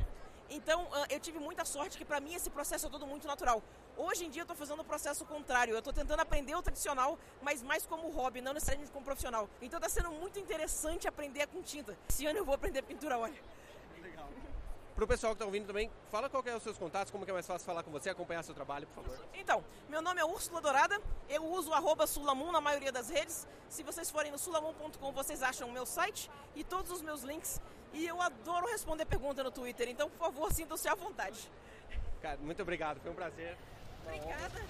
Então 0.50 0.86
eu 1.08 1.18
tive 1.18 1.38
muita 1.38 1.64
sorte 1.64 1.96
que 1.96 2.04
para 2.04 2.20
mim 2.20 2.34
esse 2.34 2.50
processo 2.50 2.86
é 2.86 2.90
todo 2.90 3.06
muito 3.06 3.26
natural. 3.26 3.62
Hoje 3.96 4.24
em 4.24 4.30
dia 4.30 4.40
eu 4.40 4.44
estou 4.44 4.56
fazendo 4.56 4.80
o 4.80 4.84
processo 4.84 5.24
contrário. 5.24 5.72
Eu 5.72 5.78
estou 5.78 5.92
tentando 5.92 6.20
aprender 6.20 6.54
o 6.54 6.62
tradicional, 6.62 7.18
mas 7.40 7.62
mais 7.62 7.86
como 7.86 8.10
hobby, 8.10 8.40
não 8.40 8.52
necessariamente 8.52 8.90
como 8.90 9.04
profissional. 9.04 9.48
Então 9.60 9.78
está 9.78 9.88
sendo 9.88 10.10
muito 10.12 10.38
interessante 10.38 11.08
aprender 11.08 11.46
com 11.46 11.62
tinta. 11.62 11.96
Esse 12.08 12.26
ano 12.26 12.38
eu 12.38 12.44
vou 12.44 12.54
aprender 12.54 12.82
pintura 12.82 13.18
óleo. 13.18 13.42
Para 14.94 15.04
o 15.04 15.08
pessoal 15.08 15.32
que 15.32 15.36
está 15.36 15.46
ouvindo 15.46 15.66
também, 15.66 15.90
fala 16.10 16.28
qual 16.28 16.42
é 16.46 16.54
os 16.54 16.62
seus 16.62 16.76
contatos, 16.76 17.10
como 17.10 17.24
que 17.24 17.30
é 17.30 17.34
mais 17.34 17.46
fácil 17.46 17.64
falar 17.64 17.82
com 17.82 17.90
você, 17.90 18.10
acompanhar 18.10 18.42
seu 18.42 18.54
trabalho, 18.54 18.86
por 18.88 19.02
favor. 19.02 19.18
Então, 19.32 19.64
meu 19.88 20.02
nome 20.02 20.20
é 20.20 20.24
Úrsula 20.24 20.60
Dourada, 20.60 21.00
eu 21.28 21.44
uso 21.44 21.70
o 21.70 22.06
Sulamum 22.06 22.52
na 22.52 22.60
maioria 22.60 22.92
das 22.92 23.08
redes. 23.08 23.48
Se 23.68 23.82
vocês 23.82 24.10
forem 24.10 24.30
no 24.30 24.38
sulamum.com, 24.38 25.12
vocês 25.12 25.42
acham 25.42 25.68
o 25.68 25.72
meu 25.72 25.86
site 25.86 26.30
e 26.54 26.62
todos 26.62 26.90
os 26.90 27.00
meus 27.00 27.22
links. 27.22 27.60
E 27.94 28.06
eu 28.06 28.20
adoro 28.20 28.66
responder 28.66 29.06
pergunta 29.06 29.42
no 29.42 29.50
Twitter, 29.50 29.88
então, 29.88 30.10
por 30.10 30.18
favor, 30.18 30.52
sintam-se 30.52 30.88
à 30.88 30.94
vontade. 30.94 31.50
Cara, 32.20 32.38
muito 32.38 32.60
obrigado, 32.62 33.00
foi 33.00 33.10
um 33.10 33.14
prazer. 33.14 33.56
Obrigada. 34.04 34.62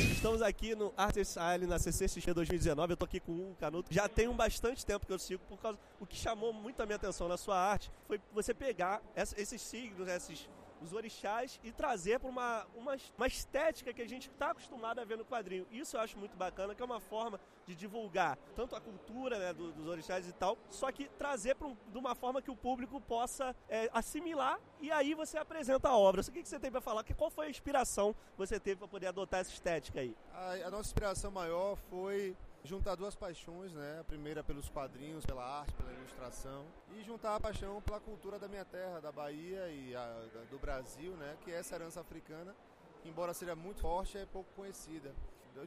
Estamos 0.00 0.42
aqui 0.42 0.74
no 0.76 0.94
Artist 0.96 1.32
Island 1.32 1.66
na 1.66 1.78
CCXP 1.78 2.32
2019. 2.32 2.92
Eu 2.92 2.96
tô 2.96 3.04
aqui 3.04 3.18
com 3.18 3.32
um 3.32 3.54
Canuto. 3.58 3.92
Já 3.92 4.08
tem 4.08 4.28
um 4.28 4.34
bastante 4.34 4.86
tempo 4.86 5.04
que 5.04 5.12
eu 5.12 5.18
sigo, 5.18 5.42
por 5.48 5.58
causa. 5.58 5.78
O 5.98 6.06
que 6.06 6.16
chamou 6.16 6.52
muito 6.52 6.80
a 6.80 6.86
minha 6.86 6.96
atenção 6.96 7.26
na 7.26 7.36
sua 7.36 7.58
arte 7.58 7.90
foi 8.06 8.20
você 8.32 8.54
pegar 8.54 9.02
esses 9.16 9.60
signos, 9.60 10.06
esses 10.08 10.48
os 10.80 10.92
orixás 10.92 11.58
e 11.64 11.72
trazer 11.72 12.20
para 12.20 12.30
uma, 12.30 12.66
uma, 12.76 12.96
uma 13.16 13.26
estética 13.26 13.92
que 13.92 14.00
a 14.00 14.08
gente 14.08 14.28
está 14.28 14.52
acostumado 14.52 15.00
a 15.00 15.04
ver 15.04 15.18
no 15.18 15.24
quadrinho. 15.24 15.66
Isso 15.72 15.96
eu 15.96 16.00
acho 16.00 16.16
muito 16.16 16.36
bacana, 16.36 16.74
que 16.74 16.82
é 16.82 16.84
uma 16.84 17.00
forma 17.00 17.40
de 17.68 17.74
divulgar 17.74 18.38
tanto 18.56 18.74
a 18.74 18.80
cultura 18.80 19.38
né, 19.38 19.52
do, 19.52 19.70
dos 19.72 19.86
orixás 19.86 20.26
e 20.26 20.32
tal, 20.32 20.56
só 20.70 20.90
que 20.90 21.06
trazer 21.18 21.54
um, 21.60 21.76
de 21.92 21.98
uma 21.98 22.14
forma 22.14 22.40
que 22.40 22.50
o 22.50 22.56
público 22.56 22.98
possa 22.98 23.54
é, 23.68 23.90
assimilar 23.92 24.58
e 24.80 24.90
aí 24.90 25.12
você 25.12 25.36
apresenta 25.36 25.90
a 25.90 25.96
obra. 25.96 26.22
O 26.22 26.32
que, 26.32 26.42
que 26.42 26.48
você 26.48 26.58
tem 26.58 26.70
para 26.70 26.80
falar? 26.80 27.04
Qual 27.04 27.30
foi 27.30 27.46
a 27.46 27.50
inspiração 27.50 28.14
que 28.14 28.38
você 28.38 28.58
teve 28.58 28.76
para 28.76 28.88
poder 28.88 29.08
adotar 29.08 29.40
essa 29.40 29.52
estética 29.52 30.00
aí? 30.00 30.16
A, 30.32 30.52
a 30.66 30.70
nossa 30.70 30.88
inspiração 30.88 31.30
maior 31.30 31.76
foi 31.90 32.34
juntar 32.64 32.94
duas 32.94 33.14
paixões, 33.14 33.74
né? 33.74 33.98
A 34.00 34.04
primeira 34.04 34.42
pelos 34.42 34.70
quadrinhos, 34.70 35.26
pela 35.26 35.44
arte, 35.44 35.74
pela 35.74 35.92
ilustração 35.92 36.64
e 36.96 37.02
juntar 37.02 37.36
a 37.36 37.40
paixão 37.40 37.82
pela 37.82 38.00
cultura 38.00 38.38
da 38.38 38.48
minha 38.48 38.64
terra, 38.64 38.98
da 39.00 39.12
Bahia 39.12 39.68
e 39.68 39.94
a, 39.94 40.06
do 40.50 40.58
Brasil, 40.58 41.12
né? 41.18 41.36
Que 41.44 41.50
é 41.50 41.58
essa 41.58 41.74
herança 41.74 42.00
africana, 42.00 42.56
que 43.02 43.08
embora 43.10 43.34
seja 43.34 43.54
muito 43.54 43.82
forte, 43.82 44.16
é 44.16 44.24
pouco 44.24 44.48
conhecida. 44.56 45.14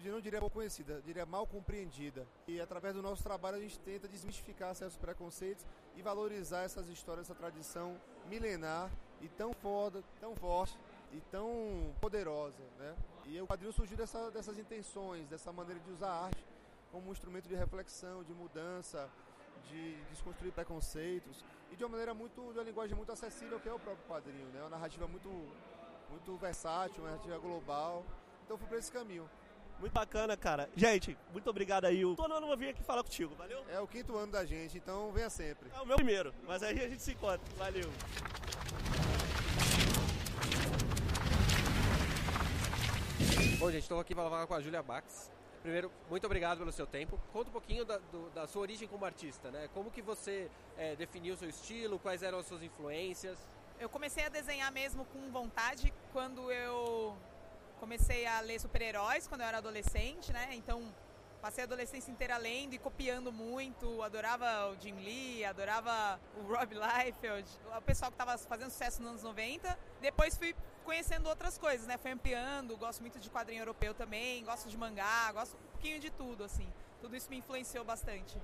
Eu 0.04 0.14
não 0.14 0.22
diria 0.22 0.40
pouco 0.40 0.56
conhecida, 0.56 0.94
eu 0.94 1.02
diria 1.02 1.26
mal 1.26 1.46
compreendida. 1.46 2.26
E 2.48 2.62
através 2.62 2.96
do 2.96 3.02
nosso 3.02 3.22
trabalho 3.22 3.58
a 3.58 3.60
gente 3.60 3.78
tenta 3.80 4.08
desmistificar 4.08 4.74
certos 4.74 4.98
preconceitos 4.98 5.66
e 5.96 6.02
valorizar 6.02 6.62
essas 6.62 6.88
histórias, 6.88 7.26
essa 7.26 7.36
tradição 7.36 8.00
milenar 8.30 8.90
e 9.22 9.28
tão 9.28 9.54
foda, 9.54 10.04
tão 10.20 10.36
forte 10.36 10.78
e 11.12 11.20
tão 11.30 11.94
poderosa, 12.00 12.64
né? 12.80 12.96
E 13.26 13.40
o 13.42 13.48
quadrinho 13.48 13.74
surgiu 13.74 13.98
dessa, 13.98 14.32
dessas 14.32 14.58
intenções, 14.58 15.28
dessa 15.28 15.52
maneira 15.52 15.80
de 15.80 15.92
usar 15.92 16.10
a 16.10 16.26
arte 16.26 16.46
como 16.92 17.10
um 17.10 17.12
instrumento 17.12 17.48
de 17.48 17.56
reflexão, 17.56 18.24
de 18.24 18.34
mudança, 18.34 19.10
de 19.70 19.96
desconstruir 20.10 20.52
preconceitos 20.52 21.44
e 21.72 21.76
de 21.76 21.84
uma 21.84 21.92
maneira 21.92 22.14
muito, 22.14 22.42
de 22.52 22.60
uma 22.60 22.64
linguagem 22.64 22.96
muito 22.96 23.12
acessível 23.12 23.60
que 23.60 23.70
é 23.70 23.74
o 23.74 23.80
próprio 23.80 24.06
quadrinho, 24.08 24.48
né? 24.48 24.62
Uma 24.62 24.70
narrativa 24.70 25.08
muito, 25.08 25.30
muito 26.10 26.36
versátil, 26.38 27.04
uma 27.04 27.12
narrativa 27.12 27.38
global. 27.38 28.06
Então 28.44 28.58
fui 28.58 28.68
para 28.68 28.78
esse 28.78 28.92
caminho. 28.92 29.30
Muito 29.82 29.94
bacana, 29.94 30.38
cara. 30.38 30.70
Gente, 30.76 31.18
muito 31.34 31.50
obrigado 31.50 31.86
aí. 31.86 32.02
Tô 32.16 32.26
ano 32.26 32.46
vou 32.46 32.56
vir 32.56 32.70
aqui 32.70 32.84
falar 32.84 33.02
contigo, 33.02 33.34
valeu? 33.34 33.66
É 33.68 33.80
o 33.80 33.88
quinto 33.88 34.16
ano 34.16 34.32
da 34.32 34.46
gente, 34.46 34.78
então 34.78 35.12
venha 35.12 35.28
sempre. 35.28 35.72
É 35.76 35.82
o 35.82 35.86
meu 35.88 35.96
primeiro, 35.96 36.32
mas 36.48 36.62
aí 36.62 36.80
a 36.80 36.88
gente 36.88 37.02
se 37.02 37.14
encontra. 37.14 37.42
Valeu. 37.58 37.90
Bom, 43.58 43.72
gente, 43.72 43.82
estou 43.82 44.00
aqui 44.00 44.14
para 44.14 44.30
falar 44.30 44.46
com 44.46 44.54
a 44.54 44.62
Julia 44.62 44.84
Bax. 44.84 45.32
Primeiro, 45.64 45.92
muito 46.12 46.26
obrigado 46.28 46.60
pelo 46.60 46.72
seu 46.72 46.86
tempo. 46.86 47.20
Conta 47.34 47.50
um 47.50 47.54
pouquinho 47.54 47.84
da, 47.84 47.98
do, 47.98 48.30
da 48.30 48.46
sua 48.46 48.62
origem 48.62 48.88
como 48.88 49.04
artista, 49.04 49.50
né? 49.50 49.68
Como 49.74 49.90
que 49.90 50.04
você 50.04 50.48
é, 50.78 50.96
definiu 50.96 51.34
o 51.34 51.38
seu 51.38 51.50
estilo, 51.50 51.98
quais 51.98 52.22
eram 52.22 52.38
as 52.38 52.46
suas 52.46 52.62
influências? 52.62 53.40
Eu 53.80 53.90
comecei 53.90 54.26
a 54.26 54.30
desenhar 54.30 54.72
mesmo 54.72 55.06
com 55.06 55.32
vontade 55.32 55.92
quando 56.14 56.52
eu 56.52 57.18
comecei 57.82 58.28
a 58.28 58.40
ler 58.42 58.60
super-heróis, 58.60 59.28
quando 59.28 59.42
eu 59.42 59.48
era 59.48 59.58
adolescente, 59.58 60.32
né? 60.32 60.50
Então, 60.52 60.84
passei 61.42 61.64
a 61.64 61.66
adolescência 61.66 62.12
inteira 62.12 62.38
lendo 62.38 62.76
e 62.76 62.78
copiando 62.78 63.34
muito. 63.34 64.04
Adorava 64.04 64.70
o 64.70 64.80
Jim 64.80 64.94
Lee, 64.94 65.44
adorava 65.44 66.22
o 66.38 66.44
Rob 66.44 66.76
Liefeld, 66.76 67.50
o 67.76 67.82
pessoal 67.82 68.12
que 68.12 68.22
estava 68.22 68.38
fazendo 68.38 68.70
sucesso 68.70 69.02
nos 69.02 69.10
anos 69.10 69.24
90. 69.24 69.78
Depois 70.00 70.38
fui 70.38 70.56
conhecendo 70.86 71.28
outras 71.28 71.58
coisas, 71.58 71.88
né? 71.88 71.98
Fui 71.98 72.12
ampliando, 72.12 72.78
gosto 72.78 73.02
muito 73.02 73.18
de 73.20 73.32
quadrinho 73.32 73.62
europeu 73.62 73.96
também, 73.96 74.46
gosto 74.46 74.70
de 74.70 74.78
mangá, 74.78 75.32
gosto 75.32 75.58
um 75.58 75.72
pouquinho 75.72 76.00
de 76.00 76.12
tudo, 76.12 76.44
assim. 76.44 76.72
Tudo 77.02 77.16
isso 77.16 77.32
me 77.32 77.38
influenciou 77.38 77.84
bastante. 77.84 78.38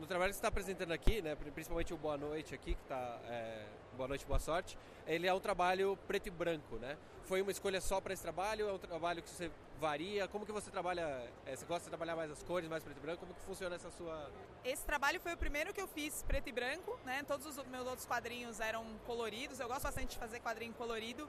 No 0.00 0.06
trabalho 0.06 0.30
que 0.30 0.36
você 0.36 0.38
está 0.38 0.48
apresentando 0.48 0.92
aqui, 0.92 1.20
né, 1.20 1.36
principalmente 1.36 1.92
o 1.92 1.96
Boa 1.98 2.16
Noite 2.16 2.54
aqui, 2.54 2.74
que 2.74 2.80
está 2.80 3.20
é, 3.28 3.66
Boa 3.98 4.08
Noite, 4.08 4.24
Boa 4.24 4.38
Sorte, 4.38 4.78
ele 5.06 5.26
é 5.26 5.34
um 5.34 5.38
trabalho 5.38 5.94
preto 6.08 6.26
e 6.26 6.30
branco, 6.30 6.76
né? 6.76 6.96
Foi 7.24 7.42
uma 7.42 7.50
escolha 7.50 7.82
só 7.82 8.00
para 8.00 8.14
esse 8.14 8.22
trabalho? 8.22 8.66
É 8.66 8.72
um 8.72 8.78
trabalho 8.78 9.22
que 9.22 9.28
você 9.28 9.50
varia? 9.78 10.26
Como 10.26 10.46
que 10.46 10.52
você 10.52 10.70
trabalha? 10.70 11.30
É, 11.44 11.54
você 11.54 11.66
gosta 11.66 11.84
de 11.84 11.90
trabalhar 11.90 12.16
mais 12.16 12.30
as 12.30 12.42
cores, 12.42 12.66
mais 12.66 12.82
preto 12.82 12.96
e 12.96 13.00
branco? 13.00 13.20
Como 13.20 13.34
que 13.34 13.42
funciona 13.42 13.76
essa 13.76 13.90
sua? 13.90 14.30
Esse 14.64 14.86
trabalho 14.86 15.20
foi 15.20 15.34
o 15.34 15.36
primeiro 15.36 15.74
que 15.74 15.82
eu 15.82 15.86
fiz 15.86 16.22
preto 16.22 16.48
e 16.48 16.52
branco, 16.52 16.98
né? 17.04 17.22
Todos 17.24 17.44
os 17.46 17.66
meus 17.66 17.86
outros 17.86 18.06
quadrinhos 18.06 18.58
eram 18.58 18.86
coloridos. 19.06 19.60
Eu 19.60 19.68
gosto 19.68 19.82
bastante 19.82 20.12
de 20.12 20.18
fazer 20.18 20.40
quadrinho 20.40 20.72
colorido. 20.72 21.28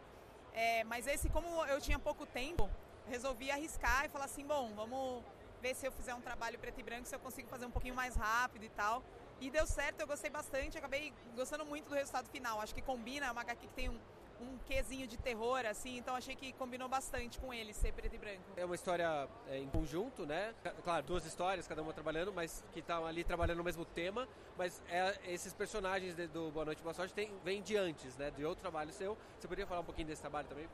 É, 0.53 0.85
mas 0.85 1.07
esse, 1.07 1.29
como 1.29 1.65
eu 1.65 1.81
tinha 1.81 1.99
pouco 1.99 2.25
tempo, 2.25 2.69
resolvi 3.05 3.51
arriscar 3.51 4.05
e 4.05 4.09
falar 4.09 4.25
assim, 4.25 4.45
bom, 4.45 4.71
vamos 4.73 5.23
ver 5.61 5.75
se 5.75 5.85
eu 5.85 5.91
fizer 5.91 6.13
um 6.15 6.21
trabalho 6.21 6.57
preto 6.57 6.79
e 6.79 6.83
branco, 6.83 7.07
se 7.07 7.15
eu 7.15 7.19
consigo 7.19 7.47
fazer 7.47 7.65
um 7.65 7.71
pouquinho 7.71 7.95
mais 7.95 8.15
rápido 8.15 8.63
e 8.63 8.69
tal. 8.69 9.03
E 9.39 9.49
deu 9.49 9.65
certo, 9.65 10.01
eu 10.01 10.07
gostei 10.07 10.29
bastante, 10.29 10.77
acabei 10.77 11.13
gostando 11.35 11.65
muito 11.65 11.89
do 11.89 11.95
resultado 11.95 12.27
final. 12.29 12.59
Acho 12.59 12.73
que 12.75 12.81
combina, 12.81 13.27
é 13.27 13.31
uma 13.31 13.41
HQ 13.41 13.67
que 13.67 13.73
tem 13.73 13.89
um, 13.89 13.99
um 14.41 14.57
quezinho 14.65 15.07
de 15.07 15.17
terror, 15.17 15.65
assim, 15.65 15.97
então 15.97 16.15
achei 16.15 16.35
que 16.35 16.51
combinou 16.53 16.89
bastante 16.89 17.39
com 17.39 17.53
ele 17.53 17.73
ser 17.73 17.93
preto 17.93 18.15
e 18.15 18.17
branco. 18.17 18.43
É 18.57 18.65
uma 18.65 18.75
história 18.75 19.27
é, 19.47 19.59
em 19.59 19.67
conjunto, 19.69 20.25
né? 20.25 20.53
Claro, 20.83 21.05
duas 21.05 21.25
histórias, 21.25 21.67
cada 21.67 21.81
uma 21.81 21.93
trabalhando, 21.93 22.33
mas 22.33 22.63
que 22.73 22.79
estão 22.79 23.05
ali 23.05 23.23
trabalhando 23.23 23.57
no 23.59 23.63
mesmo 23.63 23.85
tema, 23.85 24.27
mas 24.57 24.81
é, 24.89 25.17
esses 25.25 25.53
personagens 25.53 26.15
de, 26.15 26.27
do 26.27 26.51
Boa 26.51 26.65
Noite 26.65 26.81
Boa 26.81 26.93
Sorte 26.93 27.13
tem, 27.13 27.31
vêm 27.43 27.61
de 27.61 27.77
antes, 27.77 28.17
né? 28.17 28.31
De 28.31 28.43
outro 28.43 28.61
trabalho 28.61 28.91
seu. 28.91 29.17
Você 29.39 29.47
poderia 29.47 29.67
falar 29.67 29.81
um 29.81 29.85
pouquinho 29.85 30.07
desse 30.07 30.21
trabalho 30.21 30.47
também? 30.47 30.67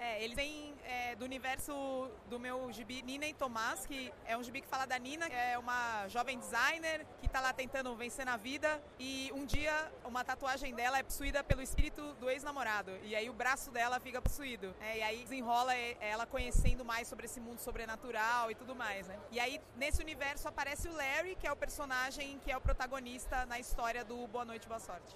É, 0.00 0.24
eles 0.24 0.34
vêm 0.34 0.74
é, 0.82 1.14
do 1.14 1.26
universo 1.26 2.10
do 2.30 2.40
meu 2.40 2.72
gibi 2.72 3.02
Nina 3.02 3.26
e 3.26 3.34
Tomás, 3.34 3.84
que 3.84 4.10
é 4.24 4.34
um 4.34 4.42
gibi 4.42 4.62
que 4.62 4.66
fala 4.66 4.86
da 4.86 4.98
Nina, 4.98 5.28
que 5.28 5.36
é 5.36 5.58
uma 5.58 6.08
jovem 6.08 6.38
designer 6.38 7.06
que 7.20 7.26
está 7.26 7.38
lá 7.38 7.52
tentando 7.52 7.94
vencer 7.94 8.24
na 8.24 8.38
vida 8.38 8.82
e 8.98 9.30
um 9.34 9.44
dia 9.44 9.92
uma 10.02 10.24
tatuagem 10.24 10.74
dela 10.74 10.98
é 10.98 11.02
possuída 11.02 11.44
pelo 11.44 11.60
espírito 11.60 12.14
do 12.14 12.30
ex-namorado 12.30 12.92
e 13.04 13.14
aí 13.14 13.28
o 13.28 13.34
braço 13.34 13.70
dela 13.70 14.00
fica 14.00 14.22
possuído. 14.22 14.74
É, 14.80 14.98
e 14.98 15.02
aí 15.02 15.22
desenrola 15.22 15.74
ela 15.74 16.24
conhecendo 16.24 16.82
mais 16.82 17.06
sobre 17.06 17.26
esse 17.26 17.38
mundo 17.38 17.58
sobrenatural 17.58 18.50
e 18.50 18.54
tudo 18.54 18.74
mais, 18.74 19.06
né? 19.06 19.18
E 19.30 19.38
aí 19.38 19.60
nesse 19.76 20.00
universo 20.00 20.48
aparece 20.48 20.88
o 20.88 20.94
Larry, 20.94 21.36
que 21.36 21.46
é 21.46 21.52
o 21.52 21.56
personagem 21.56 22.38
que 22.38 22.50
é 22.50 22.56
o 22.56 22.60
protagonista 22.60 23.44
na 23.44 23.58
história 23.58 24.02
do 24.02 24.26
Boa 24.28 24.46
Noite, 24.46 24.66
Boa 24.66 24.80
Sorte. 24.80 25.14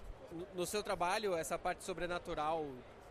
No 0.53 0.67
seu 0.67 0.83
trabalho, 0.83 1.35
essa 1.35 1.59
parte 1.59 1.85
sobrenatural 1.85 2.67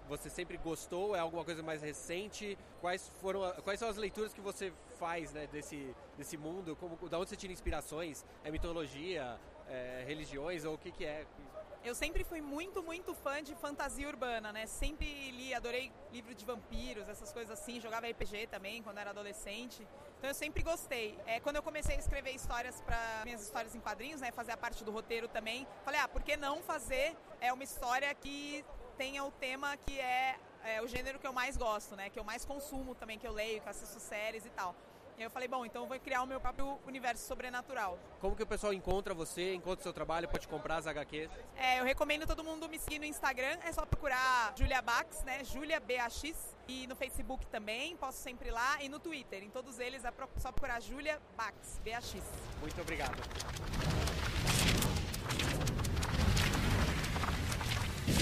você 0.07 0.29
sempre 0.29 0.57
gostou? 0.57 1.15
É 1.15 1.19
alguma 1.19 1.43
coisa 1.43 1.63
mais 1.63 1.81
recente? 1.81 2.57
Quais 2.81 3.09
foram, 3.21 3.51
quais 3.63 3.79
são 3.79 3.89
as 3.89 3.97
leituras 3.97 4.33
que 4.33 4.41
você 4.41 4.71
faz, 4.99 5.31
né, 5.33 5.47
desse, 5.47 5.95
desse 6.17 6.37
mundo? 6.37 6.75
Como, 6.75 6.97
da 7.09 7.19
onde 7.19 7.29
você 7.29 7.35
tira 7.35 7.53
inspirações? 7.53 8.25
É 8.43 8.51
mitologia, 8.51 9.39
é, 9.67 10.03
religiões 10.05 10.65
ou 10.65 10.75
o 10.75 10.77
que 10.77 10.91
que 10.91 11.05
é? 11.05 11.25
Eu 11.83 11.93
sempre 11.93 12.23
fui 12.23 12.39
muito, 12.39 12.81
muito 12.81 13.13
fã 13.13 13.43
de 13.43 13.53
fantasia 13.55 14.07
urbana, 14.07 14.53
né? 14.53 14.65
Sempre 14.65 15.31
li, 15.31 15.53
adorei 15.53 15.91
livro 16.13 16.33
de 16.33 16.45
vampiros, 16.45 17.09
essas 17.09 17.33
coisas 17.33 17.59
assim. 17.59 17.81
Jogava 17.81 18.07
RPG 18.07 18.47
também 18.47 18.81
quando 18.81 18.99
era 18.99 19.09
adolescente. 19.09 19.85
Então 20.17 20.29
eu 20.29 20.33
sempre 20.33 20.63
gostei. 20.63 21.19
É, 21.25 21.41
quando 21.41 21.57
eu 21.57 21.63
comecei 21.63 21.97
a 21.97 21.99
escrever 21.99 22.31
histórias 22.31 22.79
para 22.79 23.23
minhas 23.25 23.41
histórias 23.41 23.75
em 23.75 23.81
quadrinhos, 23.81 24.21
né? 24.21 24.31
Fazer 24.31 24.53
a 24.53 24.57
parte 24.57 24.81
do 24.81 24.91
roteiro 24.91 25.27
também. 25.27 25.67
Falei, 25.83 25.99
ah, 25.99 26.07
por 26.07 26.23
que 26.23 26.37
não 26.37 26.63
fazer 26.63 27.17
é 27.41 27.51
uma 27.51 27.65
história 27.65 28.15
que 28.15 28.63
tenha 28.97 29.23
o 29.23 29.31
tema 29.31 29.75
que 29.77 29.99
é, 29.99 30.37
é, 30.63 30.81
o 30.81 30.87
gênero 30.87 31.19
que 31.19 31.27
eu 31.27 31.33
mais 31.33 31.57
gosto, 31.57 31.95
né? 31.95 32.09
Que 32.09 32.19
eu 32.19 32.23
mais 32.23 32.45
consumo 32.45 32.95
também, 32.95 33.19
que 33.19 33.27
eu 33.27 33.33
leio, 33.33 33.61
que 33.61 33.69
assisto 33.69 33.99
séries 33.99 34.45
e 34.45 34.49
tal. 34.49 34.75
E 35.15 35.21
aí 35.21 35.27
eu 35.27 35.29
falei, 35.29 35.47
bom, 35.47 35.63
então 35.63 35.83
eu 35.83 35.87
vou 35.87 35.99
criar 35.99 36.23
o 36.23 36.25
meu 36.25 36.39
próprio 36.39 36.79
universo 36.87 37.27
sobrenatural. 37.27 37.99
Como 38.19 38.35
que 38.35 38.41
o 38.41 38.47
pessoal 38.47 38.73
encontra 38.73 39.13
você, 39.13 39.53
encontra 39.53 39.79
o 39.79 39.83
seu 39.83 39.93
trabalho, 39.93 40.27
pode 40.27 40.47
comprar 40.47 40.77
as 40.77 40.87
HQs? 40.87 41.29
É, 41.55 41.79
eu 41.79 41.83
recomendo 41.83 42.25
todo 42.25 42.43
mundo 42.43 42.67
me 42.67 42.79
seguir 42.79 42.97
no 42.97 43.05
Instagram, 43.05 43.59
é 43.63 43.71
só 43.71 43.85
procurar 43.85 44.53
Julia 44.57 44.81
Bax, 44.81 45.23
né? 45.23 45.43
Julia 45.43 45.79
BAX. 45.79 46.55
E 46.67 46.87
no 46.87 46.95
Facebook 46.95 47.45
também, 47.47 47.95
posso 47.97 48.17
sempre 48.19 48.49
ir 48.49 48.51
lá. 48.51 48.81
E 48.81 48.89
no 48.89 48.99
Twitter, 48.99 49.43
em 49.43 49.49
todos 49.49 49.79
eles 49.79 50.03
é 50.03 50.11
só 50.37 50.51
procurar 50.51 50.79
Julia 50.79 51.21
Bax, 51.37 51.79
BAX. 51.85 52.15
Muito 52.59 52.81
obrigado. 52.81 53.21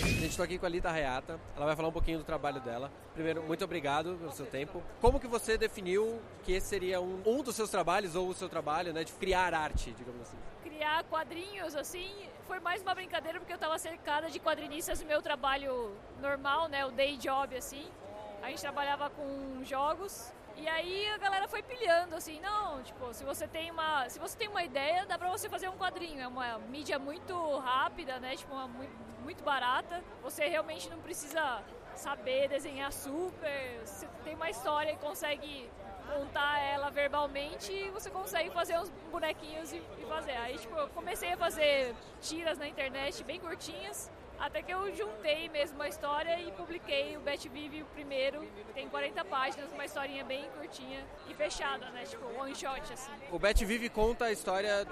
Gente, 0.02 0.30
estou 0.30 0.43
aqui 0.43 0.58
com 0.58 0.66
a 0.66 0.70
Lita 0.70 0.89
Reata. 0.89 1.39
Ela 1.56 1.66
vai 1.68 1.76
falar 1.76 1.88
um 1.89 1.91
pouquinho 1.91 2.18
do 2.18 2.24
trabalho 2.24 2.60
dela. 2.60 2.91
Primeiro, 3.14 3.43
muito 3.43 3.64
obrigado 3.64 4.16
pelo 4.18 4.32
seu 4.32 4.45
tempo. 4.47 4.82
Como 4.99 5.20
que 5.20 5.28
você 5.28 5.58
definiu 5.58 6.20
que 6.43 6.54
esse 6.54 6.68
seria 6.68 6.99
um, 6.99 7.22
um 7.26 7.43
dos 7.43 7.56
seus 7.56 7.70
trabalhos 7.70 8.16
ou 8.16 8.28
o 8.30 8.34
seu 8.34 8.49
trabalho, 8.49 8.93
né, 8.93 9.04
de 9.04 9.12
criar 9.14 9.54
arte, 9.54 9.91
digamos 9.91 10.22
assim? 10.22 10.38
Criar 10.64 11.04
quadrinhos, 11.04 11.76
assim, 11.76 12.10
foi 12.47 12.60
mais 12.60 12.82
uma 12.82 12.95
brincadeira 12.95 13.39
porque 13.39 13.54
eu 13.54 13.58
estava 13.58 13.78
cercada 13.78 14.30
de 14.30 14.39
quadrinistas 14.39 14.99
no 15.02 15.08
meu 15.08 15.22
trabalho 15.22 15.95
normal, 16.20 16.68
né, 16.68 16.84
o 16.86 16.91
day 16.91 17.18
job, 17.18 17.56
assim. 17.56 17.86
A 18.41 18.49
gente 18.49 18.62
trabalhava 18.62 19.10
com 19.12 19.64
jogos 19.64 20.34
e 20.58 20.68
aí 20.68 21.08
a 21.10 21.18
galera 21.18 21.47
foi 21.47 21.62
pilhando 21.62 22.16
assim, 22.16 22.39
não, 22.39 22.82
tipo, 22.84 23.14
se 23.14 23.24
você 23.24 23.47
tem 23.47 23.72
uma, 23.72 24.10
se 24.10 24.20
você 24.20 24.38
tem 24.38 24.47
uma 24.47 24.64
ideia, 24.64 25.06
dá 25.06 25.18
pra 25.18 25.30
você 25.30 25.47
fazer 25.47 25.70
um 25.70 25.78
quadrinho. 25.78 26.22
É 26.22 26.28
uma 26.28 26.58
mídia 26.58 26.97
muito 26.97 27.58
rápida, 27.60 28.20
né? 28.20 28.36
Tipo, 28.36 28.54
uma, 28.54 28.70
muito, 29.32 29.43
barata. 29.43 30.03
Você 30.21 30.45
realmente 30.47 30.89
não 30.89 30.99
precisa 30.99 31.63
saber 31.95 32.49
desenhar 32.49 32.91
super. 32.91 33.79
Você 33.84 34.07
tem 34.25 34.36
uma 34.36 34.49
história 34.49 34.91
e 34.91 34.97
consegue 34.97 35.69
contar 36.11 36.59
ela 36.59 36.89
verbalmente, 36.89 37.89
você 37.91 38.09
consegue 38.09 38.49
fazer 38.49 38.77
uns 38.77 38.89
bonequinhos 39.09 39.71
e, 39.71 39.77
e 39.77 40.05
fazer. 40.05 40.34
Aí, 40.34 40.57
tipo, 40.57 40.75
eu 40.75 40.89
comecei 40.89 41.32
a 41.32 41.38
fazer 41.38 41.95
tiras 42.19 42.57
na 42.57 42.67
internet 42.67 43.23
bem 43.23 43.39
curtinhas 43.39 44.11
até 44.41 44.61
que 44.63 44.73
eu 44.73 44.93
juntei 44.95 45.47
mesmo 45.49 45.81
a 45.81 45.87
história 45.87 46.39
e 46.41 46.51
publiquei 46.53 47.15
o 47.15 47.19
Bet 47.21 47.47
Vive 47.47 47.83
o 47.83 47.85
primeiro, 47.85 48.43
tem 48.73 48.89
40 48.89 49.23
páginas, 49.25 49.71
uma 49.71 49.85
historinha 49.85 50.23
bem 50.23 50.49
curtinha 50.57 51.05
e 51.29 51.33
fechada, 51.33 51.89
né? 51.91 52.03
Tipo, 52.03 52.25
one 52.39 52.55
shot, 52.55 52.81
assim. 52.91 53.11
O 53.31 53.37
Bet 53.37 53.63
Vive 53.63 53.87
conta 53.87 54.25
a 54.25 54.31
história 54.31 54.87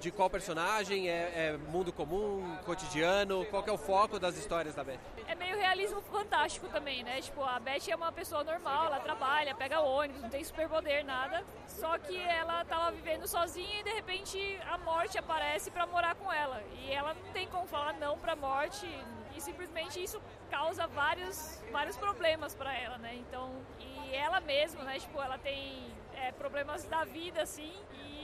de 0.00 0.10
qual 0.12 0.30
personagem? 0.30 1.08
É, 1.08 1.32
é, 1.34 1.56
mundo 1.70 1.92
comum, 1.92 2.56
cotidiano? 2.64 3.44
Qual 3.46 3.62
que 3.62 3.70
é 3.70 3.72
o 3.72 3.78
foco 3.78 4.18
das 4.18 4.36
histórias 4.36 4.74
da 4.74 4.84
Beth? 4.84 5.00
É 5.26 5.34
meio 5.34 5.56
realismo 5.56 6.00
fantástico 6.02 6.68
também, 6.68 7.02
né? 7.02 7.20
Tipo, 7.20 7.42
a 7.42 7.58
Beth 7.58 7.88
é 7.88 7.96
uma 7.96 8.12
pessoa 8.12 8.44
normal, 8.44 8.86
ela 8.86 9.00
trabalha, 9.00 9.54
pega 9.54 9.80
ônibus, 9.80 10.22
não 10.22 10.30
tem 10.30 10.44
superpoder, 10.44 11.04
nada. 11.04 11.42
Só 11.66 11.98
que 11.98 12.16
ela 12.16 12.64
tava 12.64 12.92
vivendo 12.92 13.26
sozinha 13.26 13.80
e 13.80 13.82
de 13.82 13.90
repente 13.90 14.38
a 14.70 14.78
morte 14.78 15.18
aparece 15.18 15.70
para 15.70 15.86
morar 15.86 16.14
com 16.14 16.32
ela. 16.32 16.62
E 16.78 16.92
ela 16.92 17.14
não 17.14 17.32
tem 17.32 17.46
como 17.48 17.66
falar 17.66 17.94
não 17.94 18.18
pra 18.18 18.36
morte 18.36 18.86
e 19.34 19.40
simplesmente 19.40 20.02
isso 20.02 20.20
causa 20.50 20.86
vários, 20.86 21.60
vários 21.72 21.96
problemas 21.96 22.54
para 22.54 22.72
ela, 22.72 22.98
né? 22.98 23.14
Então, 23.16 23.50
e 23.80 24.14
ela 24.14 24.40
mesma, 24.40 24.84
né? 24.84 24.98
Tipo, 24.98 25.20
ela 25.20 25.38
tem 25.38 25.92
é, 26.14 26.30
problemas 26.32 26.84
da 26.84 27.04
vida, 27.04 27.42
assim, 27.42 27.72
e 27.92 28.23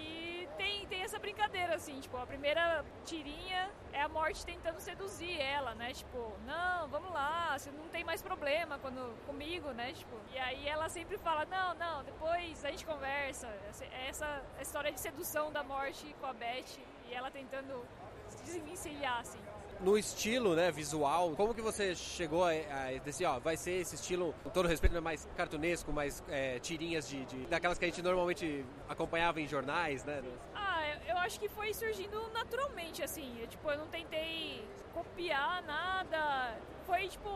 tem, 0.91 1.03
essa 1.03 1.18
brincadeira, 1.18 1.76
assim, 1.76 2.01
tipo, 2.01 2.16
a 2.16 2.26
primeira 2.26 2.84
tirinha 3.05 3.70
é 3.93 4.03
a 4.03 4.09
morte 4.09 4.45
tentando 4.45 4.80
seduzir 4.80 5.41
ela, 5.41 5.74
né? 5.76 5.93
Tipo, 5.93 6.32
não, 6.45 6.88
vamos 6.88 7.12
lá, 7.12 7.57
você 7.57 7.70
não 7.70 7.88
tem 7.88 8.03
mais 8.05 8.20
problema 8.20 8.78
quando, 8.78 9.16
comigo, 9.24 9.70
né? 9.70 9.93
Tipo, 9.93 10.16
e 10.34 10.38
aí 10.38 10.68
ela 10.68 10.88
sempre 10.88 11.16
fala, 11.16 11.47
não, 11.47 11.74
não, 11.74 12.03
depois 12.03 12.64
a 12.64 12.70
gente 12.70 12.84
conversa. 12.84 13.47
Essa, 13.68 13.84
essa 14.09 14.43
história 14.61 14.91
de 14.93 15.01
sedução 15.01 15.53
da 15.53 15.62
morte 15.62 16.14
com 16.20 16.26
a 16.26 16.32
Beth 16.32 16.78
e 17.09 17.14
ela 17.14 17.30
tentando 17.30 17.86
se 18.28 18.43
desvencilhar, 18.43 19.20
assim 19.20 19.38
no 19.80 19.97
estilo, 19.97 20.55
né, 20.55 20.70
visual, 20.70 21.34
como 21.34 21.55
que 21.55 21.62
você 21.62 21.95
chegou 21.95 22.45
a, 22.45 22.51
a 22.51 22.99
dizer, 23.03 23.24
ó, 23.24 23.38
vai 23.38 23.57
ser 23.57 23.72
esse 23.80 23.95
estilo, 23.95 24.34
com 24.43 24.51
todo 24.51 24.68
respeito, 24.68 24.97
é 24.97 25.01
mais 25.01 25.26
cartunesco, 25.36 25.93
mais 25.93 26.22
é, 26.28 26.59
tirinhas 26.59 27.09
de, 27.09 27.24
de, 27.24 27.47
daquelas 27.47 27.78
que 27.78 27.84
a 27.86 27.88
gente 27.88 28.03
normalmente 28.03 28.64
acompanhava 28.88 29.41
em 29.41 29.47
jornais, 29.47 30.05
né? 30.05 30.22
Ah, 30.55 30.69
eu 31.11 31.18
acho 31.18 31.38
que 31.40 31.48
foi 31.48 31.72
surgindo 31.74 32.18
naturalmente, 32.38 33.02
assim, 33.02 33.28
eu, 33.40 33.46
tipo, 33.46 33.70
eu 33.70 33.78
não 33.78 33.88
tentei 33.88 34.64
copiar 34.94 35.62
nada, 35.62 36.56
foi, 36.86 37.08
tipo, 37.08 37.30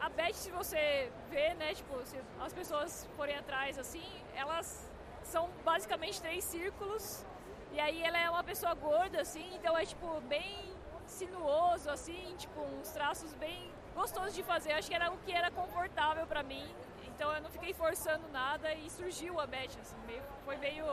a 0.00 0.08
Beth, 0.08 0.34
se 0.34 0.50
você 0.50 1.10
vê, 1.30 1.54
né, 1.54 1.74
tipo, 1.74 1.94
se 2.04 2.16
as 2.40 2.52
pessoas 2.52 3.08
forem 3.16 3.36
atrás, 3.36 3.78
assim, 3.78 4.06
elas 4.34 4.90
são 5.22 5.48
basicamente 5.64 6.20
três 6.20 6.44
círculos, 6.44 7.24
e 7.72 7.80
aí 7.80 8.02
ela 8.02 8.18
é 8.18 8.30
uma 8.30 8.44
pessoa 8.44 8.74
gorda, 8.74 9.20
assim, 9.20 9.46
então 9.56 9.76
é, 9.76 9.84
tipo, 9.84 10.20
bem 10.22 10.78
sinuoso, 11.06 11.90
assim, 11.90 12.34
tipo, 12.36 12.60
uns 12.60 12.90
traços 12.90 13.32
bem 13.34 13.72
gostosos 13.94 14.34
de 14.34 14.42
fazer. 14.42 14.72
Acho 14.72 14.88
que 14.88 14.94
era 14.94 15.10
o 15.10 15.18
que 15.18 15.32
era 15.32 15.50
confortável 15.50 16.26
para 16.26 16.42
mim. 16.42 16.66
Então 17.06 17.32
eu 17.34 17.40
não 17.40 17.50
fiquei 17.50 17.72
forçando 17.72 18.28
nada 18.28 18.72
e 18.74 18.88
surgiu 18.90 19.40
a 19.40 19.46
Beth, 19.46 19.76
assim, 19.80 19.96
meio, 20.06 20.22
foi 20.44 20.56
meio 20.56 20.84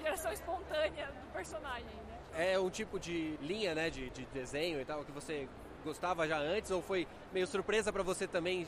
geração 0.00 0.32
espontânea 0.32 1.06
do 1.06 1.32
personagem, 1.32 1.84
né? 1.84 2.52
É 2.52 2.58
um 2.58 2.70
tipo 2.70 2.98
de 2.98 3.36
linha, 3.40 3.74
né, 3.74 3.90
de, 3.90 4.10
de 4.10 4.24
desenho 4.26 4.80
e 4.80 4.84
tal, 4.84 5.04
que 5.04 5.12
você 5.12 5.48
gostava 5.84 6.26
já 6.28 6.38
antes 6.38 6.70
ou 6.70 6.82
foi 6.82 7.06
meio 7.32 7.46
surpresa 7.46 7.92
para 7.92 8.02
você 8.02 8.26
também 8.26 8.66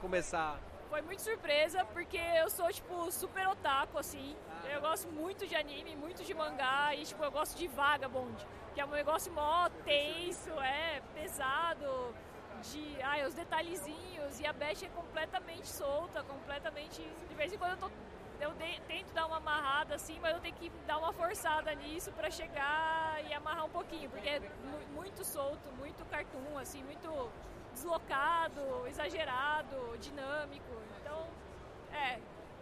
começar? 0.00 0.58
Foi 0.90 1.02
muito 1.02 1.20
surpresa 1.20 1.84
porque 1.86 2.18
eu 2.18 2.48
sou 2.50 2.70
tipo 2.72 3.10
super 3.10 3.46
otaku 3.48 3.98
assim. 3.98 4.34
Ah. 4.50 4.68
Eu 4.68 4.80
gosto 4.80 5.08
muito 5.08 5.46
de 5.46 5.54
anime, 5.54 5.94
muito 5.96 6.24
de 6.24 6.34
mangá 6.34 6.94
e 6.94 7.04
tipo 7.04 7.22
eu 7.22 7.30
gosto 7.30 7.56
de 7.56 7.68
Vagabond 7.68 8.46
que 8.78 8.82
é 8.82 8.86
um 8.86 8.90
negócio 8.90 9.32
mó 9.32 9.68
tenso, 9.84 10.50
é 10.60 11.02
pesado, 11.12 12.14
de 12.62 13.02
ai, 13.02 13.26
os 13.26 13.34
detalhezinhos, 13.34 14.38
e 14.38 14.46
a 14.46 14.52
Beth 14.52 14.84
é 14.84 14.88
completamente 14.94 15.66
solta, 15.66 16.22
completamente. 16.22 17.02
De 17.28 17.34
vez 17.34 17.52
em 17.52 17.58
quando 17.58 17.72
eu 17.72 17.76
tô. 17.78 17.90
Eu 18.40 18.52
de, 18.52 18.80
tento 18.86 19.12
dar 19.12 19.26
uma 19.26 19.38
amarrada 19.38 19.94
assim, 19.96 20.18
mas 20.20 20.34
eu 20.34 20.40
tenho 20.40 20.54
que 20.54 20.70
dar 20.86 20.98
uma 20.98 21.12
forçada 21.12 21.74
nisso 21.74 22.12
para 22.12 22.30
chegar 22.30 23.18
e 23.28 23.32
amarrar 23.34 23.64
um 23.64 23.70
pouquinho, 23.70 24.08
porque 24.10 24.28
é 24.28 24.40
muito 24.94 25.24
solto, 25.24 25.70
muito 25.76 26.04
cartoon, 26.06 26.56
assim, 26.56 26.82
muito 26.84 27.30
deslocado, 27.72 28.86
exagerado, 28.86 29.96
dinâmico. 29.98 30.72
Então, 31.00 31.26
é, 31.92 32.18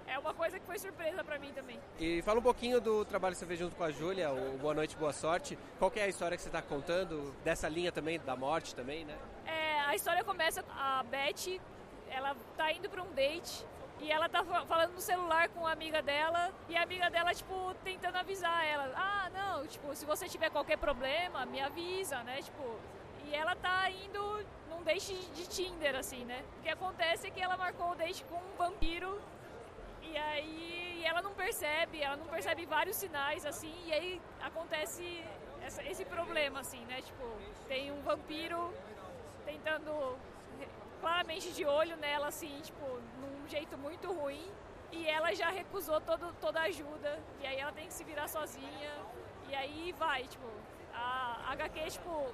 é 0.06 0.18
uma 0.18 0.32
coisa 0.32 0.58
que 0.58 0.64
foi 0.64 0.78
surpresa 0.78 1.22
para 1.22 1.38
mim 1.38 1.52
também. 1.52 1.78
E 1.98 2.22
fala 2.22 2.38
um 2.38 2.42
pouquinho 2.42 2.80
do 2.80 3.04
trabalho 3.04 3.34
que 3.34 3.40
você 3.40 3.46
fez 3.46 3.58
junto 3.58 3.76
com 3.76 3.84
a 3.84 3.90
Júlia, 3.90 4.30
o 4.30 4.56
Boa 4.56 4.72
Noite, 4.72 4.96
Boa 4.96 5.12
Sorte. 5.12 5.58
Qual 5.78 5.92
é 5.94 6.02
a 6.02 6.08
história 6.08 6.36
que 6.36 6.42
você 6.42 6.48
está 6.48 6.62
contando 6.62 7.34
dessa 7.44 7.68
linha 7.68 7.92
também, 7.92 8.18
da 8.18 8.34
morte 8.34 8.74
também, 8.74 9.04
né? 9.04 9.16
É, 9.44 9.80
a 9.80 9.94
história 9.94 10.24
começa, 10.24 10.64
a 10.70 11.02
Beth, 11.02 11.60
ela 12.08 12.34
tá 12.56 12.72
indo 12.72 12.88
para 12.88 13.02
um 13.02 13.12
date 13.12 13.64
e 14.00 14.10
ela 14.10 14.28
tá 14.28 14.44
falando 14.44 14.92
no 14.92 15.00
celular 15.00 15.48
com 15.48 15.60
uma 15.60 15.72
amiga 15.72 16.02
dela 16.02 16.52
e 16.68 16.76
a 16.76 16.82
amiga 16.82 17.10
dela, 17.10 17.34
tipo, 17.34 17.74
tentando 17.82 18.16
avisar 18.16 18.64
ela. 18.64 18.92
Ah, 18.94 19.30
não, 19.32 19.66
tipo, 19.66 19.94
se 19.94 20.04
você 20.04 20.28
tiver 20.28 20.50
qualquer 20.50 20.76
problema, 20.76 21.46
me 21.46 21.60
avisa, 21.60 22.22
né? 22.22 22.42
Tipo, 22.42 22.78
e 23.24 23.34
ela 23.34 23.56
tá 23.56 23.90
indo 23.90 24.44
num 24.68 24.82
date 24.82 25.14
de 25.34 25.46
Tinder, 25.48 25.96
assim, 25.96 26.24
né? 26.24 26.44
O 26.58 26.62
que 26.62 26.68
acontece 26.68 27.26
é 27.26 27.30
que 27.30 27.40
ela 27.40 27.56
marcou 27.56 27.90
o 27.90 27.94
date 27.94 28.24
com 28.24 28.36
um 28.36 28.56
vampiro 28.56 29.20
e 30.02 30.16
aí 30.16 31.02
ela 31.04 31.22
não 31.22 31.32
percebe, 31.32 32.02
ela 32.02 32.16
não 32.16 32.26
percebe 32.26 32.66
vários 32.66 32.96
sinais, 32.96 33.46
assim, 33.46 33.74
e 33.86 33.92
aí 33.92 34.22
acontece 34.40 35.24
essa, 35.62 35.82
esse 35.84 36.04
problema, 36.04 36.60
assim, 36.60 36.84
né? 36.84 37.00
Tipo, 37.00 37.24
tem 37.66 37.90
um 37.90 38.00
vampiro 38.02 38.72
tentando 39.44 40.16
claramente 41.00 41.52
de 41.52 41.64
olho 41.64 41.96
nela, 41.96 42.28
assim, 42.28 42.60
tipo, 42.62 42.86
num 43.20 43.48
jeito 43.48 43.76
muito 43.78 44.12
ruim. 44.12 44.46
E 44.92 45.06
ela 45.06 45.34
já 45.34 45.50
recusou 45.50 46.00
todo, 46.00 46.34
toda 46.40 46.60
ajuda. 46.62 47.18
E 47.40 47.46
aí 47.46 47.58
ela 47.58 47.72
tem 47.72 47.86
que 47.86 47.92
se 47.92 48.04
virar 48.04 48.28
sozinha. 48.28 48.92
E 49.48 49.54
aí 49.54 49.92
vai, 49.98 50.26
tipo, 50.26 50.48
a, 50.94 51.52
HQ, 51.52 51.90
tipo, 51.90 52.26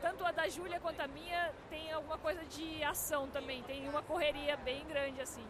tanto 0.00 0.24
a 0.24 0.30
da 0.30 0.48
Júlia 0.48 0.78
quanto 0.80 1.00
a 1.00 1.08
minha 1.08 1.52
tem 1.68 1.92
alguma 1.92 2.18
coisa 2.18 2.44
de 2.44 2.82
ação 2.84 3.28
também. 3.28 3.62
Tem 3.62 3.88
uma 3.88 4.02
correria 4.02 4.56
bem 4.56 4.84
grande, 4.86 5.20
assim 5.20 5.46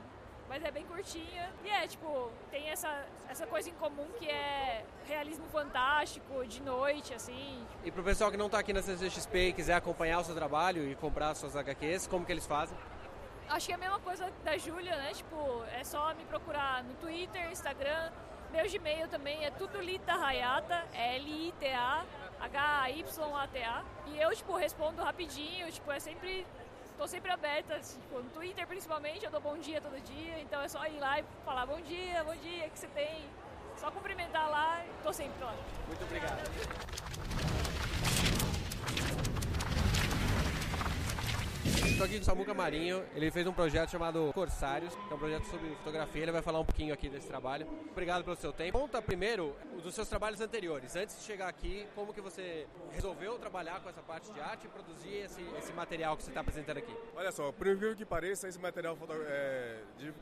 mas 0.49 0.64
é 0.64 0.70
bem 0.70 0.84
curtinha. 0.84 1.51
E 1.64 1.68
é, 1.68 1.86
tipo, 1.86 2.30
tem 2.51 2.68
essa, 2.68 3.05
essa 3.28 3.47
coisa 3.47 3.68
em 3.68 3.74
comum 3.74 4.07
que 4.18 4.28
é 4.28 4.84
realismo 5.07 5.47
fantástico, 5.49 6.47
de 6.47 6.62
noite, 6.62 7.14
assim. 7.14 7.66
E 7.84 7.90
pro 7.90 8.03
pessoal 8.03 8.30
que 8.30 8.36
não 8.36 8.49
tá 8.49 8.59
aqui 8.59 8.72
na 8.72 8.82
CCXP 8.82 9.49
e 9.49 9.53
quiser 9.53 9.74
acompanhar 9.74 10.20
o 10.20 10.24
seu 10.24 10.34
trabalho 10.34 10.88
e 10.88 10.94
comprar 10.94 11.34
suas 11.34 11.57
HQs, 11.57 12.07
como 12.07 12.24
que 12.24 12.32
eles 12.32 12.47
fazem? 12.47 12.76
Acho 13.49 13.66
que 13.66 13.72
é 13.72 13.76
a 13.76 13.78
mesma 13.78 14.01
coisa 14.01 14.30
da 14.44 14.57
Júlia, 14.59 14.97
né? 14.97 15.12
Tipo, 15.12 15.62
é 15.72 15.84
só 15.84 16.12
me 16.14 16.24
procurar 16.24 16.82
no 16.82 16.94
Twitter, 16.94 17.51
Instagram, 17.51 18.11
meu 18.51 18.68
Gmail 18.68 19.09
também 19.09 19.44
é 19.44 19.51
tudo 19.51 19.80
Lita 19.80 20.14
Hayata, 20.14 20.84
L-I-T-A, 20.94 22.05
H-Y-A-T-A. 22.40 23.84
E 24.07 24.20
eu, 24.20 24.34
tipo, 24.34 24.57
respondo 24.57 25.03
rapidinho, 25.03 25.70
tipo, 25.70 25.90
é 25.90 26.01
sempre 26.01 26.47
tô 26.97 27.07
sempre 27.07 27.30
aberta, 27.30 27.78
tipo, 27.78 28.18
no 28.18 28.30
Twitter 28.30 28.66
principalmente, 28.66 29.24
eu 29.24 29.30
dou 29.30 29.40
bom 29.40 29.57
dia 29.59 29.80
todo 29.80 30.01
dia, 30.03 30.40
então 30.40 30.61
é 30.61 30.68
só 30.68 30.84
ir 30.86 30.99
lá 30.99 31.20
e 31.20 31.24
falar 31.44 31.66
bom 31.66 31.80
dia, 31.80 32.24
bom 32.24 32.34
dia, 32.36 32.66
o 32.66 32.70
que 32.70 32.78
você 32.78 32.88
tem? 32.88 33.24
Só 33.76 33.90
cumprimentar 33.90 34.51
lá, 34.51 34.82
tô 35.03 35.12
sempre 35.12 35.44
lá. 35.44 35.55
Muito 35.86 36.03
obrigado. 36.03 37.56
Estou 41.87 42.05
aqui 42.05 42.16
com 42.16 42.22
o 42.22 42.24
Samuca 42.24 42.53
Marinho, 42.53 43.05
ele 43.14 43.30
fez 43.30 43.47
um 43.47 43.53
projeto 43.53 43.91
chamado 43.91 44.30
Corsários, 44.34 44.95
que 44.95 45.12
é 45.12 45.14
um 45.14 45.18
projeto 45.18 45.45
sobre 45.45 45.68
fotografia, 45.76 46.22
ele 46.22 46.32
vai 46.32 46.43
falar 46.43 46.61
um 46.61 46.64
pouquinho 46.64 46.93
aqui 46.93 47.09
desse 47.09 47.28
trabalho. 47.28 47.66
Obrigado 47.91 48.24
pelo 48.24 48.37
seu 48.37 48.53
tempo. 48.53 48.78
Conta 48.78 49.01
primeiro 49.01 49.55
dos 49.82 49.95
seus 49.95 50.09
trabalhos 50.09 50.41
anteriores. 50.41 50.95
Antes 50.97 51.18
de 51.18 51.24
chegar 51.24 51.49
aqui, 51.49 51.87
como 51.95 52.12
que 52.12 52.20
você 52.20 52.66
resolveu 52.91 53.39
trabalhar 53.39 53.80
com 53.80 53.89
essa 53.89 54.03
parte 54.03 54.30
de 54.32 54.41
arte 54.41 54.66
e 54.66 54.68
produzir 54.68 55.14
esse, 55.14 55.43
esse 55.59 55.72
material 55.72 56.16
que 56.16 56.24
você 56.24 56.30
está 56.30 56.41
apresentando 56.41 56.78
aqui? 56.78 56.95
Olha 57.14 57.30
só, 57.32 57.53
por 57.53 57.66
incrível 57.66 57.97
que 57.97 58.05
pareça, 58.05 58.49
esse 58.49 58.59
material 58.59 58.99
é, 59.28 59.78
de, 59.97 60.12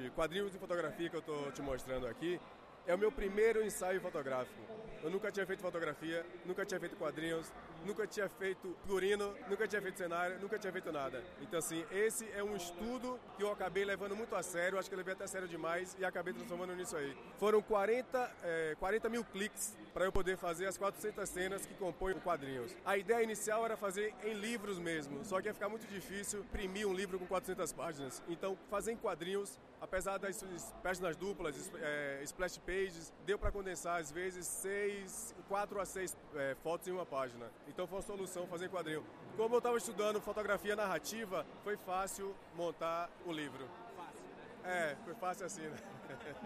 de 0.00 0.10
quadrinhos 0.10 0.52
de 0.52 0.58
fotografia 0.58 1.08
que 1.08 1.16
eu 1.16 1.20
estou 1.20 1.50
te 1.52 1.62
mostrando 1.62 2.06
aqui 2.06 2.38
é 2.86 2.94
o 2.94 2.98
meu 2.98 3.12
primeiro 3.12 3.62
ensaio 3.62 4.00
fotográfico. 4.00 4.60
Eu 5.02 5.10
nunca 5.10 5.30
tinha 5.30 5.46
feito 5.46 5.60
fotografia, 5.60 6.24
nunca 6.44 6.64
tinha 6.64 6.80
feito 6.80 6.96
quadrinhos, 6.96 7.52
nunca 7.86 8.06
tinha 8.06 8.28
feito 8.28 8.76
figurino, 8.82 9.34
nunca 9.48 9.66
tinha 9.68 9.80
feito 9.80 9.98
cenário, 9.98 10.38
nunca 10.40 10.58
tinha 10.58 10.72
feito 10.72 10.90
nada. 10.90 11.22
Então, 11.40 11.58
assim, 11.58 11.84
esse 11.90 12.28
é 12.32 12.42
um 12.42 12.56
estudo 12.56 13.18
que 13.36 13.42
eu 13.42 13.52
acabei 13.52 13.84
levando 13.84 14.16
muito 14.16 14.34
a 14.34 14.42
sério, 14.42 14.78
acho 14.78 14.88
que 14.88 14.94
eu 14.94 14.98
levei 14.98 15.14
até 15.14 15.26
sério 15.26 15.46
demais 15.46 15.96
e 15.98 16.04
acabei 16.04 16.34
transformando 16.34 16.74
nisso 16.74 16.96
aí. 16.96 17.16
Foram 17.38 17.62
40, 17.62 18.30
é, 18.42 18.76
40 18.78 19.08
mil 19.08 19.24
cliques 19.24 19.76
para 19.98 20.06
eu 20.06 20.12
poder 20.12 20.36
fazer 20.36 20.66
as 20.66 20.78
400 20.78 21.28
cenas 21.28 21.66
que 21.66 21.74
compõem 21.74 22.14
o 22.14 22.20
quadrinhos. 22.20 22.72
A 22.86 22.96
ideia 22.96 23.20
inicial 23.20 23.64
era 23.64 23.76
fazer 23.76 24.14
em 24.22 24.32
livros 24.32 24.78
mesmo, 24.78 25.24
só 25.24 25.40
que 25.40 25.48
ia 25.48 25.52
ficar 25.52 25.68
muito 25.68 25.88
difícil 25.88 26.38
imprimir 26.38 26.86
um 26.86 26.94
livro 26.94 27.18
com 27.18 27.26
400 27.26 27.72
páginas. 27.72 28.22
Então, 28.28 28.56
fazer 28.70 28.92
em 28.92 28.96
quadrinhos, 28.96 29.58
apesar 29.80 30.16
das 30.16 30.40
páginas 30.84 31.16
duplas, 31.16 31.68
é, 31.82 32.20
splash 32.22 32.58
pages, 32.58 33.12
deu 33.26 33.36
para 33.40 33.50
condensar 33.50 34.00
às 34.00 34.12
vezes 34.12 34.46
seis, 34.46 35.34
quatro 35.48 35.80
a 35.80 35.84
seis 35.84 36.16
é, 36.36 36.54
fotos 36.62 36.86
em 36.86 36.92
uma 36.92 37.04
página. 37.04 37.50
Então 37.66 37.84
foi 37.84 37.98
uma 37.98 38.06
solução 38.06 38.46
fazer 38.46 38.66
em 38.66 38.68
quadrinho. 38.68 39.04
Como 39.36 39.56
eu 39.56 39.58
estava 39.58 39.76
estudando 39.76 40.20
fotografia 40.20 40.76
narrativa, 40.76 41.44
foi 41.64 41.76
fácil 41.76 42.36
montar 42.54 43.10
o 43.26 43.32
livro. 43.32 43.68
Fácil, 43.96 44.22
né? 44.62 44.92
É, 44.92 44.96
foi 45.04 45.14
fácil 45.14 45.44
assim, 45.44 45.62
né? 45.62 45.76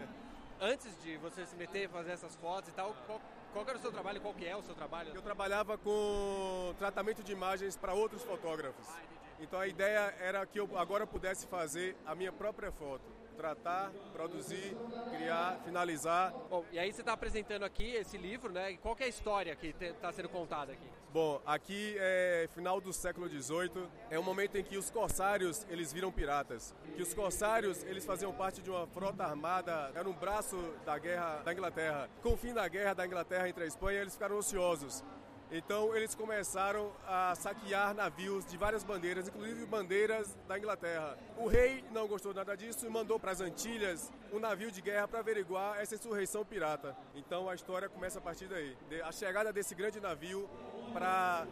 Antes 0.59 0.95
de 1.03 1.17
você 1.17 1.45
se 1.45 1.55
meter, 1.55 1.89
fazer 1.89 2.11
essas 2.11 2.35
fotos 2.35 2.69
e 2.69 2.71
tal, 2.71 2.95
qual, 3.05 3.19
qual 3.53 3.65
era 3.67 3.77
o 3.77 3.81
seu 3.81 3.91
trabalho? 3.91 4.19
Qual 4.19 4.33
que 4.33 4.45
é 4.45 4.55
o 4.57 4.63
seu 4.63 4.73
trabalho? 4.73 5.11
Eu 5.13 5.21
trabalhava 5.21 5.77
com 5.77 6.73
tratamento 6.77 7.23
de 7.23 7.31
imagens 7.31 7.77
para 7.77 7.93
outros 7.93 8.23
fotógrafos. 8.23 8.85
Ah, 8.89 9.01
então 9.39 9.59
a 9.59 9.67
ideia 9.67 10.13
era 10.19 10.45
que 10.45 10.59
eu 10.59 10.67
agora 10.77 11.05
pudesse 11.05 11.45
fazer 11.47 11.95
a 12.05 12.15
minha 12.15 12.31
própria 12.31 12.71
foto 12.71 13.03
tratar, 13.33 13.91
produzir, 14.11 14.77
criar, 15.11 15.59
finalizar. 15.65 16.31
Bom, 16.49 16.63
e 16.71 16.77
aí 16.77 16.93
você 16.93 17.01
está 17.01 17.13
apresentando 17.13 17.63
aqui 17.63 17.95
esse 17.95 18.15
livro, 18.15 18.51
né? 18.51 18.77
Qual 18.77 18.95
é 18.99 19.05
a 19.05 19.07
história 19.07 19.55
que 19.55 19.73
está 19.79 20.11
sendo 20.11 20.29
contada 20.29 20.71
aqui? 20.71 20.87
Bom, 21.13 21.39
aqui 21.45 21.95
é 21.99 22.49
final 22.55 22.81
do 22.81 22.91
século 22.91 23.29
XVIII, 23.29 23.87
é 24.09 24.17
um 24.17 24.23
momento 24.23 24.55
em 24.55 24.63
que 24.63 24.79
os 24.79 24.89
corsários 24.89 25.63
eles 25.69 25.93
viram 25.93 26.11
piratas. 26.11 26.73
Que 26.95 27.03
os 27.03 27.13
corsários 27.13 27.83
eles 27.83 28.03
faziam 28.03 28.33
parte 28.33 28.63
de 28.63 28.71
uma 28.71 28.87
frota 28.87 29.23
armada, 29.23 29.91
era 29.93 30.09
um 30.09 30.13
braço 30.13 30.57
da 30.83 30.97
guerra 30.97 31.43
da 31.45 31.53
Inglaterra. 31.53 32.09
Com 32.23 32.33
o 32.33 32.37
fim 32.37 32.51
da 32.51 32.67
guerra 32.67 32.95
da 32.95 33.05
Inglaterra 33.05 33.47
entre 33.47 33.63
a 33.63 33.67
Espanha, 33.67 34.01
eles 34.01 34.13
ficaram 34.13 34.39
ociosos. 34.39 35.03
Então 35.51 35.95
eles 35.95 36.15
começaram 36.15 36.91
a 37.05 37.35
saquear 37.35 37.93
navios 37.93 38.43
de 38.47 38.57
várias 38.57 38.83
bandeiras, 38.83 39.27
inclusive 39.27 39.67
bandeiras 39.67 40.35
da 40.47 40.57
Inglaterra. 40.57 41.15
O 41.37 41.47
rei 41.47 41.85
não 41.91 42.07
gostou 42.07 42.33
nada 42.33 42.57
disso 42.57 42.87
e 42.87 42.89
mandou 42.89 43.19
para 43.19 43.33
as 43.33 43.39
Antilhas 43.39 44.11
um 44.31 44.39
navio 44.39 44.71
de 44.71 44.81
guerra 44.81 45.07
para 45.07 45.19
averiguar 45.19 45.79
essa 45.79 45.93
insurreição 45.93 46.43
pirata. 46.43 46.97
Então 47.13 47.47
a 47.47 47.53
história 47.53 47.87
começa 47.87 48.17
a 48.17 48.21
partir 48.21 48.47
daí. 48.47 48.75
A 49.03 49.11
chegada 49.11 49.53
desse 49.53 49.75
grande 49.75 49.99
navio 49.99 50.49
para 50.93 51.47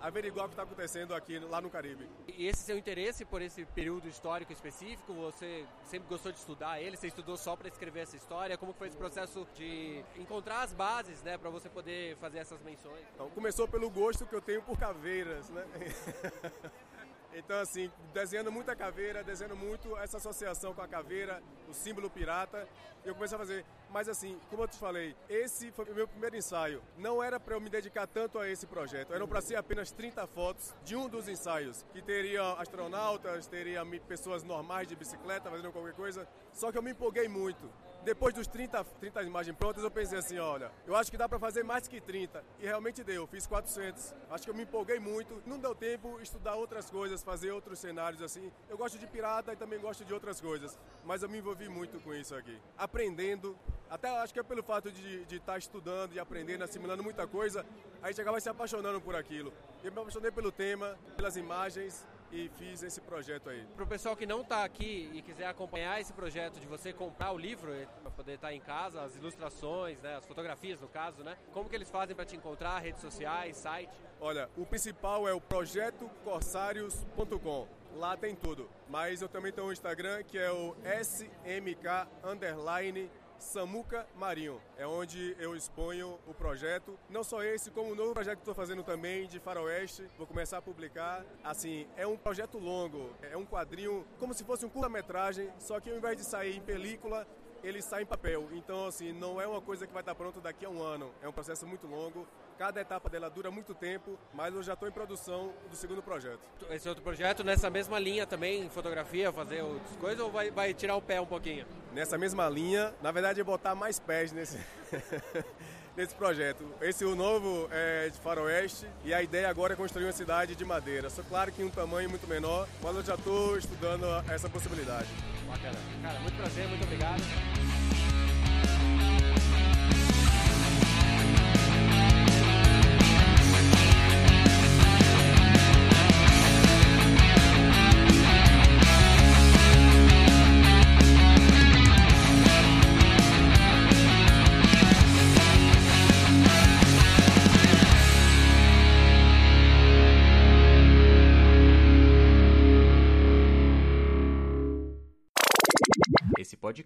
averiguar 0.00 0.46
o 0.46 0.48
que 0.48 0.54
está 0.54 0.62
acontecendo 0.62 1.14
aqui 1.14 1.38
lá 1.38 1.60
no 1.60 1.68
Caribe. 1.68 2.08
E 2.26 2.46
esse 2.46 2.62
seu 2.62 2.78
interesse 2.78 3.24
por 3.24 3.42
esse 3.42 3.64
período 3.66 4.08
histórico 4.08 4.52
específico, 4.52 5.12
você 5.12 5.66
sempre 5.84 6.08
gostou 6.08 6.32
de 6.32 6.38
estudar 6.38 6.80
ele? 6.80 6.96
Você 6.96 7.08
estudou 7.08 7.36
só 7.36 7.54
para 7.54 7.68
escrever 7.68 8.00
essa 8.00 8.16
história? 8.16 8.56
Como 8.56 8.72
foi 8.72 8.88
esse 8.88 8.96
processo 8.96 9.46
de 9.54 10.02
encontrar 10.16 10.62
as 10.62 10.72
bases, 10.72 11.22
né, 11.22 11.36
para 11.36 11.50
você 11.50 11.68
poder 11.68 12.16
fazer 12.16 12.38
essas 12.38 12.62
menções? 12.62 13.04
Então, 13.14 13.28
começou 13.30 13.68
pelo 13.68 13.90
gosto 13.90 14.24
que 14.26 14.34
eu 14.34 14.40
tenho 14.40 14.62
por 14.62 14.78
caveiras, 14.78 15.50
né? 15.50 15.64
Então, 17.32 17.60
assim, 17.60 17.90
desenhando 18.12 18.50
muita 18.50 18.74
caveira, 18.74 19.22
desenhando 19.22 19.56
muito 19.56 19.96
essa 19.98 20.16
associação 20.16 20.74
com 20.74 20.82
a 20.82 20.88
caveira, 20.88 21.42
o 21.68 21.74
símbolo 21.74 22.10
pirata, 22.10 22.66
eu 23.04 23.14
comecei 23.14 23.36
a 23.36 23.38
fazer. 23.38 23.64
Mas, 23.90 24.08
assim, 24.08 24.38
como 24.48 24.64
eu 24.64 24.68
te 24.68 24.76
falei, 24.76 25.16
esse 25.28 25.70
foi 25.70 25.84
o 25.86 25.94
meu 25.94 26.08
primeiro 26.08 26.36
ensaio. 26.36 26.82
Não 26.98 27.22
era 27.22 27.38
para 27.38 27.54
eu 27.54 27.60
me 27.60 27.70
dedicar 27.70 28.06
tanto 28.06 28.38
a 28.38 28.48
esse 28.48 28.66
projeto, 28.66 29.14
eram 29.14 29.28
para 29.28 29.40
ser 29.40 29.56
apenas 29.56 29.92
30 29.92 30.26
fotos 30.26 30.74
de 30.84 30.96
um 30.96 31.08
dos 31.08 31.28
ensaios, 31.28 31.84
que 31.92 32.02
teria 32.02 32.42
astronautas, 32.54 33.46
teria 33.46 33.84
pessoas 34.08 34.42
normais 34.42 34.88
de 34.88 34.96
bicicleta 34.96 35.50
fazendo 35.50 35.72
qualquer 35.72 35.94
coisa. 35.94 36.28
Só 36.52 36.72
que 36.72 36.78
eu 36.78 36.82
me 36.82 36.90
empolguei 36.90 37.28
muito. 37.28 37.70
Depois 38.02 38.32
dos 38.32 38.46
30, 38.46 38.82
30 38.82 39.22
imagens 39.24 39.54
prontas, 39.54 39.84
eu 39.84 39.90
pensei 39.90 40.18
assim, 40.18 40.38
olha, 40.38 40.72
eu 40.86 40.96
acho 40.96 41.10
que 41.10 41.18
dá 41.18 41.28
para 41.28 41.38
fazer 41.38 41.62
mais 41.62 41.86
que 41.86 42.00
30. 42.00 42.42
E 42.58 42.64
realmente 42.64 43.04
deu, 43.04 43.26
fiz 43.26 43.46
400. 43.46 44.14
Acho 44.30 44.44
que 44.44 44.50
eu 44.50 44.54
me 44.54 44.62
empolguei 44.62 44.98
muito. 44.98 45.42
Não 45.46 45.58
deu 45.58 45.74
tempo 45.74 46.18
estudar 46.20 46.54
outras 46.54 46.90
coisas, 46.90 47.22
fazer 47.22 47.50
outros 47.50 47.78
cenários 47.78 48.22
assim. 48.22 48.50
Eu 48.70 48.78
gosto 48.78 48.98
de 48.98 49.06
pirata 49.06 49.52
e 49.52 49.56
também 49.56 49.78
gosto 49.78 50.02
de 50.02 50.14
outras 50.14 50.40
coisas. 50.40 50.78
Mas 51.04 51.22
eu 51.22 51.28
me 51.28 51.38
envolvi 51.38 51.68
muito 51.68 52.00
com 52.00 52.14
isso 52.14 52.34
aqui. 52.34 52.58
Aprendendo, 52.78 53.54
até 53.90 54.08
acho 54.08 54.32
que 54.32 54.40
é 54.40 54.42
pelo 54.42 54.62
fato 54.62 54.90
de 54.90 55.22
estar 55.24 55.52
tá 55.52 55.58
estudando 55.58 56.14
e 56.14 56.18
aprendendo, 56.18 56.64
assimilando 56.64 57.02
muita 57.02 57.26
coisa, 57.26 57.66
a 58.02 58.08
gente 58.08 58.20
acaba 58.22 58.40
se 58.40 58.48
apaixonando 58.48 59.00
por 59.00 59.14
aquilo. 59.14 59.52
Eu 59.84 59.92
me 59.92 60.00
apaixonei 60.00 60.30
pelo 60.30 60.50
tema, 60.50 60.98
pelas 61.16 61.36
imagens, 61.36 62.06
e 62.32 62.48
fiz 62.58 62.82
esse 62.82 63.00
projeto 63.00 63.48
aí. 63.50 63.64
Para 63.74 63.84
o 63.84 63.86
pessoal 63.86 64.16
que 64.16 64.26
não 64.26 64.40
está 64.42 64.64
aqui 64.64 65.10
e 65.12 65.22
quiser 65.22 65.46
acompanhar 65.46 66.00
esse 66.00 66.12
projeto 66.12 66.58
de 66.60 66.66
você 66.66 66.92
comprar 66.92 67.32
o 67.32 67.38
livro 67.38 67.70
para 68.02 68.10
poder 68.10 68.34
estar 68.34 68.48
tá 68.48 68.54
em 68.54 68.60
casa, 68.60 69.00
as 69.02 69.14
ilustrações, 69.16 69.98
né, 70.00 70.16
as 70.16 70.26
fotografias 70.26 70.80
no 70.80 70.88
caso, 70.88 71.22
né? 71.22 71.36
Como 71.52 71.68
que 71.68 71.76
eles 71.76 71.90
fazem 71.90 72.14
para 72.14 72.24
te 72.24 72.36
encontrar, 72.36 72.78
redes 72.78 73.00
sociais, 73.00 73.56
site? 73.56 73.90
Olha, 74.20 74.48
o 74.56 74.64
principal 74.66 75.28
é 75.28 75.32
o 75.32 75.40
projetocorsarios.com. 75.40 77.80
Lá 77.96 78.16
tem 78.16 78.36
tudo. 78.36 78.70
Mas 78.88 79.20
eu 79.20 79.28
também 79.28 79.52
tenho 79.52 79.66
um 79.66 79.72
Instagram 79.72 80.22
que 80.22 80.38
é 80.38 80.52
o 80.52 80.76
smk 81.02 82.06
underline 82.24 83.10
Samuca 83.40 84.06
Marinho. 84.16 84.60
É 84.76 84.86
onde 84.86 85.34
eu 85.38 85.56
exponho 85.56 86.18
o 86.26 86.34
projeto. 86.34 86.98
Não 87.08 87.24
só 87.24 87.42
esse, 87.42 87.70
como 87.70 87.92
o 87.92 87.94
novo 87.94 88.12
projeto 88.12 88.36
que 88.36 88.42
estou 88.42 88.54
fazendo 88.54 88.82
também 88.82 89.26
de 89.26 89.40
Faroeste. 89.40 90.06
Vou 90.16 90.26
começar 90.26 90.58
a 90.58 90.62
publicar. 90.62 91.24
Assim, 91.42 91.88
é 91.96 92.06
um 92.06 92.16
projeto 92.16 92.58
longo. 92.58 93.10
É 93.22 93.36
um 93.36 93.44
quadrinho 93.44 94.06
como 94.18 94.34
se 94.34 94.44
fosse 94.44 94.64
um 94.64 94.68
curta-metragem, 94.68 95.50
só 95.58 95.80
que 95.80 95.90
ao 95.90 95.96
invés 95.96 96.16
de 96.16 96.24
sair 96.24 96.56
em 96.56 96.60
película, 96.60 97.26
ele 97.62 97.82
sai 97.82 98.02
em 98.02 98.06
papel. 98.06 98.48
Então, 98.52 98.86
assim, 98.86 99.12
não 99.12 99.40
é 99.40 99.46
uma 99.46 99.60
coisa 99.60 99.86
que 99.86 99.92
vai 99.92 100.02
estar 100.02 100.14
pronta 100.14 100.40
daqui 100.40 100.64
a 100.64 100.70
um 100.70 100.82
ano. 100.82 101.10
É 101.22 101.28
um 101.28 101.32
processo 101.32 101.66
muito 101.66 101.86
longo. 101.86 102.26
Cada 102.60 102.78
etapa 102.78 103.08
dela 103.08 103.30
dura 103.30 103.50
muito 103.50 103.74
tempo, 103.74 104.18
mas 104.34 104.54
eu 104.54 104.62
já 104.62 104.74
estou 104.74 104.86
em 104.86 104.92
produção 104.92 105.50
do 105.70 105.74
segundo 105.74 106.02
projeto. 106.02 106.40
Esse 106.68 106.86
outro 106.90 107.02
projeto 107.02 107.42
nessa 107.42 107.70
mesma 107.70 107.98
linha 107.98 108.26
também, 108.26 108.68
fotografia, 108.68 109.32
fazer 109.32 109.62
outras 109.62 109.96
coisas, 109.96 110.20
ou 110.20 110.30
vai, 110.30 110.50
vai 110.50 110.74
tirar 110.74 110.94
o 110.94 111.00
pé 111.00 111.18
um 111.18 111.24
pouquinho? 111.24 111.64
Nessa 111.94 112.18
mesma 112.18 112.46
linha, 112.50 112.92
na 113.00 113.10
verdade 113.12 113.40
é 113.40 113.44
botar 113.44 113.74
mais 113.74 113.98
pés 113.98 114.30
nesse, 114.30 114.58
nesse 115.96 116.14
projeto. 116.14 116.62
Esse 116.82 117.02
o 117.02 117.16
novo 117.16 117.66
é 117.72 118.10
de 118.10 118.18
faroeste 118.18 118.86
e 119.06 119.14
a 119.14 119.22
ideia 119.22 119.48
agora 119.48 119.72
é 119.72 119.76
construir 119.76 120.04
uma 120.04 120.12
cidade 120.12 120.54
de 120.54 120.64
madeira. 120.66 121.08
Só 121.08 121.22
claro 121.22 121.50
que 121.50 121.62
em 121.62 121.64
um 121.64 121.70
tamanho 121.70 122.10
muito 122.10 122.28
menor, 122.28 122.68
mas 122.82 122.94
eu 122.94 123.02
já 123.02 123.14
estou 123.14 123.56
estudando 123.56 124.04
essa 124.30 124.50
possibilidade. 124.50 125.08
Bacana. 125.48 125.78
Cara, 126.02 126.20
muito 126.20 126.36
prazer, 126.36 126.68
muito 126.68 126.84
obrigado. 126.84 127.22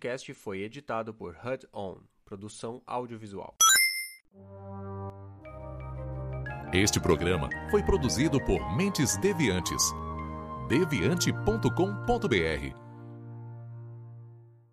Podcast 0.05 0.35
foi 0.35 0.61
editado 0.61 1.15
por 1.15 1.35
HUD 1.35 1.67
On, 1.73 1.97
produção 2.27 2.83
audiovisual. 2.87 3.57
Este 6.75 7.01
programa 7.01 7.49
foi 7.71 7.83
produzido 7.83 8.39
por 8.45 8.77
Mentes 8.77 9.17
Deviantes. 9.17 9.83
deviante.com.br 10.69 12.84